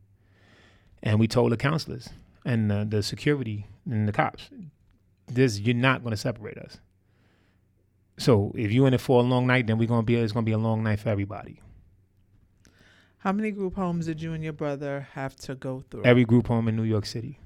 And 1.03 1.21
we 1.21 1.29
told 1.29 1.53
the 1.53 1.59
counselors 1.59 2.09
and 2.45 2.71
the, 2.71 2.87
the 2.89 3.03
security 3.03 3.67
and 3.85 4.09
the 4.09 4.13
cops 4.13 4.49
this 5.29 5.59
you're 5.59 5.75
not 5.75 6.03
going 6.03 6.13
to 6.13 6.17
separate 6.17 6.59
us 6.59 6.79
so 8.19 8.53
if 8.55 8.73
you're 8.73 8.87
in 8.87 8.95
it 8.95 9.01
for 9.01 9.21
a 9.21 9.23
long 9.23 9.47
night 9.47 9.67
then 9.67 9.79
we're 9.79 9.87
to 9.87 10.03
be 10.03 10.15
it's 10.17 10.33
going 10.33 10.45
to 10.45 10.49
be 10.49 10.53
a 10.53 10.59
long 10.59 10.83
night 10.83 10.99
for 11.01 11.09
everybody 11.11 11.61
How 13.19 13.33
many 13.33 13.51
group 13.51 13.75
homes 13.77 14.07
did 14.07 14.23
you 14.23 14.33
and 14.33 14.43
your 14.43 14.53
brother 14.53 15.09
have 15.13 15.37
to 15.37 15.55
go 15.55 15.83
through? 15.91 16.05
every 16.05 16.25
group 16.25 16.47
home 16.47 16.69
in 16.69 16.77
New 16.77 16.85
York 16.85 17.07
City. 17.07 17.39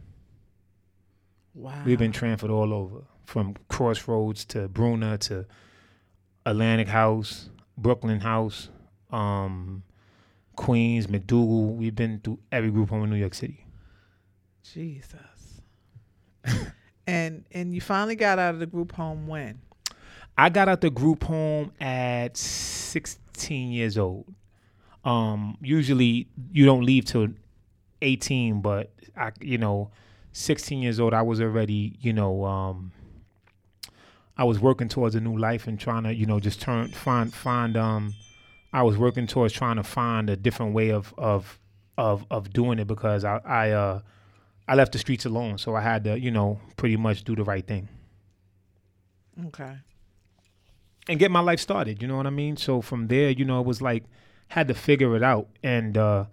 wow. 1.54 1.83
We've 1.85 1.98
been 1.98 2.12
transferred 2.12 2.50
all 2.50 2.72
over, 2.72 3.04
from 3.24 3.54
Crossroads 3.68 4.44
to 4.46 4.68
Bruna 4.68 5.18
to 5.18 5.46
Atlantic 6.46 6.88
House, 6.88 7.50
Brooklyn 7.78 8.20
House, 8.20 8.68
um, 9.11 9.83
Queens, 10.56 11.06
McDougal. 11.06 11.76
We've 11.76 11.94
been 11.94 12.20
through 12.22 12.38
every 12.52 12.70
group 12.70 12.90
home 12.90 13.04
in 13.04 13.11
New 13.11 13.16
York 13.16 13.35
City. 13.35 13.66
Jesus. 14.62 15.62
and 17.06 17.44
and 17.52 17.74
you 17.74 17.80
finally 17.80 18.16
got 18.16 18.38
out 18.38 18.54
of 18.54 18.61
the 18.61 18.66
group 18.66 18.92
home 18.92 19.26
when? 19.26 19.61
I 20.40 20.48
got 20.48 20.70
out 20.70 20.81
the 20.81 20.88
group 20.88 21.24
home 21.24 21.70
at 21.83 22.35
16 22.35 23.72
years 23.72 23.98
old. 23.98 24.33
Um, 25.05 25.59
usually 25.61 26.29
you 26.50 26.64
don't 26.64 26.83
leave 26.83 27.05
till 27.05 27.29
18, 28.00 28.62
but 28.62 28.90
I, 29.14 29.33
you 29.42 29.59
know, 29.59 29.90
16 30.33 30.81
years 30.81 30.98
old, 30.98 31.12
I 31.12 31.20
was 31.20 31.42
already, 31.42 31.98
you 32.00 32.14
know, 32.14 32.46
um, 32.46 32.90
I 34.38 34.44
was 34.44 34.59
working 34.59 34.88
towards 34.88 35.14
a 35.14 35.20
new 35.20 35.37
life 35.37 35.66
and 35.66 35.79
trying 35.79 36.05
to, 36.05 36.14
you 36.14 36.24
know, 36.24 36.40
just 36.40 36.59
turn, 36.59 36.88
find, 36.88 37.35
find, 37.35 37.76
um, 37.76 38.14
I 38.72 38.83
was 38.83 38.96
working 38.96 39.26
towards 39.26 39.53
trying 39.53 39.76
to 39.76 39.83
find 39.83 40.31
a 40.31 40.37
different 40.37 40.72
way 40.72 40.90
of, 40.90 41.12
of, 41.18 41.59
of, 41.98 42.24
of 42.31 42.50
doing 42.50 42.79
it 42.79 42.87
because 42.87 43.26
I, 43.26 43.42
I, 43.44 43.70
uh, 43.72 44.00
I 44.66 44.74
left 44.74 44.92
the 44.92 44.98
streets 44.98 45.26
alone. 45.26 45.59
So 45.59 45.74
I 45.74 45.83
had 45.83 46.05
to, 46.05 46.18
you 46.18 46.31
know, 46.31 46.59
pretty 46.79 46.96
much 46.96 47.24
do 47.24 47.37
the 47.37 47.44
right 47.44 47.66
thing. 47.66 47.90
Okay. 49.48 49.76
And 51.11 51.18
get 51.18 51.33
my 51.33 51.40
life 51.40 51.59
started. 51.59 52.01
You 52.01 52.07
know 52.07 52.16
what 52.16 52.29
I 52.29 52.31
mean? 52.31 52.57
So 52.57 52.81
from 52.81 53.09
there, 53.09 53.31
you 53.31 53.44
know, 53.44 53.61
it 53.61 53.66
was 53.66 53.83
like 53.83 54.05
had 54.49 54.68
to 54.68 54.75
figure 54.75 55.16
it 55.16 55.25
out, 55.25 55.49
and 55.62 55.99
uh, 55.99 56.27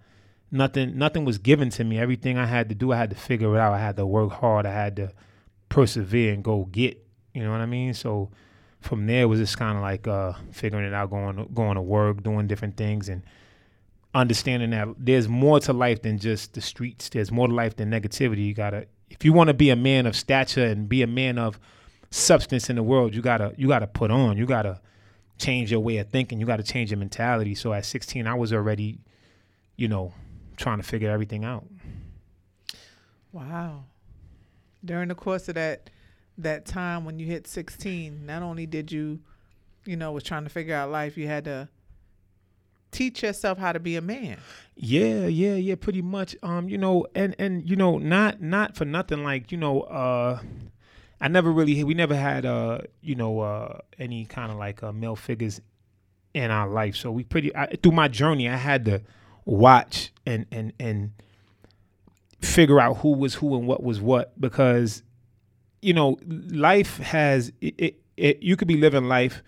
nothing 0.52 0.96
nothing 0.96 1.24
was 1.24 1.38
given 1.38 1.68
to 1.70 1.84
me. 1.84 1.98
Everything 1.98 2.38
I 2.38 2.46
had 2.46 2.68
to 2.68 2.76
do, 2.76 2.92
I 2.92 2.96
had 2.96 3.10
to 3.10 3.16
figure 3.16 3.54
it 3.56 3.58
out. 3.58 3.72
I 3.72 3.80
had 3.80 3.96
to 3.96 4.06
work 4.06 4.30
hard. 4.30 4.66
I 4.66 4.72
had 4.72 4.94
to 4.96 5.12
persevere 5.68 6.32
and 6.32 6.44
go 6.44 6.66
get. 6.66 7.04
You 7.34 7.42
know 7.42 7.50
what 7.50 7.60
I 7.60 7.66
mean? 7.66 7.92
So 7.92 8.30
from 8.80 9.06
there, 9.08 9.22
it 9.22 9.26
was 9.26 9.40
just 9.40 9.58
kind 9.58 9.76
of 9.76 9.82
like 9.82 10.06
uh, 10.06 10.34
figuring 10.52 10.86
it 10.86 10.94
out, 10.94 11.10
going 11.10 11.48
going 11.52 11.74
to 11.74 11.82
work, 11.82 12.22
doing 12.22 12.46
different 12.46 12.76
things, 12.76 13.08
and 13.08 13.22
understanding 14.14 14.70
that 14.70 14.88
there's 14.96 15.28
more 15.28 15.58
to 15.60 15.72
life 15.72 16.02
than 16.02 16.18
just 16.18 16.54
the 16.54 16.60
streets. 16.60 17.08
There's 17.08 17.32
more 17.32 17.48
to 17.48 17.54
life 17.54 17.74
than 17.74 17.90
negativity. 17.90 18.46
You 18.46 18.54
gotta, 18.54 18.86
if 19.10 19.24
you 19.24 19.32
want 19.32 19.48
to 19.48 19.54
be 19.54 19.70
a 19.70 19.76
man 19.76 20.06
of 20.06 20.14
stature 20.14 20.64
and 20.64 20.88
be 20.88 21.02
a 21.02 21.08
man 21.08 21.36
of 21.36 21.58
substance 22.10 22.70
in 22.70 22.76
the 22.76 22.82
world, 22.82 23.14
you 23.14 23.22
gotta 23.22 23.54
you 23.56 23.68
gotta 23.68 23.86
put 23.86 24.10
on. 24.10 24.36
You 24.36 24.46
gotta 24.46 24.80
change 25.38 25.70
your 25.70 25.80
way 25.80 25.98
of 25.98 26.08
thinking. 26.08 26.40
You 26.40 26.46
gotta 26.46 26.62
change 26.62 26.90
your 26.90 26.98
mentality. 26.98 27.54
So 27.54 27.72
at 27.72 27.84
16, 27.84 28.26
I 28.26 28.34
was 28.34 28.52
already, 28.52 28.98
you 29.76 29.88
know, 29.88 30.12
trying 30.56 30.78
to 30.78 30.84
figure 30.84 31.10
everything 31.10 31.44
out. 31.44 31.66
Wow. 33.32 33.84
During 34.84 35.08
the 35.08 35.14
course 35.14 35.48
of 35.48 35.54
that 35.56 35.90
that 36.38 36.66
time 36.66 37.04
when 37.04 37.18
you 37.18 37.26
hit 37.26 37.46
16, 37.46 38.24
not 38.24 38.42
only 38.42 38.64
did 38.64 38.92
you, 38.92 39.20
you 39.84 39.96
know, 39.96 40.12
was 40.12 40.22
trying 40.22 40.44
to 40.44 40.50
figure 40.50 40.74
out 40.74 40.90
life, 40.90 41.18
you 41.18 41.26
had 41.26 41.44
to 41.44 41.68
teach 42.90 43.22
yourself 43.22 43.58
how 43.58 43.72
to 43.72 43.80
be 43.80 43.96
a 43.96 44.00
man. 44.00 44.38
Yeah, 44.76 45.26
yeah, 45.26 45.54
yeah, 45.54 45.74
pretty 45.74 46.02
much. 46.02 46.36
Um, 46.42 46.68
you 46.68 46.78
know, 46.78 47.06
and 47.14 47.34
and 47.38 47.68
you 47.68 47.76
know, 47.76 47.98
not 47.98 48.40
not 48.40 48.76
for 48.76 48.84
nothing. 48.84 49.24
Like 49.24 49.50
you 49.50 49.58
know, 49.58 49.82
uh, 49.82 50.40
I 51.20 51.28
never 51.28 51.50
really 51.50 51.82
we 51.84 51.94
never 51.94 52.14
had 52.16 52.46
uh 52.46 52.78
you 53.00 53.14
know 53.14 53.40
uh 53.40 53.78
any 53.98 54.24
kind 54.24 54.52
of 54.52 54.58
like 54.58 54.82
uh, 54.82 54.92
male 54.92 55.16
figures 55.16 55.60
in 56.34 56.50
our 56.50 56.68
life. 56.68 56.94
So 56.96 57.10
we 57.10 57.24
pretty 57.24 57.54
I, 57.56 57.66
through 57.82 57.92
my 57.92 58.08
journey, 58.08 58.48
I 58.48 58.56
had 58.56 58.84
to 58.84 59.02
watch 59.44 60.12
and 60.26 60.46
and 60.52 60.72
and 60.78 61.12
figure 62.40 62.80
out 62.80 62.98
who 62.98 63.12
was 63.12 63.34
who 63.34 63.56
and 63.56 63.66
what 63.66 63.82
was 63.82 64.00
what 64.00 64.38
because 64.40 65.02
you 65.82 65.92
know 65.92 66.18
life 66.50 66.98
has 66.98 67.50
it, 67.60 67.74
it, 67.78 68.00
it 68.16 68.42
you 68.42 68.56
could 68.56 68.68
be 68.68 68.76
living 68.76 69.04
life 69.08 69.42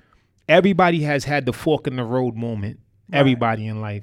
everybody 0.49 1.01
has 1.03 1.25
had 1.25 1.47
the 1.47 1.53
fork 1.53 1.87
in 1.87 1.95
the 1.97 2.03
road 2.05 2.35
moment 2.35 2.81
everybody 3.13 3.67
in 3.69 3.81
life 3.81 4.03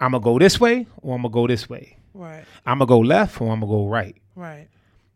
i'm 0.00 0.12
gonna 0.12 0.22
go 0.22 0.38
this 0.38 0.60
way 0.60 0.86
or 1.02 1.16
i'm 1.16 1.22
gonna 1.22 1.32
go 1.32 1.46
this 1.48 1.68
way 1.68 1.96
Right. 2.14 2.44
i'm 2.64 2.78
gonna 2.78 2.86
go 2.88 3.00
left 3.00 3.40
or 3.40 3.52
i'm 3.52 3.60
gonna 3.60 3.72
go 3.72 3.86
right 3.88 4.16
Right. 4.36 4.68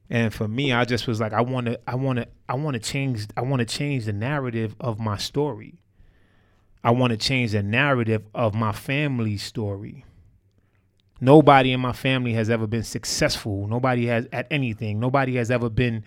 And 0.08 0.32
for 0.32 0.46
me 0.48 0.72
i 0.72 0.84
just 0.84 1.06
was 1.06 1.20
like 1.20 1.32
i 1.32 1.40
want 1.40 1.66
to 1.66 1.78
i 1.88 1.94
want 1.94 2.18
to 2.18 2.26
i 2.48 2.54
want 2.54 2.74
to 2.74 2.80
change 2.80 3.26
i 3.36 3.40
want 3.40 3.60
to 3.60 3.66
change 3.66 4.04
the 4.04 4.12
narrative 4.12 4.74
of 4.80 4.98
my 4.98 5.16
story. 5.16 5.78
I 6.86 6.90
want 6.92 7.10
to 7.10 7.16
change 7.16 7.50
the 7.50 7.64
narrative 7.64 8.22
of 8.32 8.54
my 8.54 8.70
family's 8.70 9.42
story. 9.42 10.04
Nobody 11.20 11.72
in 11.72 11.80
my 11.80 11.92
family 11.92 12.32
has 12.34 12.48
ever 12.48 12.68
been 12.68 12.84
successful. 12.84 13.66
Nobody 13.66 14.06
has 14.06 14.28
at 14.32 14.46
anything. 14.52 15.00
Nobody 15.00 15.34
has 15.34 15.50
ever 15.50 15.68
been 15.68 16.04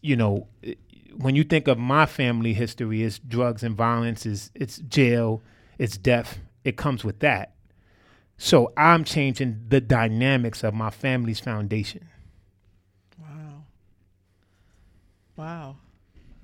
you 0.00 0.16
know 0.16 0.46
when 1.18 1.36
you 1.36 1.44
think 1.44 1.68
of 1.68 1.76
my 1.76 2.06
family 2.06 2.54
history 2.54 3.02
it's 3.02 3.18
drugs 3.18 3.62
and 3.62 3.76
violence 3.76 4.24
it's 4.24 4.50
it's 4.54 4.78
jail 4.78 5.42
it's 5.76 5.98
death. 5.98 6.38
It 6.64 6.78
comes 6.78 7.04
with 7.04 7.18
that. 7.18 7.52
So 8.38 8.72
i'm 8.74 9.04
changing 9.04 9.66
the 9.68 9.82
dynamics 9.82 10.64
of 10.64 10.72
my 10.72 10.88
family's 10.88 11.40
foundation 11.40 12.08
Wow. 15.38 15.76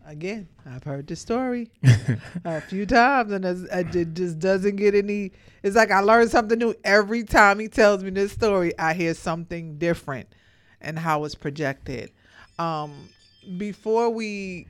Again, 0.07 0.47
I've 0.65 0.85
heard 0.85 1.09
the 1.09 1.17
story 1.17 1.69
a 2.45 2.61
few 2.61 2.87
times, 2.87 3.33
and 3.33 3.45
it 3.45 4.15
just 4.15 4.39
doesn't 4.39 4.77
get 4.77 4.95
any. 4.95 5.33
It's 5.65 5.75
like 5.75 5.91
I 5.91 5.99
learn 5.99 6.29
something 6.29 6.59
new 6.59 6.75
every 6.85 7.25
time 7.25 7.59
he 7.59 7.67
tells 7.67 8.05
me 8.05 8.11
this 8.11 8.31
story. 8.31 8.79
I 8.79 8.95
hear 8.95 9.15
something 9.15 9.79
different, 9.79 10.29
and 10.81 10.97
how 10.97 11.25
it's 11.25 11.35
projected. 11.35 12.13
Um, 12.59 13.09
before 13.57 14.11
we 14.11 14.69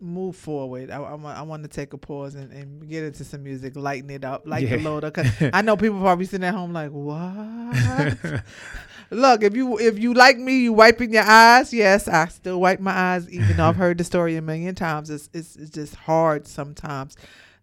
move 0.00 0.36
forward, 0.36 0.90
I, 0.90 0.96
I, 0.96 1.14
want- 1.14 1.38
I 1.38 1.42
want 1.42 1.62
to 1.62 1.68
take 1.68 1.92
a 1.94 1.98
pause 1.98 2.34
and, 2.34 2.52
and 2.52 2.88
get 2.88 3.04
into 3.04 3.24
some 3.24 3.42
music, 3.42 3.76
lighten 3.76 4.10
it 4.10 4.24
up, 4.24 4.42
like 4.46 4.68
the 4.68 4.76
Yeah. 4.78 4.84
loader. 4.88 5.10
Cause 5.10 5.26
I 5.52 5.62
know 5.62 5.76
people 5.76 6.00
probably 6.00 6.26
sitting 6.26 6.44
at 6.46 6.54
home 6.54 6.72
like, 6.72 6.90
what? 6.90 8.42
Look, 9.10 9.42
if 9.44 9.54
you 9.54 9.78
if 9.78 9.98
you 9.98 10.14
like 10.14 10.36
me, 10.36 10.62
you 10.62 10.72
wiping 10.72 11.12
your 11.12 11.22
eyes. 11.22 11.72
Yes, 11.72 12.08
I 12.08 12.26
still 12.26 12.60
wipe 12.60 12.80
my 12.80 12.90
eyes, 12.92 13.30
even 13.30 13.56
though 13.56 13.68
I've 13.68 13.76
heard 13.76 13.98
the 13.98 14.04
story 14.04 14.36
a 14.36 14.42
million 14.42 14.74
times. 14.74 15.10
It's 15.10 15.28
it's, 15.32 15.54
it's 15.56 15.70
just 15.70 15.94
hard 15.94 16.46
sometimes 16.48 17.16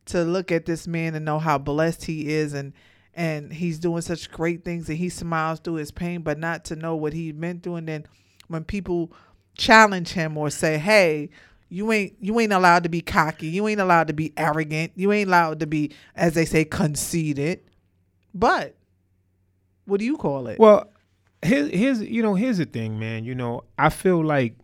to 0.05 0.23
look 0.23 0.51
at 0.53 0.65
this 0.65 0.87
man 0.87 1.15
and 1.15 1.25
know 1.25 1.39
how 1.39 1.57
blessed 1.57 2.05
he 2.05 2.29
is 2.33 2.53
and 2.53 2.71
and 3.13 3.51
he's 3.53 3.77
doing 3.77 4.01
such 4.01 4.31
great 4.31 4.63
things 4.63 4.87
and 4.89 4.97
he 4.97 5.09
smiles 5.09 5.59
through 5.59 5.75
his 5.75 5.91
pain, 5.91 6.21
but 6.21 6.39
not 6.39 6.63
to 6.65 6.75
know 6.77 6.95
what 6.95 7.11
he's 7.13 7.33
been 7.33 7.59
through. 7.59 7.75
And 7.75 7.87
then 7.89 8.05
when 8.47 8.63
people 8.63 9.11
challenge 9.57 10.13
him 10.13 10.37
or 10.37 10.49
say, 10.49 10.77
"Hey," 10.77 11.29
you 11.73 11.91
ain't 11.91 12.15
you 12.19 12.39
ain't 12.39 12.53
allowed 12.53 12.83
to 12.83 12.89
be 12.89 13.01
cocky. 13.01 13.47
You 13.47 13.67
ain't 13.67 13.81
allowed 13.81 14.07
to 14.07 14.13
be 14.13 14.31
arrogant. 14.37 14.91
You 14.95 15.11
ain't 15.11 15.27
allowed 15.27 15.59
to 15.61 15.65
be, 15.65 15.91
as 16.15 16.35
they 16.35 16.45
say, 16.45 16.65
conceited. 16.65 17.61
But 18.31 18.75
what 19.85 19.99
do 19.99 20.05
you 20.05 20.15
call 20.15 20.45
it? 20.47 20.59
Well, 20.59 20.87
here's 21.41 21.71
here's 21.71 22.01
you 22.01 22.21
know 22.21 22.35
here's 22.35 22.59
the 22.59 22.65
thing, 22.65 22.99
man. 22.99 23.25
You 23.25 23.33
know, 23.33 23.63
I 23.79 23.89
feel 23.89 24.23
like 24.23 24.55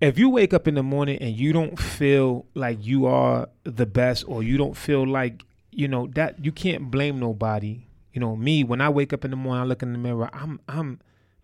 if 0.00 0.18
you 0.18 0.30
wake 0.30 0.54
up 0.54 0.66
in 0.66 0.74
the 0.74 0.82
morning 0.82 1.18
and 1.20 1.36
you 1.36 1.52
don't 1.52 1.78
feel 1.78 2.46
like 2.54 2.78
you 2.80 3.04
are 3.04 3.50
the 3.64 3.84
best, 3.84 4.24
or 4.26 4.42
you 4.42 4.56
don't 4.56 4.78
feel 4.78 5.06
like 5.06 5.42
you 5.70 5.88
know 5.88 6.06
that 6.14 6.42
you 6.42 6.52
can't 6.52 6.90
blame 6.90 7.20
nobody. 7.20 7.82
You 8.14 8.20
know, 8.22 8.34
me 8.34 8.64
when 8.64 8.80
I 8.80 8.88
wake 8.88 9.12
up 9.12 9.26
in 9.26 9.30
the 9.30 9.36
morning, 9.36 9.60
I 9.60 9.66
look 9.66 9.82
in 9.82 9.92
the 9.92 9.98
mirror. 9.98 10.30
I'm 10.32 10.58
I'm 10.66 11.00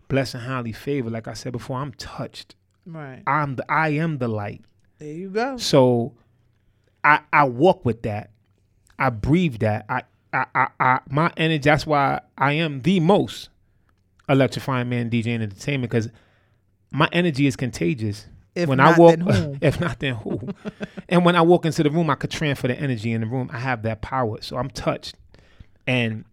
blessed 0.07 0.33
and 0.33 0.43
highly 0.45 0.71
favored. 0.71 1.13
Like 1.13 1.27
I 1.27 1.33
said 1.33 1.51
before, 1.51 1.77
I'm 1.77 1.91
touched. 1.93 2.55
Right 2.85 3.23
I'm 3.27 3.55
the 3.55 3.71
I 3.71 3.89
am 3.89 4.17
the 4.17 4.27
light. 4.27 4.63
there, 4.99 5.13
you 5.13 5.29
go. 5.29 5.57
So 5.57 6.13
I 7.03 7.21
I 7.31 7.45
walk 7.45 7.85
with 7.85 8.03
that. 8.03 8.31
I 8.97 9.09
breathe 9.09 9.59
that. 9.59 9.85
I 9.89 10.03
I 10.33 10.45
I, 10.53 10.67
I 10.79 10.99
my 11.09 11.31
energy. 11.37 11.63
That's 11.63 11.85
why 11.85 12.21
I 12.37 12.53
am 12.53 12.81
the 12.81 12.99
most 12.99 13.49
electrifying 14.27 14.89
man 14.89 15.09
DJ 15.09 15.27
in 15.27 15.41
entertainment 15.41 15.91
because 15.91 16.09
my 16.91 17.09
energy 17.11 17.47
is 17.47 17.55
contagious. 17.55 18.25
If 18.55 18.69
when 18.69 18.77
not, 18.77 18.95
I 18.95 18.99
walk, 18.99 19.19
if 19.61 19.81
not, 19.81 19.99
then 19.99 20.15
who? 20.15 20.39
and 21.09 21.25
when 21.25 21.35
I 21.35 21.41
walk 21.41 21.65
into 21.65 21.83
the 21.83 21.91
room, 21.91 22.09
I 22.09 22.15
could 22.15 22.31
transfer 22.31 22.69
the 22.69 22.79
energy 22.79 23.11
in 23.11 23.21
the 23.21 23.27
room. 23.27 23.49
I 23.51 23.59
have 23.59 23.83
that 23.83 24.01
power, 24.01 24.41
so 24.41 24.55
I'm 24.57 24.69
touched. 24.69 25.15
And 25.85 26.23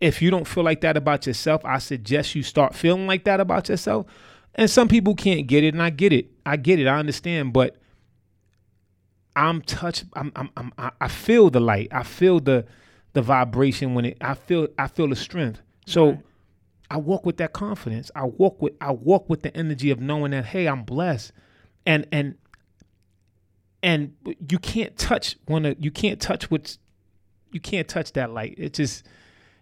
if 0.00 0.22
you 0.22 0.30
don't 0.30 0.46
feel 0.46 0.64
like 0.64 0.80
that 0.80 0.96
about 0.96 1.26
yourself, 1.26 1.64
I 1.64 1.78
suggest 1.78 2.34
you 2.34 2.42
start 2.42 2.74
feeling 2.74 3.06
like 3.06 3.24
that 3.24 3.40
about 3.40 3.68
yourself. 3.68 4.06
And 4.58 4.70
some 4.70 4.88
people 4.88 5.14
can't 5.14 5.46
get 5.46 5.62
it, 5.64 5.74
and 5.74 5.82
I 5.82 5.90
get 5.90 6.12
it. 6.12 6.30
I 6.46 6.56
get 6.56 6.80
it. 6.80 6.86
I 6.86 6.98
understand, 6.98 7.52
but 7.52 7.76
I'm 9.34 9.60
touched. 9.62 10.04
I'm, 10.14 10.32
I'm, 10.34 10.50
I'm 10.56 10.72
I- 10.78 10.92
I 11.00 11.08
feel 11.08 11.50
the 11.50 11.60
light. 11.60 11.88
I 11.92 12.02
feel 12.02 12.40
the 12.40 12.64
the 13.12 13.22
vibration 13.22 13.94
when 13.94 14.06
it. 14.06 14.16
I 14.20 14.34
feel 14.34 14.68
I 14.78 14.88
feel 14.88 15.08
the 15.08 15.16
strength. 15.16 15.60
So 15.86 16.18
I 16.90 16.96
walk 16.96 17.26
with 17.26 17.36
that 17.36 17.52
confidence. 17.52 18.10
I 18.16 18.24
walk 18.24 18.62
with 18.62 18.72
I 18.80 18.92
walk 18.92 19.28
with 19.28 19.42
the 19.42 19.54
energy 19.56 19.90
of 19.90 20.00
knowing 20.00 20.30
that 20.30 20.46
hey, 20.46 20.66
I'm 20.66 20.84
blessed, 20.84 21.32
and 21.84 22.06
and 22.10 22.36
and 23.82 24.14
you 24.50 24.58
can't 24.58 24.96
touch 24.96 25.36
one 25.46 25.66
of 25.66 25.76
you 25.78 25.90
can't 25.90 26.18
touch 26.20 26.50
what's 26.50 26.78
you 27.52 27.60
can't 27.60 27.86
touch 27.88 28.12
that 28.14 28.30
light. 28.32 28.54
It 28.56 28.72
just 28.72 29.04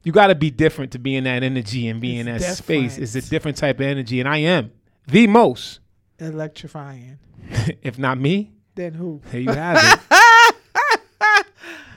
you 0.04 0.12
got 0.12 0.28
to 0.28 0.34
be 0.36 0.50
different 0.52 0.92
to 0.92 0.98
be 1.00 1.16
in 1.16 1.24
that 1.24 1.42
energy 1.42 1.88
and 1.88 2.00
be 2.00 2.16
in 2.18 2.26
that 2.26 2.42
It's 2.42 2.58
space. 2.58 2.96
It's 2.98 3.12
a 3.12 3.14
different. 3.20 3.30
different 3.30 3.56
type 3.56 3.80
of 3.80 3.86
energy, 3.86 4.20
and 4.20 4.28
I 4.28 4.38
am 4.38 4.70
the 5.06 5.26
most. 5.26 5.80
Electrifying. 6.18 7.18
if 7.82 7.98
not 7.98 8.18
me, 8.18 8.52
Then 8.74 8.94
who? 8.94 9.20
there 9.30 9.40
you 9.40 9.50
have 9.52 10.00
it. 10.10 11.46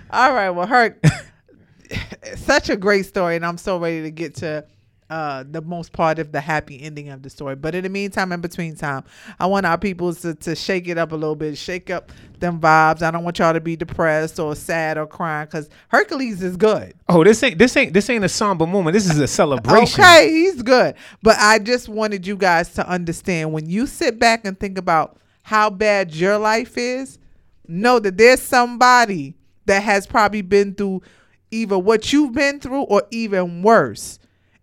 All 0.09 0.33
right. 0.33 0.49
Well, 0.49 0.67
Herc, 0.67 1.03
such 2.35 2.69
a 2.69 2.77
great 2.77 3.05
story, 3.05 3.35
and 3.35 3.45
I'm 3.45 3.57
so 3.57 3.77
ready 3.77 4.01
to 4.03 4.11
get 4.11 4.35
to 4.35 4.65
uh, 5.09 5.43
the 5.49 5.61
most 5.61 5.93
part 5.93 6.19
of 6.19 6.31
the 6.31 6.41
happy 6.41 6.81
ending 6.81 7.09
of 7.09 7.21
the 7.21 7.29
story. 7.29 7.55
But 7.55 7.75
in 7.75 7.83
the 7.83 7.89
meantime, 7.89 8.31
in 8.31 8.41
between 8.41 8.75
time, 8.75 9.03
I 9.39 9.45
want 9.45 9.65
our 9.65 9.77
people 9.77 10.13
to, 10.15 10.35
to 10.35 10.55
shake 10.55 10.87
it 10.87 10.97
up 10.97 11.11
a 11.11 11.15
little 11.15 11.35
bit, 11.35 11.57
shake 11.57 11.89
up 11.89 12.11
them 12.39 12.59
vibes. 12.59 13.01
I 13.01 13.11
don't 13.11 13.23
want 13.23 13.39
y'all 13.39 13.53
to 13.53 13.61
be 13.61 13.75
depressed 13.75 14.39
or 14.39 14.55
sad 14.55 14.97
or 14.97 15.07
crying 15.07 15.45
because 15.45 15.69
Hercules 15.87 16.43
is 16.43 16.57
good. 16.57 16.93
Oh, 17.07 17.23
this 17.23 17.41
ain't 17.41 17.57
this 17.57 17.75
ain't 17.77 17.93
this 17.93 18.09
ain't 18.09 18.25
a 18.25 18.29
somber 18.29 18.67
moment. 18.67 18.93
This 18.93 19.09
is 19.09 19.19
a 19.19 19.27
celebration. 19.27 20.01
Okay, 20.01 20.29
he's 20.29 20.61
good. 20.61 20.95
But 21.23 21.37
I 21.39 21.59
just 21.59 21.87
wanted 21.87 22.27
you 22.27 22.35
guys 22.35 22.73
to 22.73 22.87
understand 22.87 23.53
when 23.53 23.69
you 23.69 23.87
sit 23.87 24.19
back 24.19 24.45
and 24.45 24.59
think 24.59 24.77
about 24.77 25.17
how 25.43 25.69
bad 25.69 26.13
your 26.13 26.37
life 26.37 26.77
is, 26.77 27.17
know 27.67 27.99
that 27.99 28.17
there's 28.17 28.41
somebody 28.41 29.35
that 29.65 29.83
has 29.83 30.05
probably 30.05 30.41
been 30.41 30.73
through 30.73 31.01
either 31.51 31.77
what 31.77 32.11
you've 32.11 32.33
been 32.33 32.59
through 32.59 32.81
or 32.81 33.03
even 33.11 33.63
worse. 33.63 34.19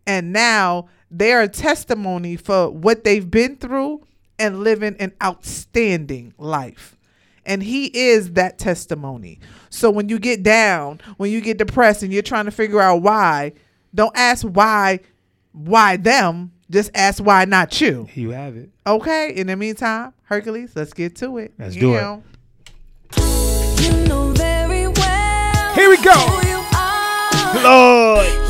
And 0.06 0.32
now 0.32 0.88
they're 1.10 1.42
a 1.42 1.48
testimony 1.48 2.36
for 2.36 2.70
what 2.70 3.04
they've 3.04 3.30
been 3.30 3.56
through 3.56 4.06
and 4.38 4.60
living 4.60 4.96
an 4.98 5.12
outstanding 5.22 6.34
life. 6.38 6.96
And 7.46 7.62
he 7.62 7.86
is 7.86 8.32
that 8.32 8.58
testimony. 8.58 9.38
So 9.70 9.90
when 9.90 10.08
you 10.08 10.18
get 10.18 10.42
down, 10.42 11.00
when 11.18 11.30
you 11.30 11.40
get 11.40 11.58
depressed 11.58 12.02
and 12.02 12.12
you're 12.12 12.22
trying 12.22 12.46
to 12.46 12.50
figure 12.50 12.80
out 12.80 13.02
why, 13.02 13.52
don't 13.94 14.16
ask 14.16 14.44
why 14.44 15.00
why 15.52 15.96
them, 15.96 16.50
just 16.68 16.90
ask 16.94 17.22
why 17.22 17.44
not 17.44 17.80
you. 17.80 18.08
You 18.14 18.30
have 18.30 18.56
it. 18.56 18.70
Okay? 18.86 19.32
In 19.34 19.46
the 19.46 19.56
meantime, 19.56 20.12
Hercules, 20.24 20.72
let's 20.74 20.92
get 20.92 21.14
to 21.16 21.38
it. 21.38 21.52
Let's 21.58 21.76
do 21.76 21.94
it. 21.94 22.00
You 23.80 24.06
know 24.06 24.32
very 24.32 24.88
well 24.88 25.74
Here 25.74 25.88
we 25.88 25.96
go. 26.02 26.12
who 26.12 26.48
you 26.48 26.64
are. 26.74 27.62
Lord. 27.62 28.43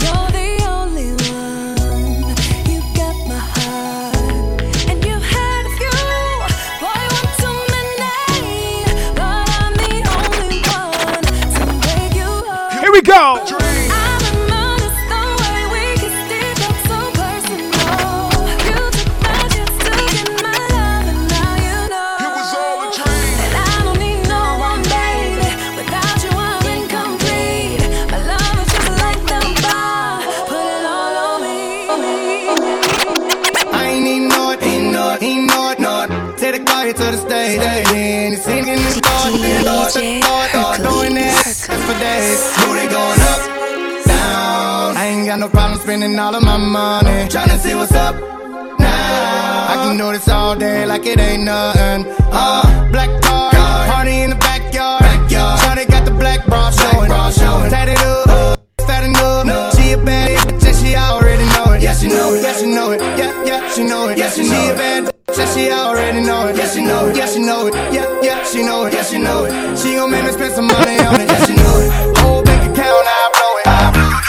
Car 36.74 36.84
here 36.84 36.92
to 36.92 37.02
the 37.02 37.16
stage, 37.16 37.58
then 37.60 38.32
he's 38.32 38.44
singing 38.44 38.76
this 38.76 38.98
thought, 38.98 40.23
for 41.86 41.98
days. 41.98 42.40
Booty 42.58 42.86
going 42.88 43.20
up, 43.32 43.40
down. 44.06 44.96
I 44.96 45.04
ain't 45.10 45.26
got 45.26 45.38
no 45.38 45.48
problem 45.48 45.78
spending 45.80 46.18
all 46.18 46.34
of 46.34 46.42
my 46.42 46.56
money, 46.56 47.28
tryna 47.28 47.58
see 47.58 47.74
what's 47.74 47.92
up 47.92 48.14
now. 48.78 49.72
I 49.72 49.74
can 49.82 49.96
do 49.98 50.12
this 50.12 50.28
all 50.28 50.56
day 50.56 50.86
like 50.86 51.04
it 51.06 51.18
ain't 51.18 51.44
nothing. 51.44 52.06
Uh, 52.32 52.90
black 52.90 53.10
car, 53.22 53.50
party 53.90 54.22
in 54.22 54.30
the 54.30 54.36
backyard. 54.36 55.00
backyard. 55.00 55.60
Shawty 55.60 55.84
got 55.90 56.04
the 56.04 56.12
black 56.12 56.46
bra 56.46 56.70
showing, 56.70 57.10
tatted 57.70 57.98
up, 57.98 58.60
fat 58.86 59.04
enough. 59.04 59.76
She 59.76 59.92
a 59.92 59.98
bad 59.98 60.30
bitch, 60.48 60.66
and 60.66 60.76
she 60.76 60.96
already 60.96 61.44
know 61.54 61.72
it. 61.74 61.82
Yeah, 61.82 61.94
she 61.94 62.08
know 62.08 62.32
it. 62.34 62.42
Yeah, 62.42 62.52
she 62.54 62.66
know 62.66 62.92
it. 62.92 63.00
Yeah, 63.18 63.23
she 63.74 63.82
know 63.82 64.08
it. 64.08 64.18
Yeah, 64.18 64.30
she 64.30 64.48
know 64.48 64.68
it. 64.68 64.74
a 64.74 64.78
bad 64.78 65.04
bitch, 65.04 65.38
and 65.38 65.50
she 65.50 65.70
already 65.72 66.20
know 66.20 66.46
it. 66.48 66.56
Yeah, 66.56 66.68
she 66.68 66.82
know 66.84 67.06
it. 67.08 67.16
Yeah, 67.16 67.26
she 67.26 67.40
know 67.40 67.66
it. 67.66 67.74
Yeah, 67.92 68.06
yeah, 68.22 68.44
she 68.44 68.62
know 68.62 68.86
it. 68.86 68.92
Yeah, 68.92 69.02
she 69.02 69.18
know 69.18 69.44
it. 69.46 69.78
She 69.78 69.94
gon' 69.96 70.10
make 70.10 70.24
me 70.24 70.32
spend 70.32 70.54
some 70.54 70.66
money 70.66 70.98
on 71.00 71.20
it. 71.20 71.28
Yeah, 71.28 71.44
she 71.46 71.54
know 71.56 71.76
it. 71.82 72.18
Whole 72.18 72.42
bank 72.44 72.62
account, 72.70 73.06
I 73.06 73.30
blow 73.34 73.58
it. 73.58 73.66
I 73.66 73.90
blow 73.92 74.08
it. 74.18 74.24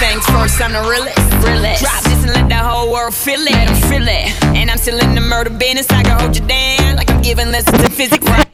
Things 0.00 0.26
first, 0.26 0.60
I'm 0.60 0.72
the 0.72 0.82
realest. 0.82 1.18
realest. 1.46 1.82
Drop 1.82 2.02
this 2.02 2.24
and 2.24 2.32
let 2.34 2.48
the 2.48 2.56
whole 2.56 2.92
world 2.92 3.14
feel 3.14 3.40
it. 3.40 3.50
Let 3.52 3.68
'em 3.70 3.76
feel 3.90 4.06
it. 4.06 4.26
And 4.56 4.70
I'm 4.70 4.76
still 4.78 4.98
in 4.98 5.14
the 5.14 5.20
murder 5.20 5.50
business. 5.50 5.86
I 5.90 6.02
can 6.02 6.18
hold 6.20 6.36
you 6.36 6.44
down 6.46 6.96
like 6.96 7.08
I'm 7.10 7.22
giving 7.22 7.50
lessons 7.52 7.82
in 7.82 7.90
physics. 7.90 8.26
Right? 8.26 8.53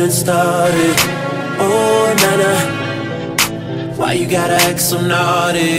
Look 0.00 0.08
what 0.08 0.08
you 0.08 0.08
done 0.08 0.10
started. 0.10 0.96
Oh, 1.58 2.14
Nana, 2.22 3.96
why 3.96 4.12
you 4.14 4.26
gotta 4.26 4.54
act 4.54 4.80
so 4.80 5.00
naughty? 5.00 5.78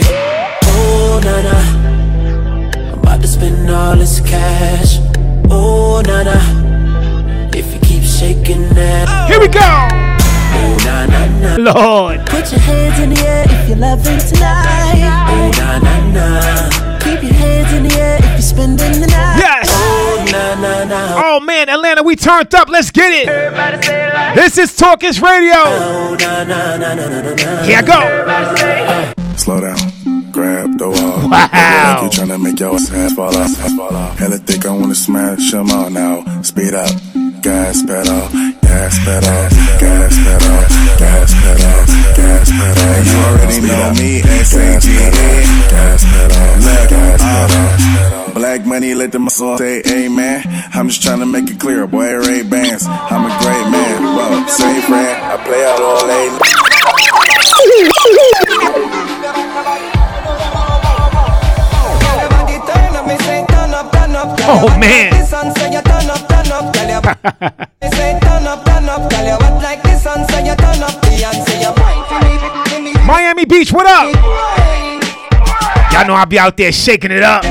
Oh, 0.64 1.20
Nana, 1.24 1.58
I'm 2.92 2.98
about 2.98 3.20
to 3.22 3.28
spend 3.28 3.70
all 3.70 3.96
this 3.96 4.20
cash. 4.20 4.98
Oh, 5.50 6.02
Nana, 6.06 7.50
if 7.54 7.74
you 7.74 7.80
keep 7.80 8.04
shaking 8.04 8.68
that. 8.74 9.28
Here 9.28 9.40
we 9.40 9.48
go. 9.48 9.60
Oh. 9.60 10.08
Lord. 11.58 12.26
Put 12.26 12.50
your 12.50 12.60
hands 12.60 12.98
in 13.00 13.10
the 13.10 13.20
air 13.26 13.44
if 13.48 13.68
you're 13.68 13.78
loving 13.78 14.18
tonight. 14.18 15.26
Oh, 15.28 15.50
na 15.58 15.78
na 15.78 15.94
na. 16.12 16.98
Keep 17.00 17.22
your 17.22 17.34
hands 17.34 17.72
in 17.72 17.82
the 17.88 17.94
air 17.98 18.18
if 18.18 18.24
you're 18.24 18.40
spending 18.40 19.00
the 19.00 19.06
night. 19.06 19.38
Yes. 19.38 19.61
Oh, 20.34 20.34
na 20.34 20.54
na 20.54 20.84
na. 20.84 21.22
Oh 21.22 21.40
man, 21.40 21.68
Atlanta, 21.68 22.02
we 22.02 22.16
turned 22.16 22.54
up. 22.54 22.68
Let's 22.70 22.90
get 22.90 23.12
it. 23.12 23.26
This 24.34 24.56
is 24.56 24.74
Talkishhh 24.78 25.20
Radio. 25.20 25.60
Here 27.66 27.78
I 27.78 27.82
go. 27.84 29.36
Slow 29.36 29.60
down. 29.60 29.76
Grab 30.30 30.78
the 30.78 30.88
wall. 30.88 31.28
Wow. 31.28 32.00
Like 32.00 32.14
you 32.14 32.22
tryna 32.22 32.42
make 32.42 32.58
your 32.60 32.74
ass 32.74 33.12
fall 33.12 33.36
off. 33.36 33.60
ass 33.60 33.74
fall 33.76 33.94
off. 33.94 34.18
Hella 34.18 34.38
thick, 34.38 34.64
I 34.64 34.70
wanna 34.70 34.94
smash 34.94 35.50
them 35.50 35.70
all 35.70 35.90
now. 35.90 36.24
Speed 36.40 36.72
up. 36.72 37.21
Gas 37.42 37.82
pedal. 37.82 38.28
Gas 38.62 38.98
pedal. 39.04 39.48
Gas 39.82 40.14
pedal. 40.22 40.62
Gas 41.02 41.34
pedal. 41.42 41.78
Gas 42.14 42.50
pedal. 42.54 43.02
You 43.02 43.16
already 43.26 43.60
know 43.66 43.90
me. 43.98 44.22
S-A-G-A. 44.22 45.10
Gas 45.68 46.04
pedal. 46.04 46.46
Gas 46.88 47.18
pedal. 47.18 48.34
Black 48.34 48.64
money, 48.64 48.94
let 48.94 49.10
the 49.10 49.18
muscle 49.18 49.58
say 49.58 49.82
amen. 49.88 50.42
I'm 50.72 50.88
just 50.88 51.02
tryna 51.02 51.28
make 51.28 51.50
it 51.50 51.58
clear, 51.58 51.86
boy, 51.88 52.14
Ray 52.14 52.42
Bans. 52.44 52.86
I'm 52.86 53.26
a 53.26 53.38
great 53.42 53.70
man, 53.70 54.02
whoa, 54.16 54.46
say 54.46 54.80
friend. 54.82 55.22
I 55.22 55.36
play 55.44 55.64
out 55.66 55.82
all 55.82 56.06
late. 56.06 56.32
Oh 64.24 64.68
man. 64.78 65.10
Miami 73.04 73.44
Beach, 73.44 73.72
what 73.72 73.86
up? 73.86 74.14
Y'all 75.92 76.06
know 76.06 76.14
I'll 76.14 76.26
be 76.26 76.38
out 76.38 76.56
there 76.56 76.70
shaking 76.70 77.10
it 77.10 77.24
up. 77.24 77.42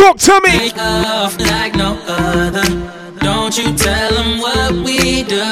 Talk 0.00 0.16
to 0.16 0.40
me. 0.40 0.56
Make 0.56 0.76
love 0.76 1.38
like 1.38 1.74
no 1.74 1.92
other. 2.08 2.64
Don't 3.20 3.56
you 3.58 3.74
tell 3.76 4.14
them 4.14 4.38
what 4.40 4.72
we 4.72 5.24
do. 5.24 5.44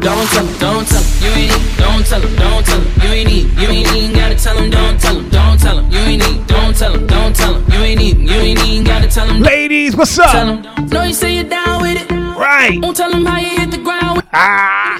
Don't 0.00 0.26
tell 0.30 0.44
them, 0.44 0.58
don't 0.58 0.84
tell 0.88 1.00
them, 1.00 1.22
you 1.22 1.30
ain't 1.30 1.52
need, 1.52 1.76
don't 1.78 2.04
tell 2.04 2.20
them, 2.20 2.34
don't 2.34 2.66
tell 2.66 2.80
them, 2.80 3.02
you 3.02 3.08
ain't 3.10 3.28
need, 3.28 3.46
you 3.60 3.68
ain't 3.68 3.94
even 3.94 4.16
gotta 4.16 4.34
tell 4.34 4.56
them, 4.56 4.70
don't 4.70 5.00
tell 5.00 5.14
them, 5.14 5.28
don't 5.28 5.60
tell 5.60 5.76
them, 5.76 5.90
you 5.92 5.98
ain't 5.98 6.26
need, 6.26 6.46
don't 6.48 6.76
tell 6.76 6.92
them, 6.92 7.06
don't 7.06 7.36
tell 7.36 7.54
them, 7.54 7.72
you 7.72 7.78
ain't 7.78 8.00
even, 8.00 8.22
you 8.26 8.34
ain't 8.34 8.66
even 8.66 8.84
gotta 8.84 9.06
tell 9.06 9.26
them. 9.28 9.42
Ladies, 9.42 9.94
what's 9.94 10.18
up? 10.18 10.32
Tell 10.32 10.60
them, 10.60 10.88
know 10.88 11.02
you 11.04 11.14
say 11.14 11.36
you're 11.36 11.44
down 11.44 11.80
with 11.82 12.02
it. 12.02 12.10
Right. 12.10 12.80
Won't 12.82 12.96
tell 12.96 13.12
them 13.12 13.24
how 13.26 13.38
you 13.38 13.60
hit 13.60 13.70
the 13.70 13.78
ground 13.78 14.16
with 14.16 14.26
Ah. 14.32 14.98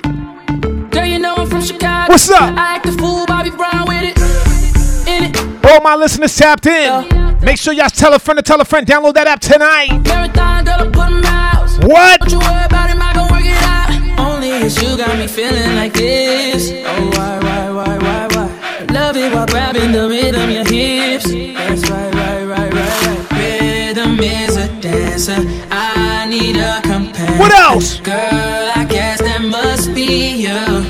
Girl, 0.93 1.05
you 1.05 1.19
know 1.19 1.35
I'm 1.35 1.49
from 1.49 1.63
Chicago. 1.63 2.13
What's 2.13 2.31
up? 2.31 2.43
I 2.43 2.77
act 2.77 2.87
a 2.87 2.93
fool, 2.93 3.27
Bobby 3.27 3.51
Brown 3.51 3.87
with 3.89 4.05
it. 4.05 5.09
In 5.09 5.25
it. 5.35 5.65
All 5.65 5.81
my 5.81 5.97
listeners 5.97 6.37
tapped 6.37 6.67
in. 6.67 7.18
Make 7.49 7.57
sure 7.57 7.73
y'all 7.73 7.89
tell 7.89 8.13
a 8.13 8.19
friend 8.19 8.37
to 8.37 8.43
tell 8.43 8.61
a 8.61 8.65
friend. 8.67 8.87
Download 8.87 9.15
that 9.15 9.27
app 9.27 9.41
tonight. 9.41 9.89
Marathon, 10.07 10.67
girl, 10.67 10.83
I 10.83 10.91
put 10.93 11.07
'em 11.07 11.25
out. 11.25 11.71
What? 11.83 12.21
Don't 12.21 12.33
you 12.33 12.39
worry 12.41 12.67
about 12.67 12.91
him, 12.91 13.01
I 13.01 13.15
gon' 13.15 13.31
work 13.33 13.43
it 13.43 13.63
out. 13.63 13.89
Only 14.21 14.51
it's 14.51 14.77
you 14.83 14.95
got 14.99 15.17
me 15.17 15.27
feeling 15.27 15.75
like 15.75 15.95
this. 15.95 16.71
Oh, 16.71 17.09
why, 17.17 17.39
why, 17.41 17.71
why, 17.71 17.99
why, 18.05 18.29
why? 18.35 18.49
Love 18.93 19.17
it 19.17 19.33
while 19.33 19.47
grabbing 19.47 19.93
the 19.93 20.11
rhythm, 20.11 20.51
your 20.51 20.67
hips. 20.67 21.25
That's 21.25 21.89
right, 21.89 22.15
right, 22.15 22.45
right, 22.45 22.75
right, 22.75 23.07
right. 23.07 23.33
Rhythm 23.33 24.21
is 24.21 24.57
a 24.59 24.69
dancer. 24.83 25.41
I 25.71 26.27
need 26.29 26.57
a 26.57 26.83
companion. 26.83 27.39
What 27.39 27.53
else? 27.53 27.99
Girl, 28.01 28.73
I 28.77 28.85
guess 28.87 29.23
that 29.23 29.41
must 29.41 29.95
be 29.95 30.45
you. 30.45 30.88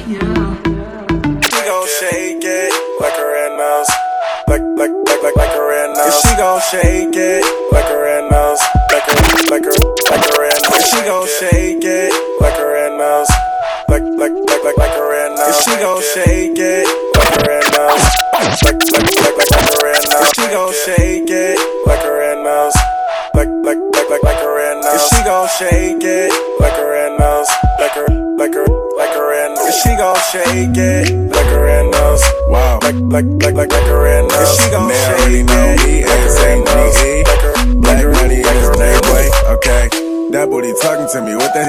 Gon' 6.38 6.60
shake 6.70 7.16
it 7.16 7.42
like 7.72 7.90
a 7.90 7.98
red 7.98 8.30
nose. 8.30 8.60
Like 8.92 9.02
a, 9.10 9.14
like 9.50 9.66
a, 9.66 9.74
like 10.06 10.22
a 10.22 10.40
red 10.40 10.54
nose. 10.70 10.86
She 10.86 11.02
gon' 11.02 11.26
shake 11.26 11.57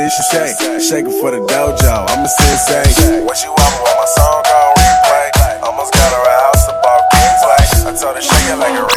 me? 0.09 0.15
What 0.15 0.31
that 0.31 0.49
is 0.49 0.57
she 0.57 0.89
say? 0.89 0.95
Shaking 1.03 1.19
for 1.21 1.31
the 1.31 1.37
dojo. 1.45 2.05
I'm 2.09 2.25
a 2.25 2.29
sensei. 2.29 3.23
What 3.25 3.41
you 3.43 3.49
want 3.49 3.73
on 3.77 3.97
my 3.97 4.05
song 4.15 4.43
called 4.43 4.77
replay? 4.77 5.61
Almost 5.63 5.93
got 5.93 6.11
her 6.11 6.23
a 6.23 6.39
house 6.41 6.65
about 6.67 7.01
gameplay. 7.13 7.63
I 7.85 7.95
told 8.01 8.15
her 8.15 8.21
shake 8.21 8.49
it 8.49 8.57
like 8.57 8.75
a 8.79 8.83
red 8.83 8.95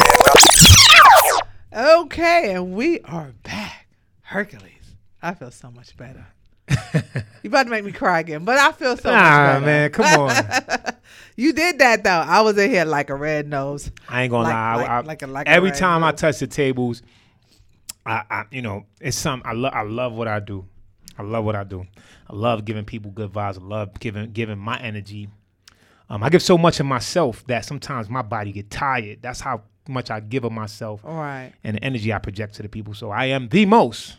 Okay, 2.05 2.53
and 2.53 2.73
we 2.73 2.99
are 3.01 3.33
back. 3.43 3.87
Hercules. 4.21 4.69
I 5.21 5.33
feel 5.33 5.51
so 5.51 5.71
much 5.71 5.95
better. 5.97 6.25
you 7.43 7.47
about 7.49 7.63
to 7.63 7.69
make 7.69 7.83
me 7.83 7.91
cry 7.91 8.19
again, 8.19 8.45
but 8.45 8.57
I 8.57 8.71
feel 8.71 8.95
so 8.97 9.11
much 9.11 9.21
Nah, 9.21 9.53
better. 9.59 9.65
man, 9.65 9.89
come 9.91 10.05
on. 10.19 10.35
you 11.35 11.53
did 11.53 11.79
that 11.79 12.03
though. 12.03 12.09
I 12.11 12.41
was 12.41 12.57
in 12.57 12.69
here 12.69 12.85
like 12.85 13.09
a 13.09 13.15
red 13.15 13.47
nose. 13.47 13.91
I 14.07 14.23
ain't 14.23 14.31
gonna 14.31 14.43
Like- 14.43 14.53
lie. 14.53 14.75
Like- 14.75 14.89
I, 14.89 14.99
like 15.01 15.21
a- 15.23 15.27
like 15.27 15.47
every 15.47 15.69
red 15.71 15.79
time 15.79 16.03
I 16.03 16.11
touch 16.11 16.39
the 16.39 16.47
tables, 16.47 17.01
I, 18.05 18.23
I 18.29 18.43
you 18.51 18.61
know, 18.61 18.85
it's 19.01 19.17
some 19.17 19.41
I 19.45 19.53
love. 19.53 19.73
I 19.73 19.83
love 19.83 20.13
what 20.13 20.27
I 20.27 20.39
do. 20.39 20.65
I 21.17 21.23
love 21.23 21.45
what 21.45 21.55
I 21.55 21.63
do. 21.63 21.85
I 22.29 22.35
love 22.35 22.65
giving 22.65 22.85
people 22.85 23.11
good 23.11 23.31
vibes. 23.31 23.57
I 23.57 23.63
love 23.63 23.99
giving 23.99 24.31
giving 24.31 24.57
my 24.57 24.79
energy. 24.79 25.29
Um, 26.09 26.23
I 26.23 26.29
give 26.29 26.41
so 26.41 26.57
much 26.57 26.79
of 26.79 26.85
myself 26.85 27.45
that 27.47 27.65
sometimes 27.65 28.09
my 28.09 28.21
body 28.21 28.51
get 28.51 28.69
tired. 28.69 29.21
That's 29.21 29.39
how 29.39 29.63
much 29.87 30.11
I 30.11 30.19
give 30.19 30.43
of 30.43 30.51
myself 30.51 31.03
All 31.03 31.15
right. 31.15 31.51
and 31.63 31.77
the 31.77 31.83
energy 31.83 32.13
I 32.13 32.19
project 32.19 32.55
to 32.55 32.63
the 32.63 32.69
people. 32.69 32.93
So 32.93 33.09
I 33.09 33.25
am 33.25 33.49
the 33.49 33.65
most 33.65 34.17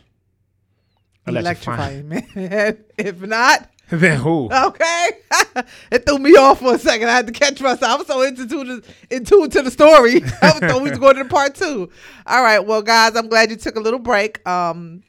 electrifying. 1.27 2.05
Electrifying, 2.05 2.49
man. 2.49 2.83
if 2.97 3.21
not, 3.21 3.69
then 3.89 4.19
who? 4.19 4.49
okay. 4.51 5.09
it 5.91 6.05
threw 6.05 6.17
me 6.17 6.35
off 6.35 6.59
for 6.59 6.75
a 6.75 6.79
second. 6.79 7.07
I 7.07 7.11
had 7.13 7.27
to 7.27 7.33
catch 7.33 7.61
myself. 7.61 7.83
I 7.83 7.95
was 7.95 8.07
so 8.07 8.21
into 8.21 8.47
to 8.47 8.63
the 8.63 8.93
into 9.09 9.47
to 9.47 9.61
the 9.61 9.71
story. 9.71 10.23
I 10.41 10.51
thought 10.51 10.81
we 10.81 10.89
was 10.89 10.99
going 10.99 11.17
to 11.17 11.25
part 11.25 11.55
two. 11.55 11.89
All 12.25 12.41
right. 12.41 12.59
Well, 12.59 12.81
guys, 12.81 13.15
I'm 13.15 13.27
glad 13.27 13.51
you 13.51 13.57
took 13.57 13.75
a 13.75 13.79
little 13.79 13.99
break. 13.99 14.45
Um, 14.47 15.03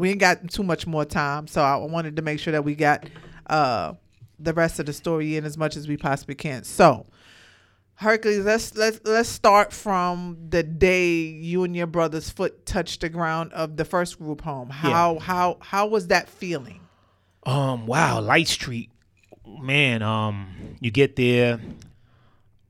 we 0.00 0.10
ain't 0.10 0.18
got 0.18 0.50
too 0.50 0.62
much 0.62 0.86
more 0.86 1.04
time, 1.04 1.46
so 1.46 1.62
I 1.62 1.76
wanted 1.76 2.16
to 2.16 2.22
make 2.22 2.40
sure 2.40 2.52
that 2.52 2.64
we 2.64 2.74
got 2.74 3.08
uh 3.46 3.94
the 4.38 4.54
rest 4.54 4.80
of 4.80 4.86
the 4.86 4.92
story 4.92 5.36
in 5.36 5.44
as 5.44 5.58
much 5.58 5.76
as 5.76 5.86
we 5.86 5.96
possibly 5.96 6.34
can. 6.34 6.64
So. 6.64 7.06
Hercules, 7.94 8.46
let's 8.46 8.74
let's 8.76 8.98
let's 9.04 9.28
start 9.28 9.74
from 9.74 10.38
the 10.48 10.62
day 10.62 11.16
you 11.16 11.64
and 11.64 11.76
your 11.76 11.86
brother's 11.86 12.30
foot 12.30 12.64
touched 12.64 13.02
the 13.02 13.10
ground 13.10 13.52
of 13.52 13.76
the 13.76 13.84
first 13.84 14.18
group 14.18 14.40
home. 14.40 14.70
How 14.70 15.18
how 15.18 15.58
how 15.60 15.86
was 15.86 16.06
that 16.06 16.26
feeling? 16.30 16.80
Um, 17.44 17.86
wow, 17.86 18.22
Light 18.22 18.48
Street, 18.48 18.88
man. 19.46 20.02
Um, 20.02 20.76
you 20.80 20.90
get 20.90 21.16
there, 21.16 21.60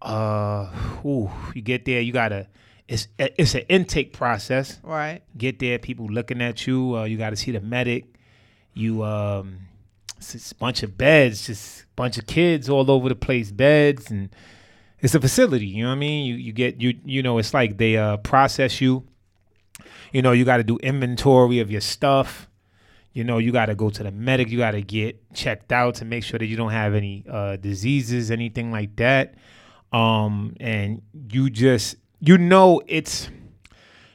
uh, 0.03 0.69
ooh, 1.05 1.31
you 1.55 1.63
get 1.63 1.85
there. 1.85 2.01
You 2.01 2.13
gotta. 2.13 2.49
It's 2.91 3.07
it's 3.17 3.55
an 3.55 3.63
intake 3.69 4.13
process. 4.13 4.81
Right. 4.83 5.23
Get 5.39 5.61
there, 5.61 5.79
people 5.79 6.07
looking 6.07 6.43
at 6.43 6.67
you. 6.67 6.97
Uh, 6.97 7.05
you 7.05 7.17
got 7.17 7.31
to 7.31 7.37
see 7.37 7.53
the 7.53 7.61
medic. 7.61 8.05
You 8.75 9.05
um, 9.05 9.61
it's 10.17 10.51
a 10.51 10.55
bunch 10.57 10.83
of 10.83 10.99
beds, 10.99 11.47
just 11.47 11.83
a 11.83 11.87
bunch 11.95 12.19
of 12.19 12.27
kids 12.27 12.69
all 12.69 12.91
over 12.91 13.09
the 13.09 13.15
place, 13.15 13.53
beds, 13.53 14.11
and 14.11 14.29
it's 14.99 15.15
a 15.15 15.21
facility. 15.21 15.69
You 15.69 15.85
know 15.85 15.91
what 15.91 15.97
I 15.97 15.99
mean? 15.99 16.27
You 16.27 16.35
you 16.35 16.53
get 16.53 16.81
you 16.81 16.99
you 17.05 17.23
know 17.23 17.39
it's 17.39 17.55
like 17.55 17.79
they 17.79 17.97
uh 17.97 18.17
process 18.17 18.81
you. 18.81 19.05
You 20.13 20.23
know 20.23 20.33
you 20.33 20.45
got 20.45 20.57
to 20.57 20.65
do 20.65 20.77
inventory 20.79 21.61
of 21.61 21.71
your 21.71 21.81
stuff. 21.81 22.49
You 23.13 23.25
know, 23.25 23.39
you 23.39 23.53
got 23.53 23.67
to 23.67 23.75
go 23.77 23.91
to 23.91 24.03
the 24.03 24.11
medic. 24.13 24.51
You 24.51 24.59
got 24.59 24.73
to 24.73 24.83
get 24.83 25.33
checked 25.35 25.73
out 25.73 25.97
to 25.97 26.05
make 26.05 26.23
sure 26.23 26.39
that 26.39 26.47
you 26.47 26.57
don't 26.57 26.71
have 26.71 26.95
any 26.95 27.25
uh, 27.29 27.57
diseases, 27.57 28.31
anything 28.31 28.71
like 28.71 28.97
that. 28.97 29.35
Um, 29.93 30.55
and 30.61 31.03
you 31.33 31.51
just, 31.51 31.97
you 32.21 32.39
know, 32.39 32.83
it's, 32.87 33.29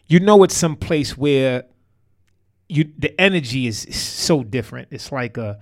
you 0.07 0.19
know, 0.19 0.43
it's 0.43 0.55
some 0.55 0.75
place 0.75 1.17
where 1.17 1.65
you 2.69 2.91
the 2.97 3.19
energy 3.19 3.67
is, 3.67 3.79
so 3.95 4.43
different. 4.43 4.87
It's 4.91 5.11
like 5.11 5.37
a, 5.37 5.59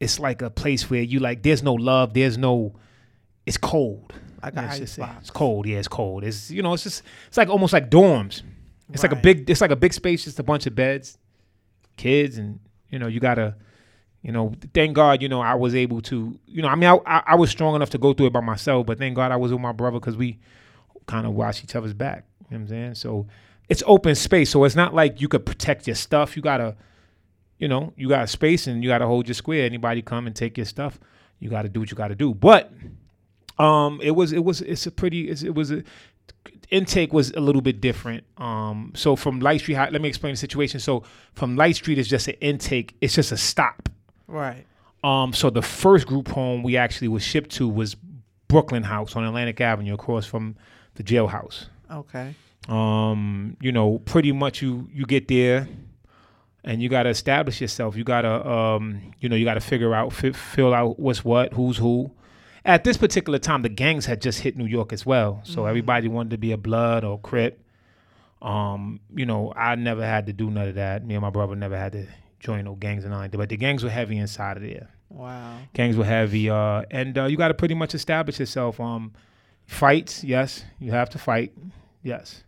it's 0.00 0.18
like 0.18 0.42
a 0.42 0.50
place 0.50 0.90
where 0.90 1.02
you 1.02 1.20
like. 1.20 1.42
There's 1.42 1.62
no 1.62 1.74
love. 1.74 2.14
There's 2.14 2.36
no. 2.36 2.74
It's 3.46 3.56
cold. 3.56 4.12
Like 4.42 4.56
a 4.56 4.62
ice 4.62 4.96
box. 4.96 5.12
It's 5.20 5.30
cold. 5.30 5.66
Yeah, 5.66 5.78
it's 5.78 5.88
cold. 5.88 6.24
It's 6.24 6.50
you 6.50 6.62
know, 6.62 6.74
it's 6.74 6.82
just 6.82 7.02
it's 7.28 7.36
like 7.36 7.48
almost 7.48 7.72
like 7.72 7.90
dorms. 7.90 8.42
It's 8.92 9.02
like 9.02 9.12
a 9.12 9.16
big. 9.16 9.48
It's 9.48 9.60
like 9.60 9.70
a 9.70 9.76
big 9.76 9.92
space, 9.92 10.24
just 10.24 10.38
a 10.38 10.42
bunch 10.42 10.66
of 10.66 10.74
beds 10.74 11.18
kids 11.96 12.38
and 12.38 12.58
you 12.90 12.98
know 12.98 13.06
you 13.06 13.20
gotta 13.20 13.54
you 14.22 14.32
know 14.32 14.52
thank 14.74 14.94
god 14.94 15.22
you 15.22 15.28
know 15.28 15.40
i 15.40 15.54
was 15.54 15.74
able 15.74 16.00
to 16.00 16.38
you 16.46 16.62
know 16.62 16.68
i 16.68 16.74
mean 16.74 16.88
i, 16.88 16.98
I, 17.06 17.22
I 17.28 17.34
was 17.34 17.50
strong 17.50 17.74
enough 17.74 17.90
to 17.90 17.98
go 17.98 18.12
through 18.12 18.26
it 18.26 18.32
by 18.32 18.40
myself 18.40 18.86
but 18.86 18.98
thank 18.98 19.14
god 19.14 19.32
i 19.32 19.36
was 19.36 19.52
with 19.52 19.60
my 19.60 19.72
brother 19.72 19.98
because 19.98 20.16
we 20.16 20.38
kind 21.06 21.26
of 21.26 21.34
watch 21.34 21.62
each 21.64 21.74
other's 21.74 21.94
back 21.94 22.26
you 22.52 22.58
know 22.58 22.64
what 22.64 22.70
i'm 22.72 22.76
saying? 22.76 22.94
So 22.96 23.26
it's 23.68 23.82
open 23.86 24.14
space 24.14 24.50
so 24.50 24.64
it's 24.64 24.76
not 24.76 24.94
like 24.94 25.20
you 25.20 25.28
could 25.28 25.46
protect 25.46 25.86
your 25.86 25.96
stuff. 25.96 26.36
You 26.36 26.42
gotta 26.42 26.76
you 27.58 27.68
know 27.68 27.92
you 27.96 28.08
got 28.08 28.28
space 28.28 28.66
and 28.66 28.82
you 28.82 28.90
gotta 28.90 29.06
hold 29.06 29.26
your 29.26 29.34
square. 29.34 29.64
Anybody 29.64 30.02
come 30.02 30.26
and 30.26 30.36
take 30.36 30.58
your 30.58 30.66
stuff 30.66 31.00
you 31.38 31.48
gotta 31.48 31.68
do 31.68 31.80
what 31.80 31.90
you 31.90 31.96
gotta 31.96 32.14
do. 32.14 32.34
But 32.34 32.72
um 33.58 34.00
it 34.02 34.10
was 34.12 34.32
it 34.32 34.44
was 34.44 34.60
it's 34.60 34.86
a 34.86 34.90
pretty 34.90 35.28
it's, 35.28 35.42
it 35.42 35.54
was 35.54 35.70
a 35.72 35.82
intake 36.70 37.12
was 37.12 37.30
a 37.32 37.40
little 37.40 37.62
bit 37.62 37.80
different. 37.80 38.24
Um 38.36 38.92
so 38.94 39.16
from 39.16 39.40
light 39.40 39.60
street 39.60 39.76
let 39.76 40.02
me 40.02 40.08
explain 40.08 40.34
the 40.34 40.38
situation. 40.38 40.78
So 40.78 41.04
from 41.32 41.56
light 41.56 41.76
street 41.76 41.98
is 41.98 42.08
just 42.08 42.28
an 42.28 42.34
intake 42.40 42.96
it's 43.00 43.14
just 43.14 43.32
a 43.32 43.36
stop. 43.38 43.88
Right. 44.26 44.66
um 45.02 45.32
so 45.32 45.48
the 45.48 45.62
first 45.62 46.06
group 46.06 46.28
home 46.28 46.62
we 46.62 46.76
actually 46.76 47.08
was 47.08 47.22
shipped 47.22 47.50
to 47.52 47.68
was 47.68 47.96
brooklyn 48.48 48.82
house 48.82 49.16
on 49.16 49.24
atlantic 49.24 49.60
avenue 49.62 49.94
across 49.94 50.26
from 50.26 50.54
the 50.94 51.02
jailhouse. 51.02 51.66
Okay. 51.90 52.34
um 52.68 53.56
you 53.60 53.72
know 53.72 53.98
pretty 54.00 54.32
much 54.32 54.62
you 54.62 54.88
you 54.92 55.04
get 55.04 55.26
there 55.28 55.68
and 56.64 56.80
you 56.80 56.88
got 56.88 57.02
to 57.04 57.08
establish 57.10 57.60
yourself. 57.60 57.96
You 57.96 58.04
got 58.04 58.22
to 58.22 58.48
um 58.50 59.12
you 59.20 59.28
know 59.28 59.34
you 59.36 59.44
got 59.44 59.54
to 59.54 59.60
figure 59.60 59.94
out 59.94 60.12
fi- 60.12 60.32
fill 60.32 60.72
out 60.72 60.98
what's 61.00 61.24
what 61.24 61.52
who's 61.54 61.76
who. 61.78 62.10
At 62.64 62.84
this 62.84 62.96
particular 62.96 63.38
time 63.40 63.62
the 63.62 63.68
gangs 63.68 64.06
had 64.06 64.20
just 64.22 64.40
hit 64.40 64.56
new 64.56 64.66
york 64.66 64.92
as 64.92 65.04
well. 65.04 65.40
So 65.44 65.62
Mhm. 65.62 65.68
everybody 65.70 66.08
wanted 66.08 66.30
to 66.30 66.38
be 66.38 66.52
a 66.52 66.56
blood 66.56 67.02
or 67.04 67.18
crip. 67.18 67.58
Um 68.40 69.00
you 69.14 69.26
know 69.26 69.52
i 69.56 69.74
never 69.74 70.04
had 70.04 70.26
to 70.26 70.32
do 70.32 70.50
none 70.50 70.68
of 70.68 70.74
that. 70.76 71.04
Me 71.06 71.14
and 71.14 71.22
my 71.22 71.30
brother 71.30 71.54
never 71.56 71.76
had 71.76 71.92
to 71.92 72.06
join 72.40 72.64
no 72.64 72.74
gangs 72.74 73.04
and 73.04 73.12
all 73.14 73.20
that 73.20 73.30
but 73.32 73.48
the 73.48 73.56
gangs 73.56 73.82
were 73.84 73.90
heavy 73.90 74.16
inside 74.18 74.56
of 74.56 74.62
there. 74.62 74.88
Wow. 75.10 75.58
gangs 75.74 75.96
were 75.96 76.04
heavy 76.04 76.48
uh 76.48 76.82
and 76.90 77.18
uh, 77.18 77.24
you 77.24 77.36
got 77.36 77.48
to 77.48 77.54
pretty 77.54 77.74
much 77.74 77.94
establish 77.94 78.38
yourself 78.40 78.80
um 78.80 79.12
fights 79.72 80.22
yes 80.24 80.64
you 80.78 80.90
have 80.92 81.08
to 81.10 81.18
fight 81.18 81.52
yes 82.02 82.44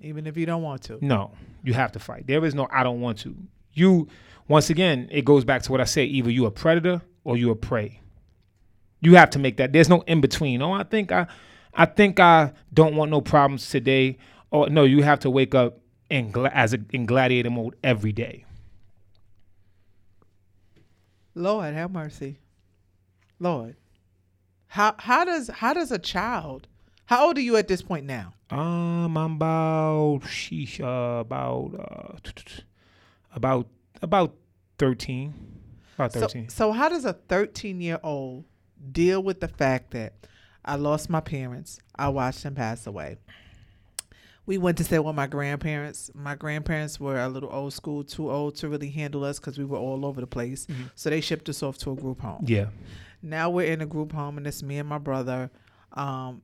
Even 0.00 0.26
if 0.26 0.36
you 0.36 0.46
don't 0.46 0.62
want 0.62 0.82
to. 0.82 0.98
no, 1.00 1.32
you 1.64 1.74
have 1.74 1.92
to 1.92 1.98
fight. 1.98 2.26
There 2.26 2.44
is 2.44 2.54
no 2.54 2.68
I 2.70 2.82
don't 2.84 3.00
want 3.00 3.18
to. 3.20 3.34
You 3.72 4.06
once 4.46 4.70
again, 4.70 5.08
it 5.10 5.24
goes 5.24 5.44
back 5.44 5.62
to 5.62 5.72
what 5.72 5.80
I 5.80 5.84
said, 5.84 6.08
either 6.08 6.30
you're 6.30 6.48
a 6.48 6.52
predator 6.52 7.02
or 7.24 7.36
you're 7.36 7.52
a 7.52 7.56
prey. 7.56 8.00
You 9.00 9.16
have 9.16 9.30
to 9.30 9.38
make 9.38 9.56
that. 9.58 9.72
There's 9.72 9.88
no 9.88 10.00
in 10.02 10.20
between. 10.20 10.62
Oh, 10.62 10.72
I 10.72 10.84
think 10.84 11.10
I 11.12 11.26
I 11.74 11.84
think 11.86 12.18
I 12.20 12.52
don't 12.72 12.94
want 12.96 13.10
no 13.10 13.20
problems 13.20 13.68
today. 13.68 14.18
Or 14.50 14.70
no, 14.70 14.84
you 14.84 15.02
have 15.02 15.20
to 15.20 15.30
wake 15.30 15.54
up 15.54 15.78
in 16.10 16.30
gla- 16.30 16.50
as 16.54 16.72
a, 16.74 16.78
in 16.92 17.04
gladiator 17.06 17.50
mode 17.50 17.74
every 17.84 18.12
day. 18.12 18.44
Lord 21.34 21.74
have 21.74 21.90
mercy. 21.90 22.38
Lord. 23.38 23.76
How 24.68 24.94
how 24.98 25.24
does 25.24 25.48
how 25.48 25.72
does 25.74 25.90
a 25.90 25.98
child 25.98 26.68
how 27.06 27.26
old 27.26 27.38
are 27.38 27.42
you 27.42 27.56
at 27.56 27.68
this 27.68 27.80
point 27.82 28.04
now? 28.06 28.34
Um, 28.50 29.16
I'm 29.16 29.34
about 29.36 30.20
sheesh, 30.24 30.78
uh, 30.80 31.20
about 31.20 31.72
uh, 31.78 32.18
t- 32.22 32.32
t- 32.44 32.62
about 33.34 33.66
about 34.02 34.34
thirteen. 34.78 35.34
About 35.96 36.12
thirteen. 36.12 36.48
so 36.48 36.72
how 36.72 36.88
does 36.88 37.04
a 37.04 37.12
13 37.14 37.80
year 37.80 37.98
old 38.04 38.44
deal 38.92 39.22
with 39.22 39.40
the 39.40 39.48
fact 39.48 39.90
that 39.92 40.12
I 40.64 40.76
lost 40.76 41.08
my 41.10 41.20
parents? 41.20 41.80
I 41.96 42.08
watched 42.10 42.42
them 42.42 42.54
pass 42.54 42.86
away. 42.86 43.16
We 44.46 44.56
went 44.56 44.78
to 44.78 44.84
stay 44.84 44.98
with 44.98 45.14
my 45.14 45.26
grandparents. 45.26 46.10
My 46.14 46.34
grandparents 46.34 46.98
were 47.00 47.18
a 47.20 47.28
little 47.28 47.50
old 47.52 47.72
school, 47.74 48.02
too 48.04 48.30
old 48.30 48.56
to 48.56 48.68
really 48.68 48.88
handle 48.90 49.24
us 49.24 49.38
because 49.38 49.58
we 49.58 49.64
were 49.64 49.76
all 49.76 50.06
over 50.06 50.20
the 50.22 50.26
place. 50.26 50.66
Mhm. 50.66 50.90
So 50.94 51.10
they 51.10 51.20
shipped 51.20 51.48
us 51.50 51.62
off 51.62 51.76
to 51.78 51.92
a 51.92 51.94
group 51.96 52.20
home. 52.20 52.44
Yeah. 52.46 52.66
Now 53.22 53.50
we're 53.50 53.66
in 53.72 53.80
a 53.80 53.86
group 53.86 54.12
home, 54.12 54.38
and 54.38 54.46
it's 54.46 54.62
me 54.62 54.78
and 54.78 54.88
my 54.88 54.98
brother, 54.98 55.50
um, 55.92 56.42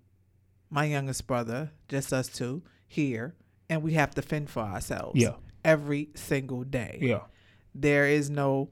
my 0.70 0.84
youngest 0.84 1.26
brother, 1.26 1.70
just 1.88 2.12
us 2.12 2.28
two 2.28 2.62
here, 2.88 3.34
and 3.70 3.82
we 3.82 3.92
have 3.94 4.14
to 4.16 4.22
fend 4.22 4.50
for 4.50 4.62
ourselves. 4.62 5.20
Yeah. 5.20 5.34
Every 5.64 6.10
single 6.14 6.64
day. 6.64 6.98
Yeah. 7.00 7.20
There 7.74 8.06
is 8.06 8.28
no 8.30 8.70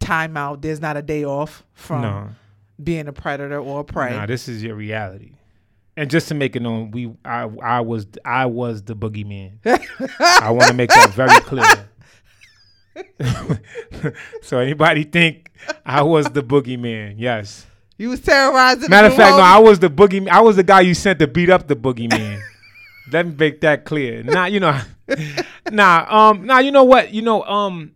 timeout. 0.00 0.62
There's 0.62 0.80
not 0.80 0.96
a 0.96 1.02
day 1.02 1.24
off 1.24 1.64
from 1.74 2.02
No. 2.02 2.28
being 2.82 3.08
a 3.08 3.12
predator 3.12 3.58
or 3.58 3.80
a 3.80 3.84
prey. 3.84 4.10
Nah, 4.10 4.26
this 4.26 4.48
is 4.48 4.62
your 4.62 4.74
reality. 4.76 5.32
And 5.96 6.10
just 6.10 6.28
to 6.28 6.34
make 6.34 6.54
it 6.54 6.60
known, 6.60 6.90
we 6.90 7.10
I 7.24 7.48
I 7.62 7.80
was 7.80 8.06
I 8.24 8.44
was 8.46 8.82
the 8.82 8.94
boogeyman. 8.94 9.58
I 10.20 10.50
want 10.50 10.68
to 10.68 10.74
make 10.74 10.90
that 10.90 11.10
very 11.14 11.40
clear. 11.40 11.88
so 14.42 14.58
anybody 14.58 15.04
think 15.04 15.50
I 15.84 16.02
was 16.02 16.26
the 16.26 16.42
boogeyman? 16.42 17.14
Yes. 17.18 17.66
You 17.98 18.10
was 18.10 18.20
terrorizing. 18.20 18.90
Matter 18.90 19.08
of 19.08 19.14
fact, 19.14 19.36
no, 19.36 19.42
I 19.42 19.58
was 19.58 19.78
the 19.78 19.88
boogie. 19.88 20.28
I 20.28 20.40
was 20.40 20.56
the 20.56 20.62
guy 20.62 20.80
you 20.82 20.94
sent 20.94 21.18
to 21.20 21.26
beat 21.26 21.48
up 21.48 21.66
the 21.66 21.76
boogeyman. 21.76 22.40
Let 23.12 23.26
me 23.26 23.34
make 23.38 23.60
that 23.62 23.84
clear. 23.84 24.22
Not 24.22 24.52
you 24.52 24.60
know, 24.60 24.78
nah, 25.70 26.06
um, 26.30 26.44
nah. 26.44 26.58
You 26.58 26.72
know 26.72 26.84
what? 26.84 27.14
You 27.14 27.22
know, 27.22 27.42
um, 27.44 27.92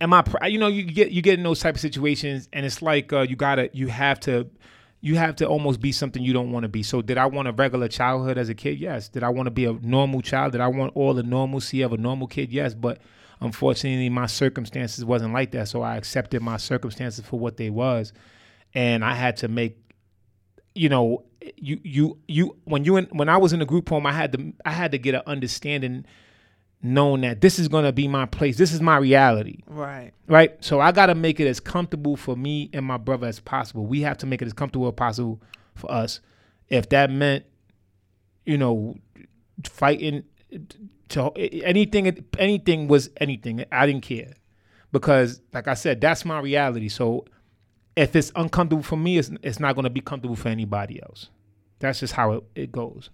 am 0.00 0.12
I? 0.12 0.22
pr- 0.22 0.44
You 0.46 0.58
know, 0.58 0.66
you 0.66 0.82
get 0.82 1.10
you 1.10 1.22
get 1.22 1.34
in 1.38 1.42
those 1.42 1.60
type 1.60 1.76
of 1.76 1.80
situations, 1.80 2.48
and 2.52 2.66
it's 2.66 2.82
like 2.82 3.12
uh, 3.12 3.22
you 3.22 3.36
gotta, 3.36 3.70
you 3.72 3.86
have 3.86 4.20
to, 4.20 4.50
you 5.00 5.14
have 5.14 5.36
to 5.36 5.46
almost 5.46 5.80
be 5.80 5.92
something 5.92 6.22
you 6.22 6.32
don't 6.34 6.50
want 6.52 6.64
to 6.64 6.68
be. 6.68 6.82
So, 6.82 7.00
did 7.00 7.16
I 7.16 7.26
want 7.26 7.48
a 7.48 7.52
regular 7.52 7.88
childhood 7.88 8.36
as 8.36 8.48
a 8.50 8.54
kid? 8.54 8.78
Yes. 8.78 9.08
Did 9.08 9.22
I 9.22 9.30
want 9.30 9.46
to 9.46 9.52
be 9.52 9.64
a 9.64 9.72
normal 9.72 10.20
child? 10.20 10.52
Did 10.52 10.60
I 10.60 10.68
want 10.68 10.92
all 10.96 11.14
the 11.14 11.22
normalcy 11.22 11.80
of 11.82 11.92
a 11.94 11.96
normal 11.96 12.26
kid? 12.26 12.52
Yes. 12.52 12.74
But 12.74 12.98
unfortunately, 13.40 14.08
my 14.08 14.26
circumstances 14.26 15.04
wasn't 15.04 15.32
like 15.34 15.50
that. 15.52 15.68
So 15.68 15.82
I 15.82 15.96
accepted 15.96 16.42
my 16.42 16.56
circumstances 16.56 17.24
for 17.24 17.38
what 17.38 17.56
they 17.56 17.70
was, 17.70 18.12
and 18.74 19.04
I 19.04 19.14
had 19.14 19.36
to 19.38 19.48
make 19.48 19.78
you 20.74 20.88
know 20.88 21.24
you 21.56 21.80
you 21.82 22.18
you 22.28 22.56
when 22.64 22.84
you 22.84 22.96
in, 22.96 23.06
when 23.06 23.28
I 23.28 23.36
was 23.38 23.52
in 23.52 23.60
the 23.60 23.64
group 23.66 23.88
home 23.88 24.06
I 24.06 24.12
had 24.12 24.32
to 24.32 24.52
I 24.64 24.70
had 24.72 24.92
to 24.92 24.98
get 24.98 25.14
an 25.14 25.22
understanding 25.26 26.04
knowing 26.82 27.22
that 27.22 27.40
this 27.40 27.58
is 27.58 27.66
going 27.68 27.84
to 27.84 27.92
be 27.92 28.06
my 28.06 28.26
place 28.26 28.58
this 28.58 28.72
is 28.72 28.82
my 28.82 28.98
reality 28.98 29.60
Right. 29.66 30.12
right 30.26 30.62
so 30.62 30.78
I 30.80 30.92
got 30.92 31.06
to 31.06 31.14
make 31.14 31.40
it 31.40 31.46
as 31.46 31.60
comfortable 31.60 32.16
for 32.16 32.36
me 32.36 32.68
and 32.74 32.84
my 32.84 32.98
brother 32.98 33.26
as 33.26 33.40
possible 33.40 33.86
we 33.86 34.02
have 34.02 34.18
to 34.18 34.26
make 34.26 34.42
it 34.42 34.46
as 34.46 34.52
comfortable 34.52 34.86
as 34.88 34.94
possible 34.94 35.40
for 35.74 35.90
us 35.90 36.20
if 36.68 36.88
that 36.90 37.10
meant 37.10 37.46
you 38.44 38.58
know 38.58 38.96
fighting 39.64 40.24
to 41.10 41.30
anything 41.36 42.24
anything 42.38 42.88
was 42.88 43.10
anything 43.18 43.64
I 43.70 43.86
didn't 43.86 44.02
care 44.02 44.34
because 44.92 45.40
like 45.52 45.68
I 45.68 45.74
said 45.74 46.00
that's 46.00 46.24
my 46.24 46.40
reality 46.40 46.88
so 46.88 47.24
if 47.96 48.14
it's 48.14 48.30
uncomfortable 48.36 48.82
for 48.82 48.96
me, 48.96 49.18
it's, 49.18 49.30
it's 49.42 49.58
not 49.58 49.74
going 49.74 49.84
to 49.84 49.90
be 49.90 50.02
comfortable 50.02 50.36
for 50.36 50.50
anybody 50.50 51.02
else. 51.02 51.30
That's 51.78 52.00
just 52.00 52.12
how 52.12 52.32
it, 52.32 52.44
it 52.54 52.72
goes. 52.72 53.10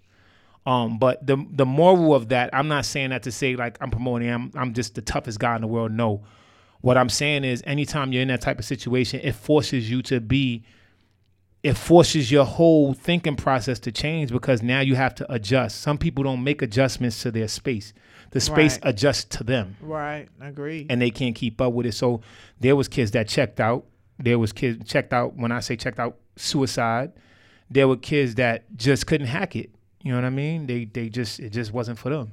Um, 0.65 0.99
but 0.99 1.27
the 1.27 1.45
the 1.51 1.67
moral 1.67 2.15
of 2.15 2.29
that, 2.29 2.51
I'm 2.53 2.69
not 2.69 2.85
saying 2.85 3.11
that 3.11 3.25
to 3.25 3.33
say 3.33 3.57
like 3.57 3.79
I'm 3.81 3.91
promoting, 3.91 4.31
I'm 4.31 4.53
I'm 4.55 4.75
just 4.75 4.95
the 4.95 5.03
toughest 5.03 5.41
guy 5.41 5.57
in 5.57 5.61
the 5.61 5.67
world. 5.67 5.91
No, 5.91 6.23
what 6.83 6.97
I'm 6.97 7.09
saying 7.09 7.43
is, 7.43 7.65
anytime 7.67 8.13
you're 8.13 8.23
in 8.23 8.29
that 8.29 8.43
type 8.43 8.61
of 8.61 8.65
situation, 8.65 9.21
it 9.25 9.35
forces 9.35 9.91
you 9.91 10.03
to 10.03 10.21
be, 10.21 10.63
it 11.63 11.77
forces 11.77 12.31
your 12.33 12.45
whole 12.45 12.93
thinking 12.93 13.37
process 13.37 13.79
to 13.81 13.93
change 13.93 14.33
because 14.33 14.63
now 14.63 14.81
you 14.81 14.95
have 14.97 15.15
to 15.15 15.33
adjust. 15.33 15.81
Some 15.81 15.97
people 15.97 16.25
don't 16.25 16.43
make 16.43 16.61
adjustments 16.63 17.23
to 17.23 17.31
their 17.31 17.47
space. 17.49 17.93
The 18.31 18.41
space 18.41 18.75
Right. 18.83 18.91
adjusts 18.91 19.25
to 19.37 19.45
them 19.45 19.77
Right. 19.81 20.29
I 20.41 20.49
agree. 20.49 20.87
and 20.91 21.01
they 21.01 21.11
can't 21.11 21.35
keep 21.37 21.61
up 21.61 21.73
with 21.73 21.87
it. 21.87 21.93
So 21.93 22.21
there 22.59 22.75
was 22.75 22.89
kids 22.89 23.11
that 23.13 23.29
checked 23.29 23.61
out. 23.61 23.85
There 24.19 24.39
was 24.39 24.53
kids 24.53 24.89
checked 24.91 25.13
out. 25.13 25.37
When 25.37 25.53
I 25.53 25.61
say 25.61 25.77
checked 25.77 26.01
out, 26.01 26.17
suicide. 26.37 27.13
There 27.71 27.87
were 27.89 27.97
kids 27.97 28.35
that 28.37 28.65
just 28.77 29.07
couldn't 29.07 29.29
hack 29.29 29.55
it. 29.55 29.71
You 30.03 30.11
know 30.13 30.19
what 30.19 30.25
I 30.25 30.31
mean? 30.31 30.67
They 30.67 30.85
they 30.87 31.09
just 31.09 31.39
it 31.41 31.51
just 31.51 31.73
wasn't 31.73 31.99
for 31.99 32.11
them. 32.11 32.33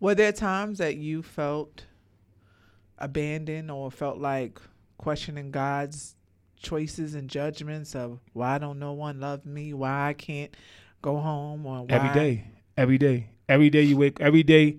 Were 0.00 0.14
there 0.14 0.32
times 0.32 0.78
that 0.78 0.96
you 0.96 1.22
felt 1.22 1.84
abandoned 2.98 3.70
or 3.70 3.90
felt 3.90 4.18
like 4.18 4.60
questioning 4.96 5.50
God's 5.50 6.14
choices 6.58 7.14
and 7.14 7.28
judgments 7.28 7.94
of 7.94 8.18
why 8.32 8.58
don't 8.58 8.78
no 8.78 8.92
one 8.92 9.20
love 9.20 9.46
me, 9.46 9.72
why 9.74 10.08
I 10.08 10.12
can't 10.12 10.54
go 11.02 11.16
home, 11.18 11.64
or 11.66 11.82
why 11.84 11.96
Every 11.96 12.10
day, 12.10 12.44
every 12.76 12.98
day, 12.98 13.30
every 13.48 13.70
day 13.70 13.82
you 13.82 13.96
wake. 13.96 14.20
Every 14.20 14.42
day, 14.42 14.78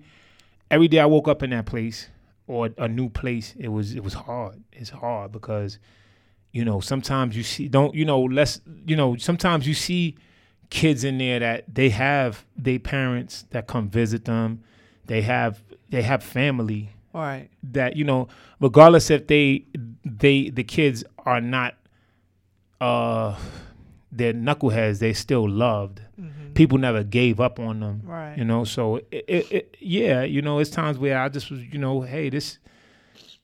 every 0.70 0.88
day 0.88 0.98
I 0.98 1.06
woke 1.06 1.28
up 1.28 1.42
in 1.42 1.50
that 1.50 1.66
place 1.66 2.08
or 2.46 2.70
a 2.78 2.88
new 2.88 3.08
place. 3.08 3.54
It 3.58 3.68
was 3.68 3.94
it 3.94 4.02
was 4.02 4.14
hard. 4.14 4.62
It's 4.72 4.90
hard 4.90 5.32
because 5.32 5.78
you 6.52 6.64
know 6.64 6.80
sometimes 6.80 7.36
you 7.36 7.42
see 7.42 7.68
don't 7.68 7.94
you 7.94 8.04
know 8.04 8.22
less 8.22 8.60
you 8.86 8.96
know 8.96 9.16
sometimes 9.16 9.66
you 9.68 9.74
see 9.74 10.16
kids 10.68 11.04
in 11.04 11.18
there 11.18 11.40
that 11.40 11.64
they 11.72 11.90
have 11.90 12.44
their 12.56 12.78
parents 12.78 13.44
that 13.50 13.66
come 13.66 13.88
visit 13.88 14.24
them. 14.24 14.62
They 15.06 15.22
have 15.22 15.62
they 15.90 16.02
have 16.02 16.22
family 16.22 16.90
All 17.14 17.22
right. 17.22 17.48
that 17.62 17.96
you 17.96 18.04
know 18.04 18.28
regardless 18.60 19.10
if 19.10 19.26
they 19.26 19.64
they 20.04 20.50
the 20.50 20.64
kids 20.64 21.04
are 21.26 21.40
not 21.40 21.74
uh 22.80 23.36
they're 24.12 24.32
knuckleheads. 24.32 24.98
They 24.98 25.12
still 25.12 25.48
loved. 25.48 26.00
People 26.54 26.78
never 26.78 27.04
gave 27.04 27.38
up 27.40 27.58
on 27.60 27.80
them 27.80 28.02
Right. 28.04 28.36
you 28.36 28.44
know? 28.44 28.64
So 28.64 28.96
it, 28.96 29.24
it, 29.28 29.52
it 29.52 29.76
yeah 29.80 30.22
you 30.22 30.42
know 30.42 30.58
it's 30.58 30.70
times 30.70 30.98
where 30.98 31.18
i 31.18 31.28
just 31.28 31.50
was 31.50 31.60
you 31.62 31.78
know 31.78 32.00
hey 32.02 32.28
this 32.28 32.58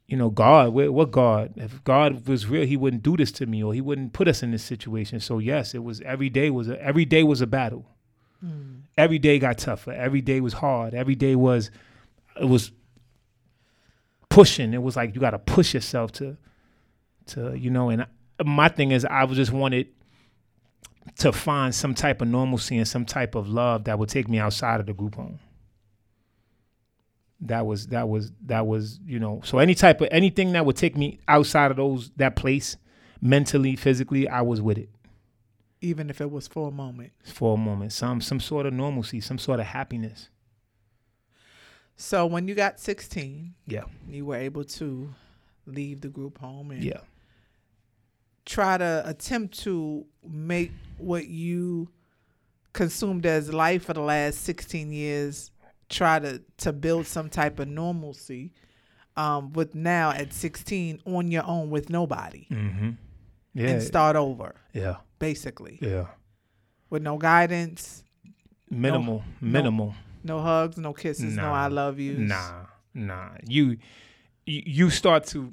you 0.07 0.17
know 0.17 0.29
god 0.29 0.71
where, 0.75 0.91
what 0.93 1.11
god? 1.13 1.53
If 1.57 1.83
god 1.85 2.27
was 2.29 2.47
real 2.47 2.67
he 2.67 2.77
wouldn't 2.77 3.03
do 3.03 3.17
this 3.17 3.31
to 3.33 3.47
me 3.47 3.63
or 3.63 3.73
he 3.75 3.81
wouldn't 3.81 4.13
put 4.13 4.27
us 4.29 4.43
in 4.43 4.51
this 4.51 4.63
situation. 4.65 5.21
So 5.21 5.39
yes 5.39 5.75
it 5.75 5.83
was 5.85 6.01
every 6.03 6.29
day 6.31 6.51
was 6.51 6.69
a 6.69 6.83
every 6.83 7.05
day 7.05 7.23
was 7.23 7.41
a 7.41 7.47
battle. 7.47 7.87
Every 8.99 9.19
day 9.19 9.39
got 9.39 9.59
tougher. 9.59 9.93
Every 9.93 10.21
day 10.21 10.41
was 10.41 10.53
hard. 10.55 10.95
Every 10.95 11.15
day 11.17 11.35
was 11.37 11.71
it 12.41 12.45
was 12.49 12.71
pushing. 14.29 14.75
It 14.75 14.83
was 14.83 14.97
like 14.97 15.15
you 15.15 15.21
got 15.21 15.31
to 15.31 15.39
push 15.39 15.75
yourself 15.75 16.13
to 16.13 16.37
to 17.27 17.55
you 17.55 17.71
know 17.71 17.91
and 17.91 18.07
my 18.45 18.69
thing 18.69 18.91
is 18.93 19.05
i 19.05 19.25
was 19.25 19.37
just 19.37 19.53
wanted 19.53 19.89
to 21.19 21.33
find 21.33 21.75
some 21.75 21.95
type 21.95 22.21
of 22.21 22.29
normalcy 22.29 22.77
and 22.77 22.87
some 22.87 23.05
type 23.05 23.35
of 23.35 23.49
love 23.49 23.85
that 23.85 23.99
would 23.99 24.09
take 24.09 24.29
me 24.29 24.39
outside 24.39 24.81
of 24.81 24.87
the 24.87 24.93
group 24.93 25.15
home. 25.15 25.39
That 27.41 27.67
was 27.67 27.89
that 27.89 28.09
was 28.09 28.33
that 28.47 28.67
was 28.67 28.99
you 29.05 29.19
know 29.19 29.43
so 29.45 29.59
any 29.59 29.75
type 29.75 30.01
of 30.01 30.09
anything 30.11 30.53
that 30.53 30.65
would 30.65 30.77
take 30.77 30.97
me 30.97 31.21
outside 31.29 31.71
of 31.71 31.77
those 31.77 32.11
that 32.17 32.35
place 32.35 32.79
mentally 33.21 33.77
physically 33.77 34.27
i 34.27 34.41
was 34.41 34.63
with 34.63 34.79
it. 34.79 34.89
Even 35.83 36.09
if 36.09 36.23
it 36.23 36.31
was 36.31 36.49
for 36.49 36.69
a 36.69 36.71
moment. 36.71 37.13
for 37.25 37.55
a 37.55 37.59
moment. 37.59 37.93
Some 37.93 38.23
some 38.23 38.41
sort 38.41 38.65
of 38.65 38.73
normalcy 38.73 39.21
some 39.21 39.37
sort 39.37 39.61
of 39.61 39.67
happiness. 39.67 40.31
So 41.99 42.27
when 42.27 42.47
you 42.49 42.55
got 42.55 42.79
16, 42.79 43.55
yeah. 43.67 43.85
you 44.09 44.27
were 44.27 44.37
able 44.37 44.65
to 44.65 45.15
leave 45.67 46.01
the 46.01 46.09
group 46.09 46.39
home 46.39 46.71
and 46.71 46.83
yeah 46.83 47.01
try 48.47 48.79
to 48.79 49.03
attempt 49.05 49.59
to 49.65 50.07
make 50.27 50.73
what 50.99 51.27
you 51.29 51.91
consumed 52.73 53.27
as 53.27 53.53
life 53.53 53.85
for 53.85 53.93
the 53.93 54.01
last 54.01 54.43
16 54.43 54.93
years 54.93 55.51
try 55.89 56.19
to 56.19 56.43
to 56.59 56.73
build 56.73 57.07
some 57.07 57.29
type 57.29 57.59
of 57.59 57.69
normalcy 57.69 58.53
um 59.17 59.53
with 59.53 59.75
now 59.75 60.11
at 60.11 60.33
16 60.33 61.01
on 61.07 61.31
your 61.31 61.45
own 61.47 61.71
with 61.71 61.91
nobody. 61.91 62.47
Mm-hmm. 62.51 62.91
Yeah. 63.55 63.69
and 63.69 63.83
start 63.83 64.17
over 64.17 64.55
yeah. 64.75 64.97
basically. 65.19 65.79
Yeah. 65.81 66.07
With 66.91 67.03
no 67.03 67.17
guidance. 67.17 68.05
Minimal 68.69 69.25
no- 69.41 69.49
minimal. 69.49 69.95
no 70.25 70.41
hugs 70.41 70.77
no 70.77 70.93
kisses 70.93 71.37
no 71.37 71.53
i 71.53 71.69
love 71.69 71.99
you 72.01 72.19
Nah, 72.19 72.67
nah. 72.93 73.31
You, 73.47 73.79
you 74.45 74.91
start 74.91 75.25
to. 75.29 75.53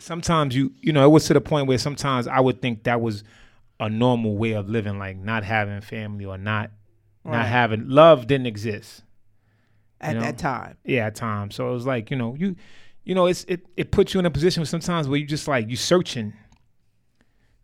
Sometimes 0.00 0.56
you, 0.56 0.72
you 0.80 0.92
know, 0.92 1.04
it 1.04 1.08
was 1.08 1.26
to 1.26 1.34
the 1.34 1.40
point 1.40 1.66
where 1.66 1.78
sometimes 1.78 2.26
I 2.26 2.40
would 2.40 2.60
think 2.62 2.84
that 2.84 3.00
was 3.00 3.22
a 3.78 3.88
normal 3.88 4.36
way 4.36 4.52
of 4.52 4.68
living, 4.68 4.98
like 4.98 5.16
not 5.16 5.44
having 5.44 5.80
family 5.80 6.24
or 6.24 6.36
not, 6.38 6.70
Right. 7.24 7.36
not 7.38 7.46
having 7.46 7.88
love 7.88 8.26
didn't 8.26 8.46
exist 8.46 9.02
at 10.00 10.14
know? 10.14 10.22
that 10.22 10.38
time 10.38 10.76
Yeah, 10.84 11.06
at 11.06 11.14
times. 11.14 11.54
So 11.54 11.68
it 11.68 11.72
was 11.72 11.86
like 11.86 12.10
you 12.10 12.16
know, 12.16 12.34
you, 12.34 12.56
you 13.04 13.14
know, 13.14 13.26
it's 13.26 13.44
it 13.44 13.66
it 13.76 13.90
puts 13.90 14.14
you 14.14 14.20
in 14.20 14.26
a 14.26 14.30
position 14.30 14.64
sometimes 14.64 15.06
where 15.08 15.18
you 15.18 15.26
just 15.26 15.46
like 15.46 15.68
you 15.68 15.76
searching. 15.76 16.32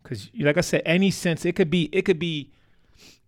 Cause 0.03 0.29
you- 0.33 0.45
like 0.45 0.57
I 0.57 0.61
said, 0.61 0.83
any 0.85 1.11
sense 1.11 1.43
it 1.45 1.55
could 1.55 1.69
be 1.69 1.89
it 1.91 2.03
could 2.03 2.19
be 2.19 2.51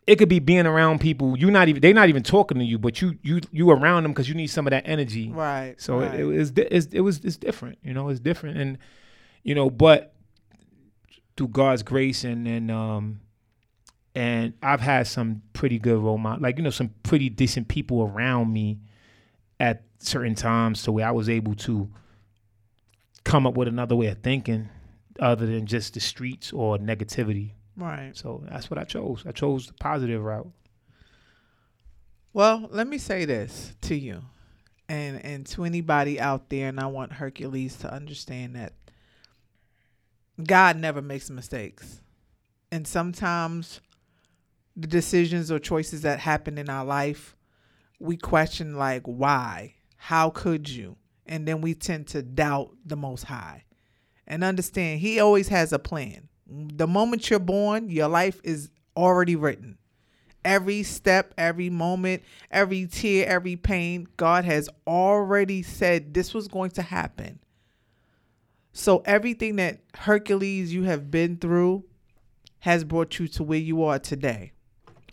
it 0.09 0.17
could 0.17 0.27
be 0.27 0.39
being 0.39 0.65
around 0.65 0.99
people 0.99 1.37
you're 1.37 1.51
not 1.51 1.67
even 1.67 1.81
they're 1.81 1.93
not 1.93 2.09
even 2.09 2.23
talking 2.23 2.57
to 2.57 2.65
you, 2.65 2.79
but 2.79 2.99
you 2.99 3.19
you 3.21 3.41
you 3.51 3.69
around 3.69 4.01
them 4.01 4.11
because 4.11 4.27
you 4.27 4.33
need 4.33 4.47
some 4.47 4.65
of 4.65 4.71
that 4.71 4.87
energy. 4.87 5.29
right 5.29 5.75
So 5.77 5.99
right. 5.99 6.19
it, 6.19 6.57
it 6.57 6.67
it's, 6.71 6.87
it 6.87 7.01
was 7.01 7.23
it's 7.23 7.37
different, 7.37 7.77
you 7.83 7.93
know, 7.93 8.09
it's 8.09 8.19
different, 8.19 8.57
and 8.57 8.79
you 9.43 9.53
know, 9.53 9.69
but 9.69 10.15
through 11.37 11.49
God's 11.49 11.83
grace 11.83 12.23
and 12.23 12.47
and 12.47 12.71
um 12.71 13.19
and 14.15 14.53
I've 14.63 14.81
had 14.81 15.05
some 15.05 15.43
pretty 15.53 15.77
good 15.77 15.99
role 15.99 16.17
model, 16.17 16.41
like 16.41 16.57
you 16.57 16.63
know, 16.63 16.71
some 16.71 16.89
pretty 17.03 17.29
decent 17.29 17.67
people 17.67 18.01
around 18.01 18.51
me 18.51 18.79
at 19.59 19.83
certain 19.99 20.33
times, 20.33 20.79
so 20.79 20.91
where 20.91 21.07
I 21.07 21.11
was 21.11 21.29
able 21.29 21.53
to 21.53 21.87
come 23.25 23.45
up 23.45 23.55
with 23.55 23.67
another 23.67 23.95
way 23.95 24.07
of 24.07 24.23
thinking, 24.23 24.69
other 25.19 25.45
than 25.45 25.67
just 25.67 25.93
the 25.93 25.99
streets 25.99 26.51
or 26.51 26.79
negativity. 26.79 27.51
Right 27.83 28.15
So 28.15 28.43
that's 28.49 28.69
what 28.69 28.77
I 28.77 28.83
chose. 28.83 29.23
I 29.25 29.31
chose 29.31 29.67
the 29.67 29.73
positive 29.73 30.23
route. 30.23 30.51
Well, 32.33 32.67
let 32.71 32.87
me 32.87 32.97
say 32.97 33.25
this 33.25 33.75
to 33.81 33.95
you 33.95 34.21
and 34.87 35.23
and 35.25 35.45
to 35.47 35.65
anybody 35.65 36.19
out 36.19 36.49
there 36.49 36.69
and 36.69 36.79
I 36.79 36.87
want 36.87 37.13
Hercules 37.13 37.77
to 37.77 37.93
understand 37.93 38.55
that 38.55 38.73
God 40.43 40.77
never 40.77 41.01
makes 41.01 41.29
mistakes. 41.29 42.01
And 42.71 42.87
sometimes 42.87 43.81
the 44.75 44.87
decisions 44.87 45.51
or 45.51 45.59
choices 45.59 46.03
that 46.03 46.19
happen 46.19 46.57
in 46.57 46.69
our 46.69 46.85
life, 46.85 47.35
we 47.99 48.15
question 48.15 48.77
like 48.77 49.03
why? 49.03 49.75
How 49.97 50.29
could 50.29 50.69
you? 50.69 50.95
And 51.25 51.47
then 51.47 51.61
we 51.61 51.73
tend 51.73 52.07
to 52.07 52.21
doubt 52.21 52.71
the 52.85 52.95
most 52.95 53.23
high. 53.23 53.65
And 54.25 54.43
understand 54.43 55.01
he 55.01 55.19
always 55.19 55.49
has 55.49 55.73
a 55.73 55.79
plan. 55.79 56.28
The 56.49 56.87
moment 56.87 57.29
you're 57.29 57.39
born, 57.39 57.89
your 57.89 58.07
life 58.07 58.41
is 58.43 58.69
already 58.97 59.35
written 59.35 59.77
every 60.45 60.83
step, 60.83 61.33
every 61.37 61.69
moment, 61.69 62.23
every 62.51 62.87
tear, 62.87 63.27
every 63.27 63.55
pain, 63.55 64.07
God 64.17 64.45
has 64.45 64.69
already 64.87 65.61
said 65.61 66.13
this 66.13 66.33
was 66.33 66.47
going 66.47 66.71
to 66.71 66.81
happen. 66.81 67.39
So 68.71 69.01
everything 69.05 69.57
that 69.57 69.81
Hercules 69.93 70.73
you 70.73 70.83
have 70.83 71.11
been 71.11 71.37
through 71.37 71.83
has 72.59 72.83
brought 72.83 73.19
you 73.19 73.27
to 73.29 73.43
where 73.43 73.59
you 73.59 73.83
are 73.83 73.99
today. 73.99 74.51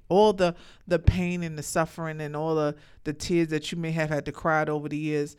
All 0.09 0.33
the 0.33 0.55
the 0.87 1.01
pain 1.01 1.43
and 1.43 1.59
the 1.59 1.65
suffering 1.65 2.21
and 2.21 2.37
all 2.37 2.55
the 2.55 2.77
the 3.05 3.13
tears 3.13 3.49
that 3.49 3.73
you 3.73 3.79
may 3.79 3.91
have 3.91 4.09
had 4.09 4.25
to 4.27 4.33
cry 4.33 4.65
over 4.65 4.89
the 4.89 4.97
years 4.97 5.37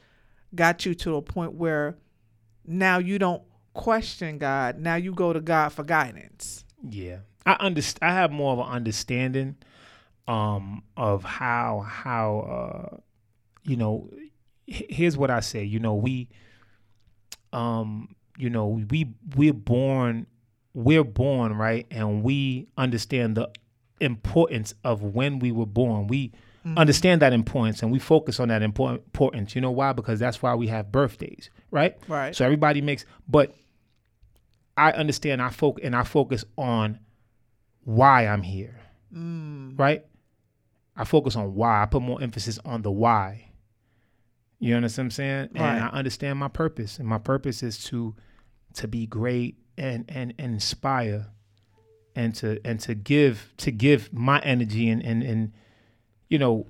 got 0.54 0.86
you 0.86 0.94
to 0.96 1.16
a 1.16 1.22
point 1.22 1.54
where 1.54 1.98
now 2.66 2.98
you 2.98 3.18
don't 3.18 3.44
question 3.78 4.38
God. 4.38 4.80
Now 4.80 4.96
you 4.96 5.14
go 5.14 5.32
to 5.32 5.40
God 5.40 5.70
for 5.70 5.84
guidance. 5.84 6.66
Yeah, 6.88 7.20
I 7.46 7.56
underst- 7.56 8.00
I 8.02 8.12
have 8.12 8.32
more 8.32 8.52
of 8.54 8.60
an 8.60 8.66
understanding 8.66 9.56
um, 10.28 10.84
of 10.98 11.24
how 11.24 11.86
how 11.88 12.40
uh, 12.94 12.98
you 13.64 13.78
know. 13.78 14.10
Here's 14.70 15.16
what 15.18 15.32
I 15.32 15.40
say. 15.40 15.64
You 15.64 15.80
know, 15.80 15.96
we, 15.96 16.28
um, 17.54 18.16
you 18.38 18.50
know, 18.50 18.68
we 18.68 19.14
we're 19.36 19.54
born, 19.54 20.28
we're 20.74 21.04
born 21.06 21.54
right, 21.54 21.88
and 21.90 22.22
we 22.24 22.68
understand 22.78 23.38
the 23.38 23.50
importance 24.02 24.74
of 24.84 25.02
when 25.02 25.40
we 25.40 25.52
were 25.52 25.66
born. 25.66 26.08
We 26.08 26.34
Mhm. 26.66 26.78
understand 26.78 27.22
that 27.22 27.32
importance, 27.34 27.82
and 27.82 27.92
we 27.92 28.00
focus 28.00 28.40
on 28.42 28.50
that 28.50 28.62
impor- 28.62 28.96
importance. 28.96 29.56
You 29.56 29.62
know 29.62 29.72
why? 29.72 29.94
Because 29.94 30.20
that's 30.20 30.42
why 30.42 30.54
we 30.56 30.68
have 30.68 30.92
birthdays, 30.92 31.50
right? 31.72 31.96
Right. 32.10 32.36
So 32.36 32.44
everybody 32.44 32.82
makes, 32.82 33.06
but 33.28 33.56
I 34.78 34.92
understand. 34.92 35.42
I 35.42 35.50
focus 35.50 35.84
and 35.84 35.96
I 35.96 36.04
focus 36.04 36.46
on 36.58 37.00
why 37.84 38.28
I'm 38.28 38.44
here, 38.44 38.80
Mm. 39.14 39.78
right? 39.80 40.06
I 40.96 41.04
focus 41.04 41.36
on 41.36 41.54
why. 41.56 41.82
I 41.84 41.86
put 41.86 42.02
more 42.02 42.22
emphasis 42.22 42.60
on 42.66 42.82
the 42.82 42.92
why. 42.92 43.52
You 44.60 44.76
understand 44.76 45.06
what 45.06 45.08
I'm 45.08 45.12
saying? 45.12 45.50
Right. 45.54 45.76
And 45.76 45.84
I 45.84 45.88
understand 45.90 46.40
my 46.40 46.48
purpose, 46.48 46.98
and 47.00 47.08
my 47.08 47.18
purpose 47.20 47.62
is 47.64 47.84
to 47.86 48.16
to 48.74 48.88
be 48.88 49.06
great 49.08 49.58
and 49.78 50.06
and, 50.10 50.34
and 50.38 50.54
inspire, 50.54 51.28
and 52.16 52.34
to 52.36 52.60
and 52.66 52.80
to 52.82 52.96
give 52.96 53.54
to 53.58 53.72
give 53.72 54.12
my 54.12 54.40
energy 54.42 54.90
and 54.90 55.02
and 55.04 55.22
and 55.24 55.54
you 56.30 56.40
know 56.40 56.66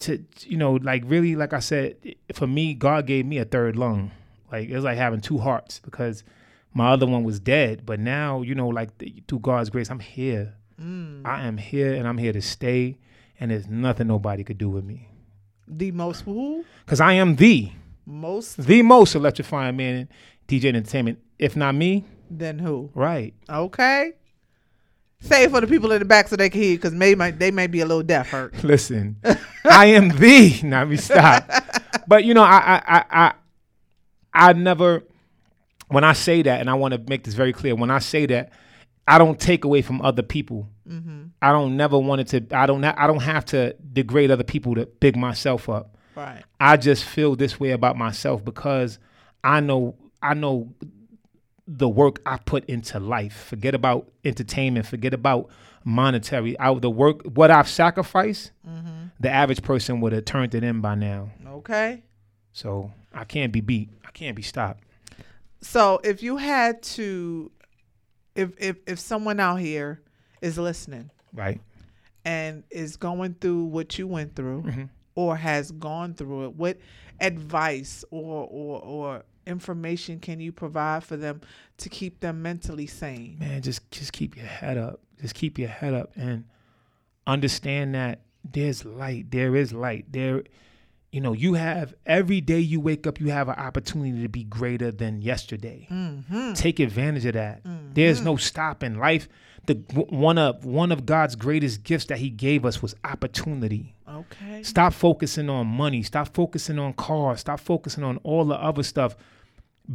to 0.00 0.24
you 0.40 0.56
know 0.56 0.74
like 0.74 1.02
really 1.06 1.36
like 1.36 1.52
I 1.52 1.58
said 1.60 1.96
for 2.34 2.46
me 2.46 2.74
God 2.74 3.06
gave 3.06 3.24
me 3.26 3.38
a 3.38 3.44
third 3.46 3.76
lung 3.76 4.10
like 4.52 4.68
it 4.68 4.74
was 4.74 4.84
like 4.84 4.98
having 4.98 5.20
two 5.20 5.38
hearts 5.38 5.80
because 5.80 6.22
my 6.76 6.88
other 6.92 7.06
one 7.06 7.24
was 7.24 7.40
dead 7.40 7.84
but 7.86 7.98
now 7.98 8.42
you 8.42 8.54
know 8.54 8.68
like 8.68 8.90
through 9.26 9.38
God's 9.40 9.70
grace 9.70 9.90
I'm 9.90 10.00
here 10.00 10.54
Mm. 10.80 11.22
I 11.24 11.46
am 11.46 11.56
here 11.56 11.94
and 11.94 12.06
I'm 12.06 12.18
here 12.18 12.34
to 12.34 12.42
stay 12.42 12.98
and 13.40 13.50
there's 13.50 13.66
nothing 13.66 14.08
nobody 14.08 14.44
could 14.44 14.58
do 14.58 14.68
with 14.68 14.84
me 14.84 15.08
The 15.66 15.90
most 15.90 16.20
who? 16.20 16.64
because 16.84 17.00
I 17.00 17.14
am 17.14 17.36
the 17.36 17.70
Most 18.04 18.58
the 18.58 18.82
most 18.82 19.14
electrifying 19.14 19.76
man 19.78 19.94
in 19.94 20.08
DJ 20.48 20.66
entertainment 20.68 21.18
if 21.38 21.56
not 21.56 21.74
me 21.74 22.04
then 22.30 22.58
who? 22.58 22.90
right 22.94 23.32
Okay. 23.48 24.12
Say 25.20 25.48
for 25.48 25.62
the 25.62 25.66
people 25.66 25.90
in 25.92 25.98
the 26.00 26.04
back 26.04 26.28
so 26.28 26.36
they 26.36 26.50
can 26.50 26.60
hear 26.60 26.76
because 26.76 26.92
maybe 26.92 27.30
they 27.30 27.50
may 27.50 27.66
be 27.68 27.80
a 27.80 27.86
little 27.86 28.02
deaf 28.02 28.28
hurt. 28.28 28.52
Listen, 28.62 29.16
I 29.64 29.86
am 29.86 30.10
the. 30.10 30.60
Now 30.62 30.84
we 30.84 30.98
stop. 30.98 31.50
But 32.08 32.24
you 32.24 32.34
know, 32.34 32.42
I, 32.44 32.58
I, 32.58 32.82
I, 32.86 33.04
I, 33.24 33.32
I 34.50 34.52
never. 34.52 35.02
When 35.88 36.04
I 36.04 36.12
say 36.14 36.42
that, 36.42 36.60
and 36.60 36.68
I 36.68 36.74
want 36.74 36.94
to 36.94 37.02
make 37.08 37.24
this 37.24 37.34
very 37.34 37.52
clear, 37.52 37.74
when 37.74 37.90
I 37.90 38.00
say 38.00 38.26
that, 38.26 38.50
I 39.08 39.18
don't 39.18 39.38
take 39.38 39.64
away 39.64 39.82
from 39.82 40.02
other 40.02 40.22
people. 40.22 40.68
Mhm. 40.88 41.30
I 41.40 41.52
don't 41.52 41.76
never 41.76 41.96
wanted 41.98 42.26
to. 42.28 42.56
I 42.56 42.66
don't. 42.66 42.84
I 42.84 43.06
don't 43.06 43.22
have 43.22 43.44
to 43.46 43.74
degrade 43.92 44.30
other 44.32 44.42
people 44.44 44.74
to 44.74 44.86
big 44.86 45.16
myself 45.16 45.68
up. 45.68 45.96
Right. 46.16 46.42
I 46.58 46.76
just 46.76 47.04
feel 47.04 47.36
this 47.36 47.60
way 47.60 47.70
about 47.70 47.96
myself 47.96 48.44
because 48.44 48.98
I 49.44 49.60
know. 49.60 49.94
I 50.22 50.34
know 50.34 50.72
the 51.68 51.88
work 51.88 52.20
I 52.26 52.38
put 52.38 52.64
into 52.66 52.98
life. 52.98 53.44
Forget 53.48 53.74
about 53.74 54.10
entertainment. 54.24 54.86
Forget 54.86 55.14
about 55.14 55.50
monetary. 55.84 56.58
I, 56.58 56.74
the 56.74 56.90
work, 56.90 57.22
what 57.34 57.50
I've 57.50 57.68
sacrificed, 57.68 58.50
Mhm. 58.68 59.10
the 59.20 59.30
average 59.30 59.62
person 59.62 60.00
would 60.00 60.12
have 60.12 60.24
turned 60.24 60.54
it 60.54 60.64
in 60.64 60.80
by 60.80 60.94
now. 60.96 61.30
Okay. 61.46 62.02
So 62.52 62.92
I 63.14 63.24
can't 63.24 63.52
be 63.52 63.60
beat. 63.60 63.90
I 64.06 64.10
can't 64.12 64.34
be 64.36 64.42
stopped. 64.42 64.82
So 65.66 66.00
if 66.04 66.22
you 66.22 66.36
had 66.36 66.82
to, 66.94 67.50
if 68.34 68.50
if 68.58 68.76
if 68.86 68.98
someone 68.98 69.40
out 69.40 69.56
here 69.56 70.00
is 70.40 70.58
listening, 70.58 71.10
Right. 71.32 71.60
and 72.24 72.62
is 72.70 72.96
going 72.96 73.34
through 73.34 73.64
what 73.64 73.98
you 73.98 74.06
went 74.06 74.34
through, 74.36 74.62
Mhm. 74.62 74.88
or 75.14 75.36
has 75.36 75.72
gone 75.72 76.14
through 76.14 76.44
it, 76.46 76.54
what 76.54 76.78
advice 77.20 78.04
or 78.10 78.46
or 78.50 78.80
or 78.82 79.24
information 79.46 80.18
can 80.20 80.40
you 80.40 80.52
provide 80.52 81.02
for 81.04 81.16
them 81.16 81.40
to 81.78 81.88
keep 81.88 82.20
them 82.20 82.42
mentally 82.42 82.86
sane? 82.86 83.36
Man, 83.38 83.60
just 83.62 83.90
just 83.90 84.12
keep 84.12 84.36
your 84.36 84.46
head 84.46 84.78
up. 84.78 85.00
Just 85.20 85.34
keep 85.34 85.58
your 85.58 85.68
head 85.68 85.94
up 85.94 86.12
and 86.16 86.44
understand 87.26 87.94
that 87.94 88.20
there's 88.44 88.84
light. 88.84 89.30
There 89.30 89.56
is 89.56 89.72
light. 89.72 90.06
There 90.12 90.42
you 91.16 91.22
know, 91.22 91.32
you 91.32 91.54
have 91.54 91.94
every 92.04 92.42
day 92.42 92.58
you 92.60 92.78
wake 92.78 93.06
up, 93.06 93.18
you 93.18 93.28
have 93.28 93.48
an 93.48 93.54
opportunity 93.54 94.20
to 94.20 94.28
be 94.28 94.44
greater 94.44 94.92
than 94.92 95.22
yesterday. 95.22 95.88
Mhm. 95.90 96.54
Take 96.54 96.78
advantage 96.78 97.24
of 97.24 97.32
that. 97.32 97.62
There's 97.94 98.20
no 98.20 98.36
stopping. 98.36 98.98
Life, 98.98 99.26
the 99.64 99.76
one 100.10 100.36
of 100.36 100.66
one 100.66 100.92
of 100.92 101.06
God's 101.06 101.34
greatest 101.34 101.84
gifts 101.84 102.04
that 102.06 102.18
He 102.18 102.28
gave 102.28 102.66
us 102.66 102.82
was 102.82 102.94
opportunity. 103.02 103.94
Okay. 104.06 104.62
Stop 104.62 104.92
focusing 104.92 105.48
on 105.48 105.66
money. 105.68 106.02
Stop 106.02 106.34
focusing 106.34 106.78
on 106.78 106.92
cars. 106.92 107.40
Stop 107.40 107.60
focusing 107.60 108.04
on 108.04 108.18
all 108.18 108.44
the 108.44 108.60
other 108.62 108.82
stuff. 108.82 109.16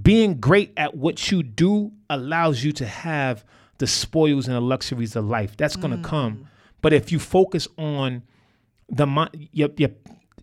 Being 0.01 0.39
great 0.39 0.73
at 0.75 0.97
what 0.97 1.29
you 1.29 1.43
do 1.43 1.91
allows 2.09 2.63
you 2.63 2.71
to 2.71 2.87
have 2.87 3.45
the 3.77 3.85
spoils 3.85 4.47
and 4.47 4.55
the 4.55 4.61
luxuries 4.61 5.15
of 5.15 5.25
life. 5.25 5.55
That's 5.55 5.75
gonna 5.75 6.01
come. 6.01 6.47
But 6.81 6.93
if 6.93 7.11
you 7.11 7.19
focus 7.19 7.67
on 7.77 8.23
the 8.89 9.05
your, 9.51 9.69
your, 9.77 9.91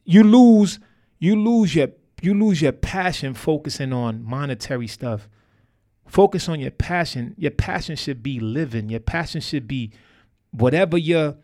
you 0.08 0.22
lose 0.24 0.80
you 1.18 1.36
lose 1.36 1.74
your 1.74 1.88
you 2.22 2.32
lose 2.34 2.62
your 2.62 2.72
passion 2.72 3.34
focusing 3.34 3.92
on 3.92 4.24
monetary 4.24 4.86
stuff. 4.88 5.28
Focus 6.06 6.48
on 6.48 6.58
your 6.58 6.70
passion. 6.70 7.34
Your 7.36 7.50
passion 7.50 7.94
should 7.94 8.22
be 8.22 8.40
living. 8.40 8.88
Your 8.88 9.00
passion 9.00 9.42
should 9.42 9.68
be 9.68 9.92
whatever 10.50 10.96
your 10.96 11.36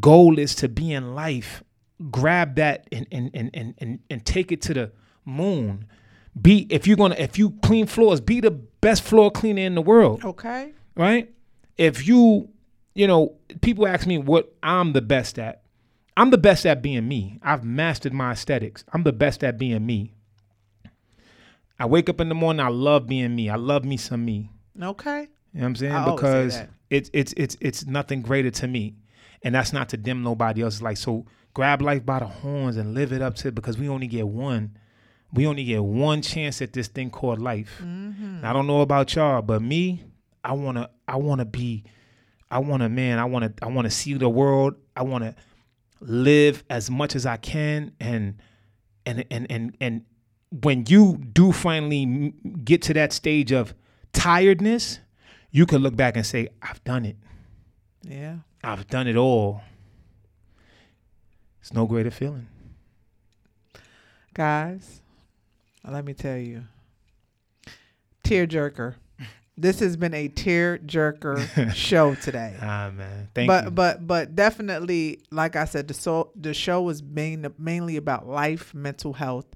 goal 0.00 0.38
is 0.38 0.54
to 0.56 0.68
be 0.68 0.92
in 0.92 1.14
life. 1.14 1.62
Grab 2.10 2.56
that 2.56 2.88
and 2.90 3.06
and 3.12 3.30
and 3.34 3.50
and 3.52 3.74
and, 3.78 3.98
and 4.08 4.24
take 4.24 4.50
it 4.50 4.62
to 4.62 4.72
the 4.74 4.92
moon. 5.26 5.84
Be 6.40 6.66
if 6.70 6.86
you're 6.86 6.96
gonna 6.96 7.16
if 7.18 7.38
you 7.38 7.50
clean 7.62 7.86
floors, 7.86 8.20
be 8.22 8.40
the 8.40 8.50
best 8.50 9.02
floor 9.02 9.30
cleaner 9.30 9.62
in 9.62 9.74
the 9.74 9.82
world 9.82 10.24
Okay. 10.24 10.72
right? 10.96 11.30
If 11.76 12.08
you, 12.08 12.48
you 12.94 13.06
know, 13.06 13.34
people 13.60 13.86
ask 13.86 14.06
me 14.06 14.16
what 14.18 14.52
I'm 14.62 14.92
the 14.94 15.02
best 15.02 15.38
at. 15.38 15.62
I'm 16.18 16.30
the 16.30 16.38
best 16.38 16.66
at 16.66 16.82
being 16.82 17.06
me. 17.06 17.38
I've 17.42 17.62
mastered 17.62 18.12
my 18.12 18.32
aesthetics. 18.32 18.84
I'm 18.92 19.04
the 19.04 19.12
best 19.12 19.44
at 19.44 19.56
being 19.56 19.86
me. 19.86 20.14
I 21.78 21.86
wake 21.86 22.08
up 22.08 22.20
in 22.20 22.28
the 22.28 22.34
morning, 22.34 22.58
I 22.58 22.70
love 22.70 23.06
being 23.06 23.36
me. 23.36 23.48
I 23.48 23.54
love 23.54 23.84
me 23.84 23.96
some 23.96 24.24
me. 24.24 24.50
Okay. 24.82 25.20
You 25.20 25.60
know 25.60 25.60
what 25.60 25.64
I'm 25.66 25.76
saying? 25.76 25.92
I 25.92 26.04
say 26.04 26.10
because 26.10 26.62
it's 26.90 27.10
it's 27.12 27.34
it's 27.36 27.56
it's 27.60 27.86
nothing 27.86 28.22
greater 28.22 28.50
to 28.50 28.66
me. 28.66 28.96
And 29.44 29.54
that's 29.54 29.72
not 29.72 29.90
to 29.90 29.96
dim 29.96 30.24
nobody 30.24 30.62
else. 30.64 30.82
Like 30.82 30.96
so 30.96 31.24
grab 31.54 31.82
life 31.82 32.04
by 32.04 32.18
the 32.18 32.26
horns 32.26 32.76
and 32.76 32.94
live 32.94 33.12
it 33.12 33.22
up 33.22 33.36
to 33.36 33.52
because 33.52 33.78
we 33.78 33.88
only 33.88 34.08
get 34.08 34.26
one. 34.26 34.76
We 35.32 35.46
only 35.46 35.62
get 35.62 35.84
one 35.84 36.20
chance 36.22 36.60
at 36.60 36.72
this 36.72 36.88
thing 36.88 37.10
called 37.10 37.40
life. 37.40 37.80
Mhm. 37.80 38.42
I 38.42 38.52
don't 38.52 38.66
know 38.66 38.80
about 38.80 39.14
y'all, 39.14 39.40
but 39.40 39.62
me, 39.62 40.02
I 40.42 40.54
wanna 40.54 40.90
I 41.06 41.14
wanna 41.14 41.44
be 41.44 41.84
I 42.50 42.58
wanna 42.58 42.88
man, 42.88 43.20
I 43.20 43.24
wanna 43.26 43.52
I 43.62 43.68
wanna 43.68 43.90
see 43.90 44.14
the 44.14 44.28
world. 44.28 44.74
I 44.96 45.02
wanna 45.04 45.36
live 46.00 46.64
as 46.70 46.90
much 46.90 47.16
as 47.16 47.26
I 47.26 47.36
can 47.36 47.92
and 48.00 48.40
and 49.04 49.24
and 49.30 49.46
and 49.50 49.76
and 49.80 50.04
when 50.50 50.84
you 50.88 51.16
do 51.16 51.52
finally 51.52 52.32
get 52.64 52.82
to 52.82 52.94
that 52.94 53.12
stage 53.12 53.52
of 53.52 53.74
tiredness, 54.12 54.98
you 55.50 55.66
can 55.66 55.82
look 55.82 55.96
back 55.96 56.16
and 56.16 56.24
say, 56.24 56.48
I've 56.62 56.82
done 56.84 57.04
it. 57.04 57.16
Yeah. 58.02 58.36
I've 58.62 58.86
done 58.86 59.06
it 59.06 59.16
all. 59.16 59.60
It's 61.60 61.72
no 61.72 61.86
greater 61.86 62.10
feeling. 62.10 62.48
Guys, 64.34 65.02
let 65.86 66.04
me 66.04 66.14
tell 66.14 66.36
you. 66.36 66.64
Tear 68.22 68.46
jerker. 68.46 68.94
This 69.60 69.80
has 69.80 69.96
been 69.96 70.14
a 70.14 70.28
tear 70.28 70.78
jerker 70.78 71.72
show 71.74 72.14
today. 72.14 72.56
Ah 72.60 72.90
man. 72.94 73.28
Thank 73.34 73.48
but 73.48 73.64
you. 73.64 73.70
but 73.70 74.06
but 74.06 74.34
definitely, 74.36 75.20
like 75.30 75.56
I 75.56 75.64
said, 75.64 75.88
the 75.88 75.94
so 75.94 76.30
the 76.36 76.54
show 76.54 76.82
was 76.82 77.02
main, 77.02 77.46
mainly 77.58 77.96
about 77.96 78.28
life, 78.28 78.72
mental 78.72 79.12
health, 79.14 79.46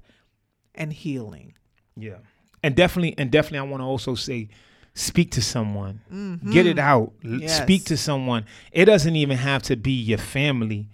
and 0.75 0.91
healing. 0.91 1.53
Yeah. 1.95 2.17
And 2.61 2.75
definitely 2.75 3.15
and 3.17 3.31
definitely 3.31 3.59
I 3.59 3.71
want 3.71 3.81
to 3.81 3.85
also 3.85 4.15
say 4.15 4.49
speak 4.93 5.31
to 5.31 5.41
someone. 5.41 6.41
Get 6.51 6.65
it 6.65 6.79
out. 6.79 7.13
Yes. 7.23 7.61
Speak 7.61 7.85
to 7.85 7.97
someone. 7.97 8.45
It 8.71 8.85
doesn't 8.85 9.15
even 9.15 9.37
have 9.37 9.63
to 9.63 9.75
be 9.75 9.91
your 9.91 10.17
family, 10.17 10.89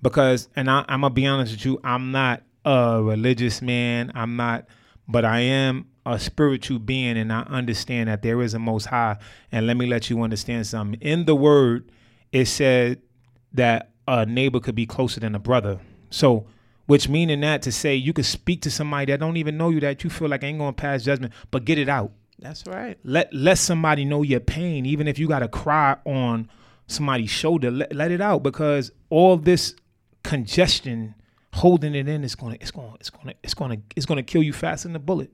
because 0.00 0.48
and 0.54 0.70
I, 0.70 0.84
I'm 0.88 1.00
gonna 1.00 1.12
be 1.12 1.26
honest 1.26 1.52
with 1.52 1.64
you. 1.64 1.80
I'm 1.82 2.12
not 2.12 2.42
a 2.64 3.02
religious 3.02 3.60
man. 3.60 4.12
I'm 4.14 4.36
not, 4.36 4.66
but 5.08 5.24
I 5.24 5.40
am 5.40 5.86
a 6.06 6.18
spiritual 6.18 6.78
being, 6.78 7.16
and 7.16 7.32
I 7.32 7.42
understand 7.42 8.08
that 8.08 8.22
there 8.22 8.42
is 8.42 8.54
a 8.54 8.58
Most 8.58 8.86
High. 8.86 9.18
And 9.50 9.66
let 9.66 9.76
me 9.76 9.86
let 9.86 10.10
you 10.10 10.22
understand 10.22 10.66
something. 10.66 11.00
In 11.00 11.24
the 11.24 11.34
Word, 11.34 11.90
it 12.32 12.46
said 12.46 13.00
that 13.52 13.90
a 14.06 14.26
neighbor 14.26 14.60
could 14.60 14.74
be 14.74 14.86
closer 14.86 15.20
than 15.20 15.34
a 15.34 15.38
brother. 15.38 15.80
So, 16.10 16.46
which 16.86 17.08
meaning 17.08 17.40
that 17.40 17.62
to 17.62 17.72
say 17.72 17.94
you 17.94 18.12
could 18.12 18.26
speak 18.26 18.60
to 18.62 18.70
somebody 18.70 19.10
that 19.12 19.20
don't 19.20 19.36
even 19.36 19.56
know 19.56 19.70
you 19.70 19.80
that 19.80 20.04
you 20.04 20.10
feel 20.10 20.28
like 20.28 20.42
ain't 20.42 20.58
gonna 20.58 20.72
pass 20.72 21.02
judgment, 21.02 21.32
but 21.50 21.64
get 21.64 21.78
it 21.78 21.88
out. 21.88 22.12
That's 22.38 22.66
right. 22.66 22.98
Let 23.04 23.32
let 23.32 23.58
somebody 23.58 24.04
know 24.04 24.22
your 24.22 24.40
pain, 24.40 24.84
even 24.84 25.08
if 25.08 25.18
you 25.18 25.26
gotta 25.26 25.48
cry 25.48 25.96
on 26.04 26.50
somebody's 26.86 27.30
shoulder. 27.30 27.70
Let, 27.70 27.94
let 27.94 28.10
it 28.10 28.20
out 28.20 28.42
because 28.42 28.92
all 29.08 29.36
this 29.38 29.74
congestion 30.22 31.14
holding 31.54 31.94
it 31.94 32.08
in 32.08 32.24
is 32.24 32.34
gonna 32.34 32.56
it's 32.60 32.70
gonna 32.70 32.94
it's 33.00 33.10
gonna 33.10 33.34
it's 33.42 33.54
gonna 33.54 33.76
it's 33.96 34.06
gonna 34.06 34.22
kill 34.22 34.42
you 34.42 34.52
faster 34.52 34.88
than 34.88 34.96
a 34.96 35.00
bullet. 35.00 35.30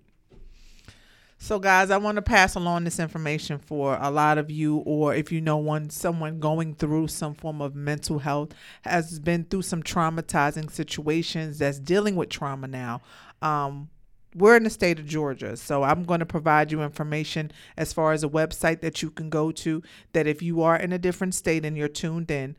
So, 1.43 1.59
guys, 1.59 1.91
I 1.91 1.97
want 1.97 2.17
to 2.17 2.23
pass 2.23 2.55
along 2.55 2.85
this 2.85 3.01
information 3.01 3.59
for 3.59 3.97
a 3.99 4.11
lot 4.11 4.37
of 4.37 4.51
you, 4.51 4.77
or 4.77 5.15
if 5.15 5.33
you 5.33 5.41
know 5.41 5.57
one 5.57 5.89
someone 5.89 6.39
going 6.39 6.75
through 6.75 7.09
some 7.09 7.33
form 7.33 7.63
of 7.63 7.75
mental 7.75 8.19
health, 8.19 8.51
has 8.83 9.19
been 9.19 9.45
through 9.45 9.63
some 9.63 9.83
traumatizing 9.83 10.71
situations, 10.71 11.59
that's 11.59 11.81
dealing 11.81 12.15
with 12.15 12.29
trauma 12.29 12.69
now. 12.69 13.01
Um, 13.41 13.89
we're 14.35 14.55
in 14.55 14.65
the 14.65 14.71
state 14.71 14.99
of 14.99 15.07
Georgia, 15.07 15.57
so 15.57 15.83
I'm 15.83 16.05
going 16.05 16.21
to 16.21 16.27
provide 16.27 16.71
you 16.71 16.83
information 16.83 17.53
as 17.75 17.95
far 17.95 18.13
as 18.13 18.23
a 18.23 18.29
website 18.29 18.83
that 18.83 19.01
you 19.01 19.11
can 19.11 19.31
go 19.31 19.51
to. 19.51 19.83
That 20.13 20.27
if 20.27 20.43
you 20.43 20.61
are 20.61 20.77
in 20.77 20.93
a 20.93 20.99
different 20.99 21.35
state 21.35 21.65
and 21.65 21.75
you're 21.75 21.89
tuned 21.89 22.31
in, 22.31 22.55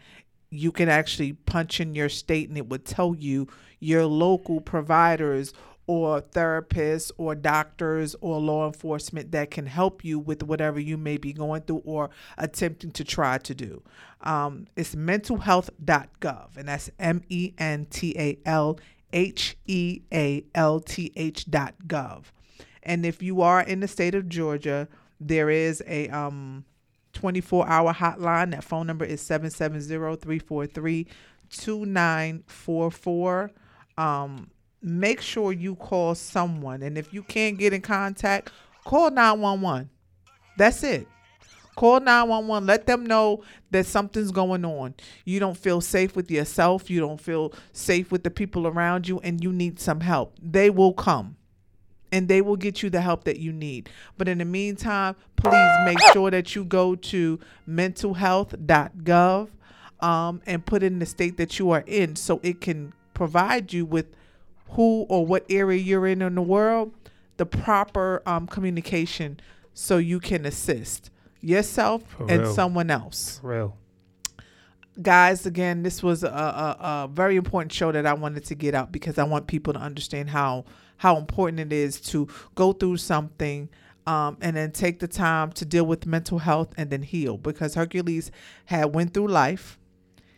you 0.49 0.71
can 0.71 0.89
actually 0.89 1.33
punch 1.33 1.79
in 1.79 1.93
your 1.93 2.09
state 2.09 2.49
and 2.49 2.57
it 2.57 2.67
would 2.67 2.85
tell 2.85 3.13
you 3.13 3.47
your 3.79 4.05
local 4.05 4.59
providers 4.59 5.53
or 5.91 6.21
therapists 6.21 7.11
or 7.17 7.35
doctors 7.35 8.15
or 8.21 8.39
law 8.39 8.65
enforcement 8.65 9.33
that 9.33 9.51
can 9.51 9.65
help 9.65 10.05
you 10.05 10.17
with 10.17 10.41
whatever 10.41 10.79
you 10.79 10.95
may 10.95 11.17
be 11.17 11.33
going 11.33 11.61
through 11.63 11.81
or 11.83 12.09
attempting 12.37 12.91
to 12.91 13.03
try 13.03 13.37
to 13.37 13.53
do. 13.53 13.83
Um, 14.21 14.67
it's 14.77 14.95
mentalhealth.gov, 14.95 16.55
and 16.55 16.69
that's 16.69 16.89
M 16.97 17.23
E 17.27 17.51
N 17.57 17.87
T 17.89 18.15
A 18.17 18.39
L 18.45 18.79
H 19.11 19.57
E 19.67 19.99
A 20.13 20.45
L 20.55 20.79
T 20.79 21.11
H 21.17 21.51
dot 21.51 21.75
gov. 21.87 22.27
And 22.83 23.05
if 23.05 23.21
you 23.21 23.41
are 23.41 23.59
in 23.59 23.81
the 23.81 23.87
state 23.89 24.15
of 24.15 24.29
Georgia, 24.29 24.87
there 25.19 25.49
is 25.49 25.83
a 25.85 26.07
um 26.07 26.63
24 27.11 27.67
hour 27.67 27.93
hotline. 27.93 28.51
That 28.51 28.63
phone 28.63 28.87
number 28.87 29.03
is 29.03 29.19
770 29.19 30.21
343 30.21 31.05
2944. 31.49 33.51
Um, 33.97 34.51
make 34.81 35.21
sure 35.21 35.53
you 35.53 35.75
call 35.75 36.15
someone. 36.15 36.81
And 36.81 36.97
if 36.97 37.13
you 37.13 37.23
can't 37.23 37.57
get 37.57 37.73
in 37.73 37.81
contact, 37.81 38.51
call 38.83 39.11
911. 39.11 39.89
That's 40.57 40.83
it. 40.83 41.07
Call 41.75 41.99
911. 41.99 42.67
Let 42.67 42.85
them 42.85 43.05
know 43.05 43.43
that 43.71 43.85
something's 43.85 44.31
going 44.31 44.65
on. 44.65 44.93
You 45.25 45.39
don't 45.39 45.57
feel 45.57 45.81
safe 45.81 46.15
with 46.15 46.29
yourself. 46.29 46.89
You 46.89 46.99
don't 46.99 47.21
feel 47.21 47.53
safe 47.71 48.11
with 48.11 48.23
the 48.23 48.31
people 48.31 48.67
around 48.67 49.07
you, 49.07 49.19
and 49.19 49.43
you 49.43 49.53
need 49.53 49.79
some 49.79 50.01
help. 50.01 50.35
They 50.41 50.69
will 50.69 50.93
come 50.93 51.37
and 52.11 52.27
they 52.27 52.41
will 52.41 52.57
get 52.57 52.83
you 52.83 52.89
the 52.89 53.01
help 53.01 53.23
that 53.23 53.39
you 53.39 53.53
need. 53.53 53.89
But 54.17 54.27
in 54.27 54.39
the 54.39 54.45
meantime, 54.45 55.15
please 55.37 55.77
make 55.85 55.97
sure 56.11 56.29
that 56.29 56.55
you 56.55 56.65
go 56.65 56.95
to 56.95 57.39
mentalhealth.gov 57.67 59.49
um, 60.01 60.41
and 60.45 60.65
put 60.65 60.83
in 60.83 60.99
the 60.99 61.05
state 61.05 61.37
that 61.37 61.57
you 61.57 61.71
are 61.71 61.83
in 61.87 62.15
so 62.15 62.39
it 62.43 62.59
can 62.59 62.93
provide 63.13 63.71
you 63.71 63.85
with 63.85 64.07
who 64.71 65.05
or 65.09 65.25
what 65.25 65.45
area 65.49 65.79
you're 65.79 66.07
in 66.07 66.21
in 66.21 66.35
the 66.35 66.41
world, 66.41 66.93
the 67.37 67.45
proper 67.45 68.21
um, 68.25 68.47
communication 68.47 69.39
so 69.73 69.97
you 69.97 70.19
can 70.19 70.45
assist 70.45 71.09
yourself 71.41 72.03
For 72.17 72.29
and 72.29 72.41
real. 72.43 72.53
someone 72.53 72.91
else 72.91 73.39
For 73.41 73.47
real. 73.49 73.77
guys 75.01 75.45
again 75.45 75.81
this 75.83 76.03
was 76.03 76.23
a, 76.23 76.27
a, 76.27 76.77
a 76.79 77.09
very 77.11 77.35
important 77.35 77.71
show 77.71 77.91
that 77.91 78.05
i 78.05 78.13
wanted 78.13 78.43
to 78.45 78.53
get 78.53 78.75
out 78.75 78.91
because 78.91 79.17
i 79.17 79.23
want 79.23 79.47
people 79.47 79.73
to 79.73 79.79
understand 79.79 80.29
how 80.29 80.65
how 80.97 81.17
important 81.17 81.59
it 81.59 81.73
is 81.73 81.99
to 82.01 82.27
go 82.53 82.73
through 82.73 82.97
something 82.97 83.69
um, 84.05 84.37
and 84.41 84.55
then 84.55 84.71
take 84.71 84.99
the 84.99 85.07
time 85.07 85.51
to 85.53 85.65
deal 85.65 85.85
with 85.85 86.05
mental 86.05 86.39
health 86.39 86.73
and 86.77 86.89
then 86.91 87.01
heal 87.01 87.37
because 87.37 87.73
hercules 87.75 88.29
had 88.65 88.93
went 88.93 89.13
through 89.13 89.27
life 89.27 89.79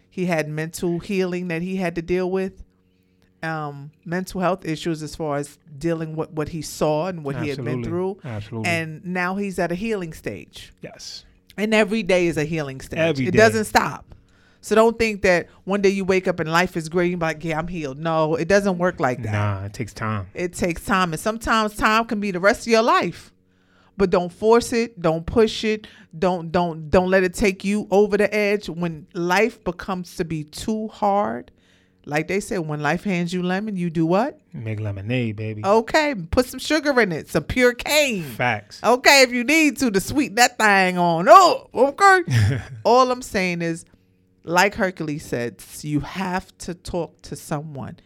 he 0.10 0.28
had 0.28 0.48
mental 0.48 1.00
healing 1.00 1.48
that 1.50 1.62
he 1.64 1.78
had 1.78 1.96
to 1.96 2.02
deal 2.02 2.30
with 2.32 2.64
um, 3.44 3.92
mental 4.06 4.42
health 4.42 4.66
issues 4.66 5.04
as 5.04 5.16
far 5.16 5.38
as 5.38 5.58
dealing 5.78 6.16
with 6.16 6.32
what 6.32 6.50
he 6.50 6.62
saw 6.62 7.08
and 7.08 7.24
what 7.24 7.36
he 7.36 7.50
had 7.50 7.64
been 7.64 7.84
through 7.84 8.20
Absolutely. 8.24 8.70
and 8.70 9.06
now 9.06 9.36
he's 9.36 9.60
at 9.60 9.72
a 9.72 9.76
healing 9.76 10.14
stage 10.14 10.72
Yes. 10.82 11.26
and 11.58 11.74
every 11.74 12.04
day 12.04 12.28
is 12.28 12.38
a 12.38 12.46
healing 12.46 12.80
stage. 12.82 13.00
Every 13.00 13.28
it 13.28 13.32
day. 13.32 13.38
doesn't 13.38 13.66
stop. 13.66 14.06
So 14.62 14.76
don't 14.76 14.98
think 14.98 15.24
that 15.24 15.48
one 15.66 15.82
day 15.82 15.90
you 15.90 16.06
wake 16.06 16.26
up 16.26 16.40
and 16.40 16.50
life 16.50 16.78
is 16.78 16.88
great. 16.88 17.10
You're 17.12 17.20
like, 17.20 17.44
yeah, 17.44 17.60
I'm 17.60 17.68
healed. 17.68 18.00
No, 18.00 18.36
it 18.36 18.48
doesn't 18.48 18.78
work 18.78 18.98
like 19.02 19.22
that. 19.24 19.32
Nah, 19.34 19.66
it 19.66 19.74
takes 19.74 19.94
time. 19.94 20.28
It 20.34 20.54
takes 20.54 20.86
time, 20.86 21.12
and 21.12 21.20
sometimes 21.20 21.76
time 21.76 22.06
can 22.06 22.22
be 22.22 22.32
the 22.32 22.40
rest 22.40 22.62
of 22.62 22.68
your 22.72 22.82
life. 22.82 23.34
But 23.98 24.10
don't 24.10 24.32
force 24.32 24.72
it. 24.72 25.02
Don't 25.02 25.26
push 25.26 25.66
it. 25.66 25.86
Don't 26.18 26.50
don't 26.50 26.90
don't 26.90 27.10
let 27.10 27.24
it 27.24 27.34
take 27.34 27.66
you 27.66 27.90
over 27.92 28.16
the 28.16 28.34
edge. 28.34 28.70
When 28.70 29.06
life 29.14 29.62
becomes 29.66 30.16
to 30.16 30.24
be 30.24 30.46
too 30.46 30.88
hard, 30.88 31.52
like 32.06 32.28
they 32.28 32.40
said, 32.40 32.60
when 32.60 32.82
life 32.82 33.04
hands 33.04 33.34
you 33.34 33.44
lemon, 33.44 33.76
you 33.76 33.90
do 33.90 34.06
what? 34.06 34.40
Make 34.54 34.80
lemonade, 34.80 35.36
baby. 35.36 35.64
Okay, 35.64 36.16
put 36.32 36.46
some 36.46 36.60
sugar 36.60 37.00
in 37.00 37.12
it, 37.12 37.30
some 37.30 37.44
pure 37.44 37.74
cane. 37.74 38.24
Facts. 38.24 38.82
Okay, 38.84 39.22
if 39.24 39.32
you 39.32 39.44
need 39.44 39.78
to, 39.78 39.90
to 39.92 40.00
sweeten 40.02 40.36
that 40.36 40.58
thing 40.58 40.98
on. 40.98 41.28
Oh, 41.30 41.70
okay. 41.74 42.60
All 42.84 43.10
I'm 43.12 43.22
saying 43.22 43.62
is, 43.62 43.86
like 44.44 44.76
Hercules 44.76 45.26
said, 45.26 45.64
you 45.82 46.02
have 46.02 46.56
to 46.60 46.74
talk 46.74 47.22
to 47.24 47.36
someone. 47.36 47.98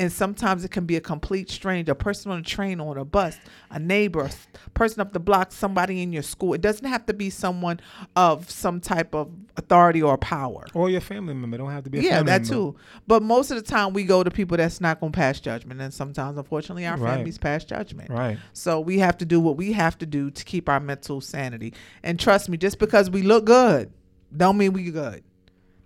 And 0.00 0.12
sometimes 0.12 0.64
it 0.64 0.72
can 0.72 0.86
be 0.86 0.96
a 0.96 1.00
complete 1.00 1.48
stranger, 1.48 1.92
a 1.92 1.94
person 1.94 2.32
on 2.32 2.40
a 2.40 2.42
train 2.42 2.80
or 2.80 2.90
on 2.90 2.98
a 2.98 3.04
bus, 3.04 3.38
a 3.70 3.78
neighbor, 3.78 4.28
a 4.66 4.70
person 4.70 5.00
up 5.00 5.12
the 5.12 5.20
block, 5.20 5.52
somebody 5.52 6.02
in 6.02 6.12
your 6.12 6.24
school. 6.24 6.52
It 6.52 6.60
doesn't 6.60 6.84
have 6.86 7.06
to 7.06 7.14
be 7.14 7.30
someone 7.30 7.78
of 8.16 8.50
some 8.50 8.80
type 8.80 9.14
of 9.14 9.30
authority 9.56 10.02
or 10.02 10.18
power. 10.18 10.66
Or 10.74 10.90
your 10.90 11.00
family 11.00 11.32
member. 11.34 11.58
Don't 11.58 11.70
have 11.70 11.84
to 11.84 11.90
be 11.90 11.98
a 11.98 12.02
Yeah, 12.02 12.22
that 12.24 12.42
member. 12.42 12.48
too. 12.48 12.76
But 13.06 13.22
most 13.22 13.52
of 13.52 13.56
the 13.56 13.62
time, 13.62 13.92
we 13.92 14.02
go 14.02 14.24
to 14.24 14.32
people 14.32 14.56
that's 14.56 14.80
not 14.80 14.98
going 14.98 15.12
to 15.12 15.16
pass 15.16 15.38
judgment, 15.38 15.80
and 15.80 15.94
sometimes, 15.94 16.38
unfortunately, 16.38 16.86
our 16.86 16.96
Right. 16.96 17.14
families 17.14 17.38
pass 17.38 17.62
judgment. 17.64 18.10
Right. 18.10 18.36
So 18.52 18.80
we 18.80 18.98
have 18.98 19.16
to 19.18 19.24
do 19.24 19.38
what 19.38 19.56
we 19.56 19.74
have 19.74 19.96
to 19.98 20.06
do 20.06 20.28
to 20.32 20.44
keep 20.44 20.68
our 20.68 20.80
mental 20.80 21.20
sanity. 21.20 21.72
And 22.02 22.18
trust 22.18 22.48
me, 22.48 22.56
just 22.56 22.80
because 22.80 23.10
we 23.10 23.22
look 23.22 23.44
good, 23.44 23.92
don't 24.36 24.56
mean 24.58 24.72
we 24.72 24.90
good. 24.90 25.22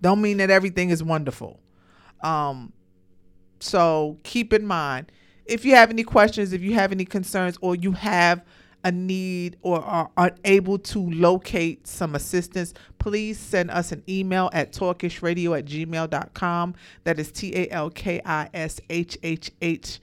Don't 0.00 0.22
mean 0.22 0.38
that 0.38 0.48
everything 0.48 0.88
is 0.88 1.04
wonderful. 1.04 1.60
Um, 2.22 2.72
so 3.60 4.18
keep 4.22 4.52
in 4.52 4.66
mind, 4.66 5.10
if 5.44 5.64
you 5.64 5.74
have 5.74 5.90
any 5.90 6.04
questions, 6.04 6.52
if 6.52 6.62
you 6.62 6.74
have 6.74 6.92
any 6.92 7.04
concerns, 7.04 7.58
or 7.60 7.74
you 7.74 7.92
have 7.92 8.44
a 8.84 8.92
need 8.92 9.56
or 9.62 9.82
are 9.82 10.10
unable 10.16 10.78
to 10.78 10.98
locate 11.10 11.86
some 11.86 12.14
assistance, 12.14 12.74
please 12.98 13.38
send 13.38 13.70
us 13.70 13.90
an 13.92 14.02
email 14.08 14.50
at 14.52 14.72
talkishhhradio 14.72 15.58
at 15.58 15.64
gmail.com. 15.64 16.74
That 17.04 17.18
is 17.18 17.32
T 17.32 17.54
A 17.56 17.68
L 17.70 17.90
K 17.90 18.20
I 18.24 18.48
S 18.54 18.80
H 18.88 19.18
H 19.22 19.50
H 19.60 20.00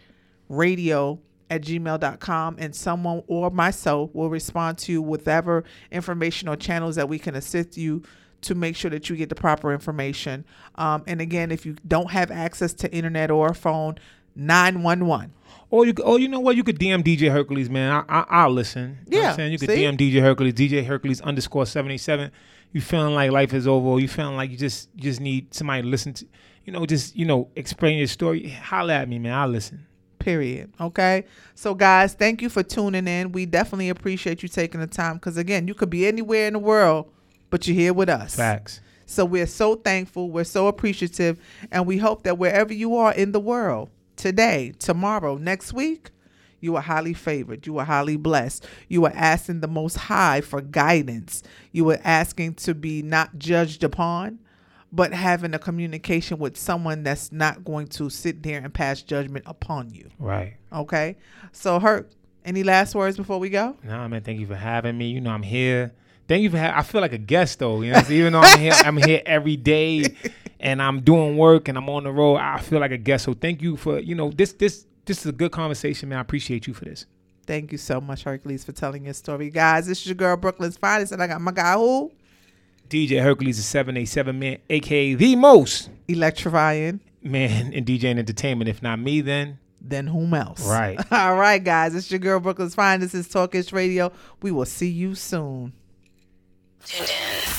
radio 0.49 1.19
at 1.49 1.61
gmail.com 1.61 2.55
and 2.59 2.75
someone 2.75 3.23
or 3.27 3.51
myself 3.51 4.13
will 4.13 4.29
respond 4.29 4.77
to 4.79 5.01
whatever 5.01 5.63
information 5.91 6.47
or 6.47 6.55
channels 6.55 6.95
that 6.95 7.07
we 7.07 7.19
can 7.19 7.35
assist 7.35 7.77
you 7.77 8.01
to 8.45 8.55
make 8.55 8.75
sure 8.75 8.91
that 8.91 9.09
you 9.09 9.15
get 9.15 9.29
the 9.29 9.35
proper 9.35 9.73
information 9.73 10.45
um, 10.75 11.03
and 11.07 11.21
again 11.21 11.51
if 11.51 11.65
you 11.65 11.75
don't 11.87 12.11
have 12.11 12.31
access 12.31 12.73
to 12.73 12.91
internet 12.93 13.31
or 13.31 13.49
a 13.49 13.55
phone 13.55 13.95
911 14.35 15.33
Or 15.69 15.85
you, 15.85 15.93
or 16.03 16.19
you 16.19 16.27
know 16.27 16.39
what? 16.39 16.55
You 16.55 16.63
could 16.63 16.79
DM 16.79 17.03
DJ 17.03 17.31
Hercules, 17.31 17.69
man. 17.69 17.91
I, 17.91 18.19
I, 18.19 18.25
I'll 18.29 18.51
listen. 18.51 18.99
You 19.07 19.13
know 19.15 19.19
what 19.19 19.23
Yeah, 19.23 19.29
I'm 19.29 19.35
saying 19.35 19.51
you 19.53 19.59
could 19.59 19.71
see? 19.71 19.83
DM 19.83 19.97
DJ 19.97 20.21
Hercules, 20.21 20.53
DJ 20.53 20.85
Hercules 20.85 21.21
underscore 21.21 21.65
seventy 21.65 21.97
seven. 21.97 22.31
You 22.71 22.81
feeling 22.81 23.15
like 23.15 23.31
life 23.31 23.53
is 23.53 23.67
over? 23.67 23.87
Or 23.87 23.99
you 23.99 24.07
feeling 24.07 24.35
like 24.35 24.51
you 24.51 24.57
just 24.57 24.89
you 24.95 25.03
just 25.03 25.21
need 25.21 25.53
somebody 25.53 25.81
to 25.83 25.87
listen 25.87 26.13
to? 26.15 26.25
You 26.65 26.73
know, 26.73 26.85
just 26.85 27.15
you 27.15 27.25
know, 27.25 27.49
explain 27.55 27.97
your 27.97 28.07
story. 28.07 28.49
Holler 28.49 28.93
at 28.93 29.09
me, 29.09 29.19
man. 29.19 29.33
I'll 29.33 29.47
listen. 29.49 29.85
period 30.19 30.71
okay 30.81 31.23
so 31.53 31.75
guys 31.75 32.13
thank 32.15 32.41
you 32.41 32.49
for 32.49 32.63
tuning 32.63 33.07
in 33.07 33.31
we 33.31 33.45
definitely 33.45 33.89
appreciate 33.89 34.41
you 34.41 34.49
taking 34.49 34.79
the 34.81 34.87
time 34.87 35.15
because 35.15 35.37
again 35.37 35.67
you 35.67 35.75
could 35.75 35.89
be 35.89 36.07
anywhere 36.07 36.47
in 36.47 36.53
the 36.53 36.59
world 36.59 37.11
but 37.49 37.67
you're 37.67 37.75
here 37.75 37.93
with 37.93 38.09
us 38.09 38.35
Facts. 38.35 38.81
So 39.05 39.23
we're 39.23 39.45
so 39.47 39.75
thankful, 39.75 40.31
we're 40.31 40.43
so 40.43 40.67
appreciative, 40.67 41.39
and 41.71 41.85
we 41.85 41.97
hope 41.97 42.23
that 42.23 42.37
wherever 42.37 42.73
you 42.73 42.95
are 42.95 43.13
in 43.13 43.31
the 43.33 43.39
world, 43.39 43.89
today, 44.15 44.73
tomorrow, 44.79 45.37
next 45.37 45.73
week, 45.73 46.09
You 46.65 46.75
are 46.77 46.81
highly 46.81 47.13
favored. 47.13 47.67
You 47.67 47.77
are 47.77 47.85
highly 47.85 48.17
blessed. 48.17 48.65
You 48.87 49.05
are 49.05 49.11
asking 49.13 49.59
the 49.59 49.67
Most 49.67 49.97
High 49.97 50.41
for 50.41 50.61
guidance. 50.61 51.43
You 51.71 51.87
are 51.91 51.99
asking 52.03 52.55
to 52.55 52.73
be 52.73 53.03
not 53.03 53.37
judged 53.37 53.83
upon, 53.83 54.39
but 54.91 55.13
having 55.13 55.53
a 55.53 55.59
communication 55.59 56.39
with 56.39 56.57
someone 56.57 57.03
that's 57.03 57.31
not 57.31 57.63
going 57.63 57.87
to 57.89 58.09
sit 58.09 58.41
there 58.41 58.59
and 58.63 58.73
pass 58.73 59.03
judgment 59.03 59.45
upon 59.47 59.91
you. 59.91 60.09
Right. 60.17 60.55
Okay. 60.73 61.17
So, 61.51 61.79
Herc, 61.79 62.09
any 62.43 62.63
last 62.63 62.95
words 62.95 63.15
before 63.15 63.37
we 63.39 63.49
go? 63.51 63.77
No, 63.83 64.07
man. 64.07 64.23
Thank 64.23 64.39
you 64.39 64.47
for 64.47 64.55
having 64.55 64.97
me. 64.97 65.09
You 65.09 65.21
know, 65.21 65.31
I'm 65.31 65.43
here. 65.43 65.91
Thank 66.27 66.43
you 66.43 66.49
for. 66.49 66.57
Ha- 66.57 66.73
I 66.75 66.81
feel 66.83 67.01
like 67.01 67.13
a 67.13 67.17
guest 67.17 67.59
though. 67.59 67.81
You 67.81 67.91
know, 67.91 68.01
even 68.09 68.33
though 68.33 68.41
I'm 68.41 68.59
here, 68.59 68.73
I'm 68.73 68.97
here 68.97 69.21
every 69.25 69.57
day, 69.57 70.15
and 70.59 70.81
I'm 70.81 71.01
doing 71.01 71.37
work 71.37 71.67
and 71.67 71.77
I'm 71.77 71.89
on 71.89 72.03
the 72.03 72.11
road. 72.11 72.37
I 72.37 72.59
feel 72.59 72.79
like 72.79 72.91
a 72.91 72.97
guest. 72.97 73.25
So 73.25 73.33
thank 73.33 73.61
you 73.61 73.77
for. 73.77 73.99
You 73.99 74.15
know, 74.15 74.31
this 74.31 74.53
this 74.53 74.85
this 75.05 75.19
is 75.19 75.27
a 75.27 75.31
good 75.31 75.51
conversation, 75.51 76.09
man. 76.09 76.17
I 76.17 76.21
appreciate 76.21 76.67
you 76.67 76.73
for 76.73 76.85
this. 76.85 77.05
Thank 77.45 77.71
you 77.71 77.77
so 77.77 78.01
much, 78.01 78.23
Hercules, 78.23 78.63
for 78.63 78.71
telling 78.71 79.05
your 79.05 79.13
story. 79.13 79.51
Guys, 79.51 79.85
this 79.85 80.01
is 80.01 80.07
your 80.07 80.15
girl, 80.15 80.35
Brooklyn's 80.35 80.77
Finest, 80.77 81.11
and 81.11 81.21
I 81.21 81.27
got 81.27 81.41
my 81.41 81.51
guy 81.51 81.73
who? 81.75 82.11
DJ 82.89 83.21
Hercules 83.21 83.57
is 83.59 83.65
seven 83.65 83.97
eight 83.97 84.05
seven 84.05 84.39
man, 84.39 84.57
aka 84.69 85.15
the 85.15 85.35
most 85.35 85.89
electrifying 86.07 87.01
man 87.23 87.73
in 87.73 87.85
DJ 87.85 88.05
and 88.05 88.19
entertainment. 88.19 88.67
If 88.69 88.81
not 88.81 88.99
me, 88.99 89.21
then 89.21 89.59
then 89.81 90.07
whom 90.07 90.33
else? 90.33 90.67
Right. 90.67 90.99
All 91.11 91.35
right, 91.35 91.63
guys. 91.63 91.93
It's 91.95 92.09
your 92.09 92.19
girl, 92.19 92.39
Brooklyn's 92.39 92.75
Finest. 92.75 93.13
This 93.13 93.27
is 93.27 93.31
Talkishhh 93.33 93.73
Radio. 93.73 94.11
We 94.41 94.51
will 94.51 94.65
see 94.65 94.89
you 94.89 95.13
soon. 95.15 95.73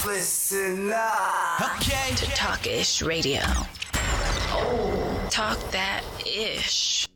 Listen 0.07 0.93
up. 0.93 1.61
Okay. 1.77 2.15
To 2.15 2.27
Talkishhh 2.27 3.05
Radio. 3.05 3.41
Oh, 4.53 5.27
talk 5.31 5.59
that 5.73 6.05
ish. 6.25 7.09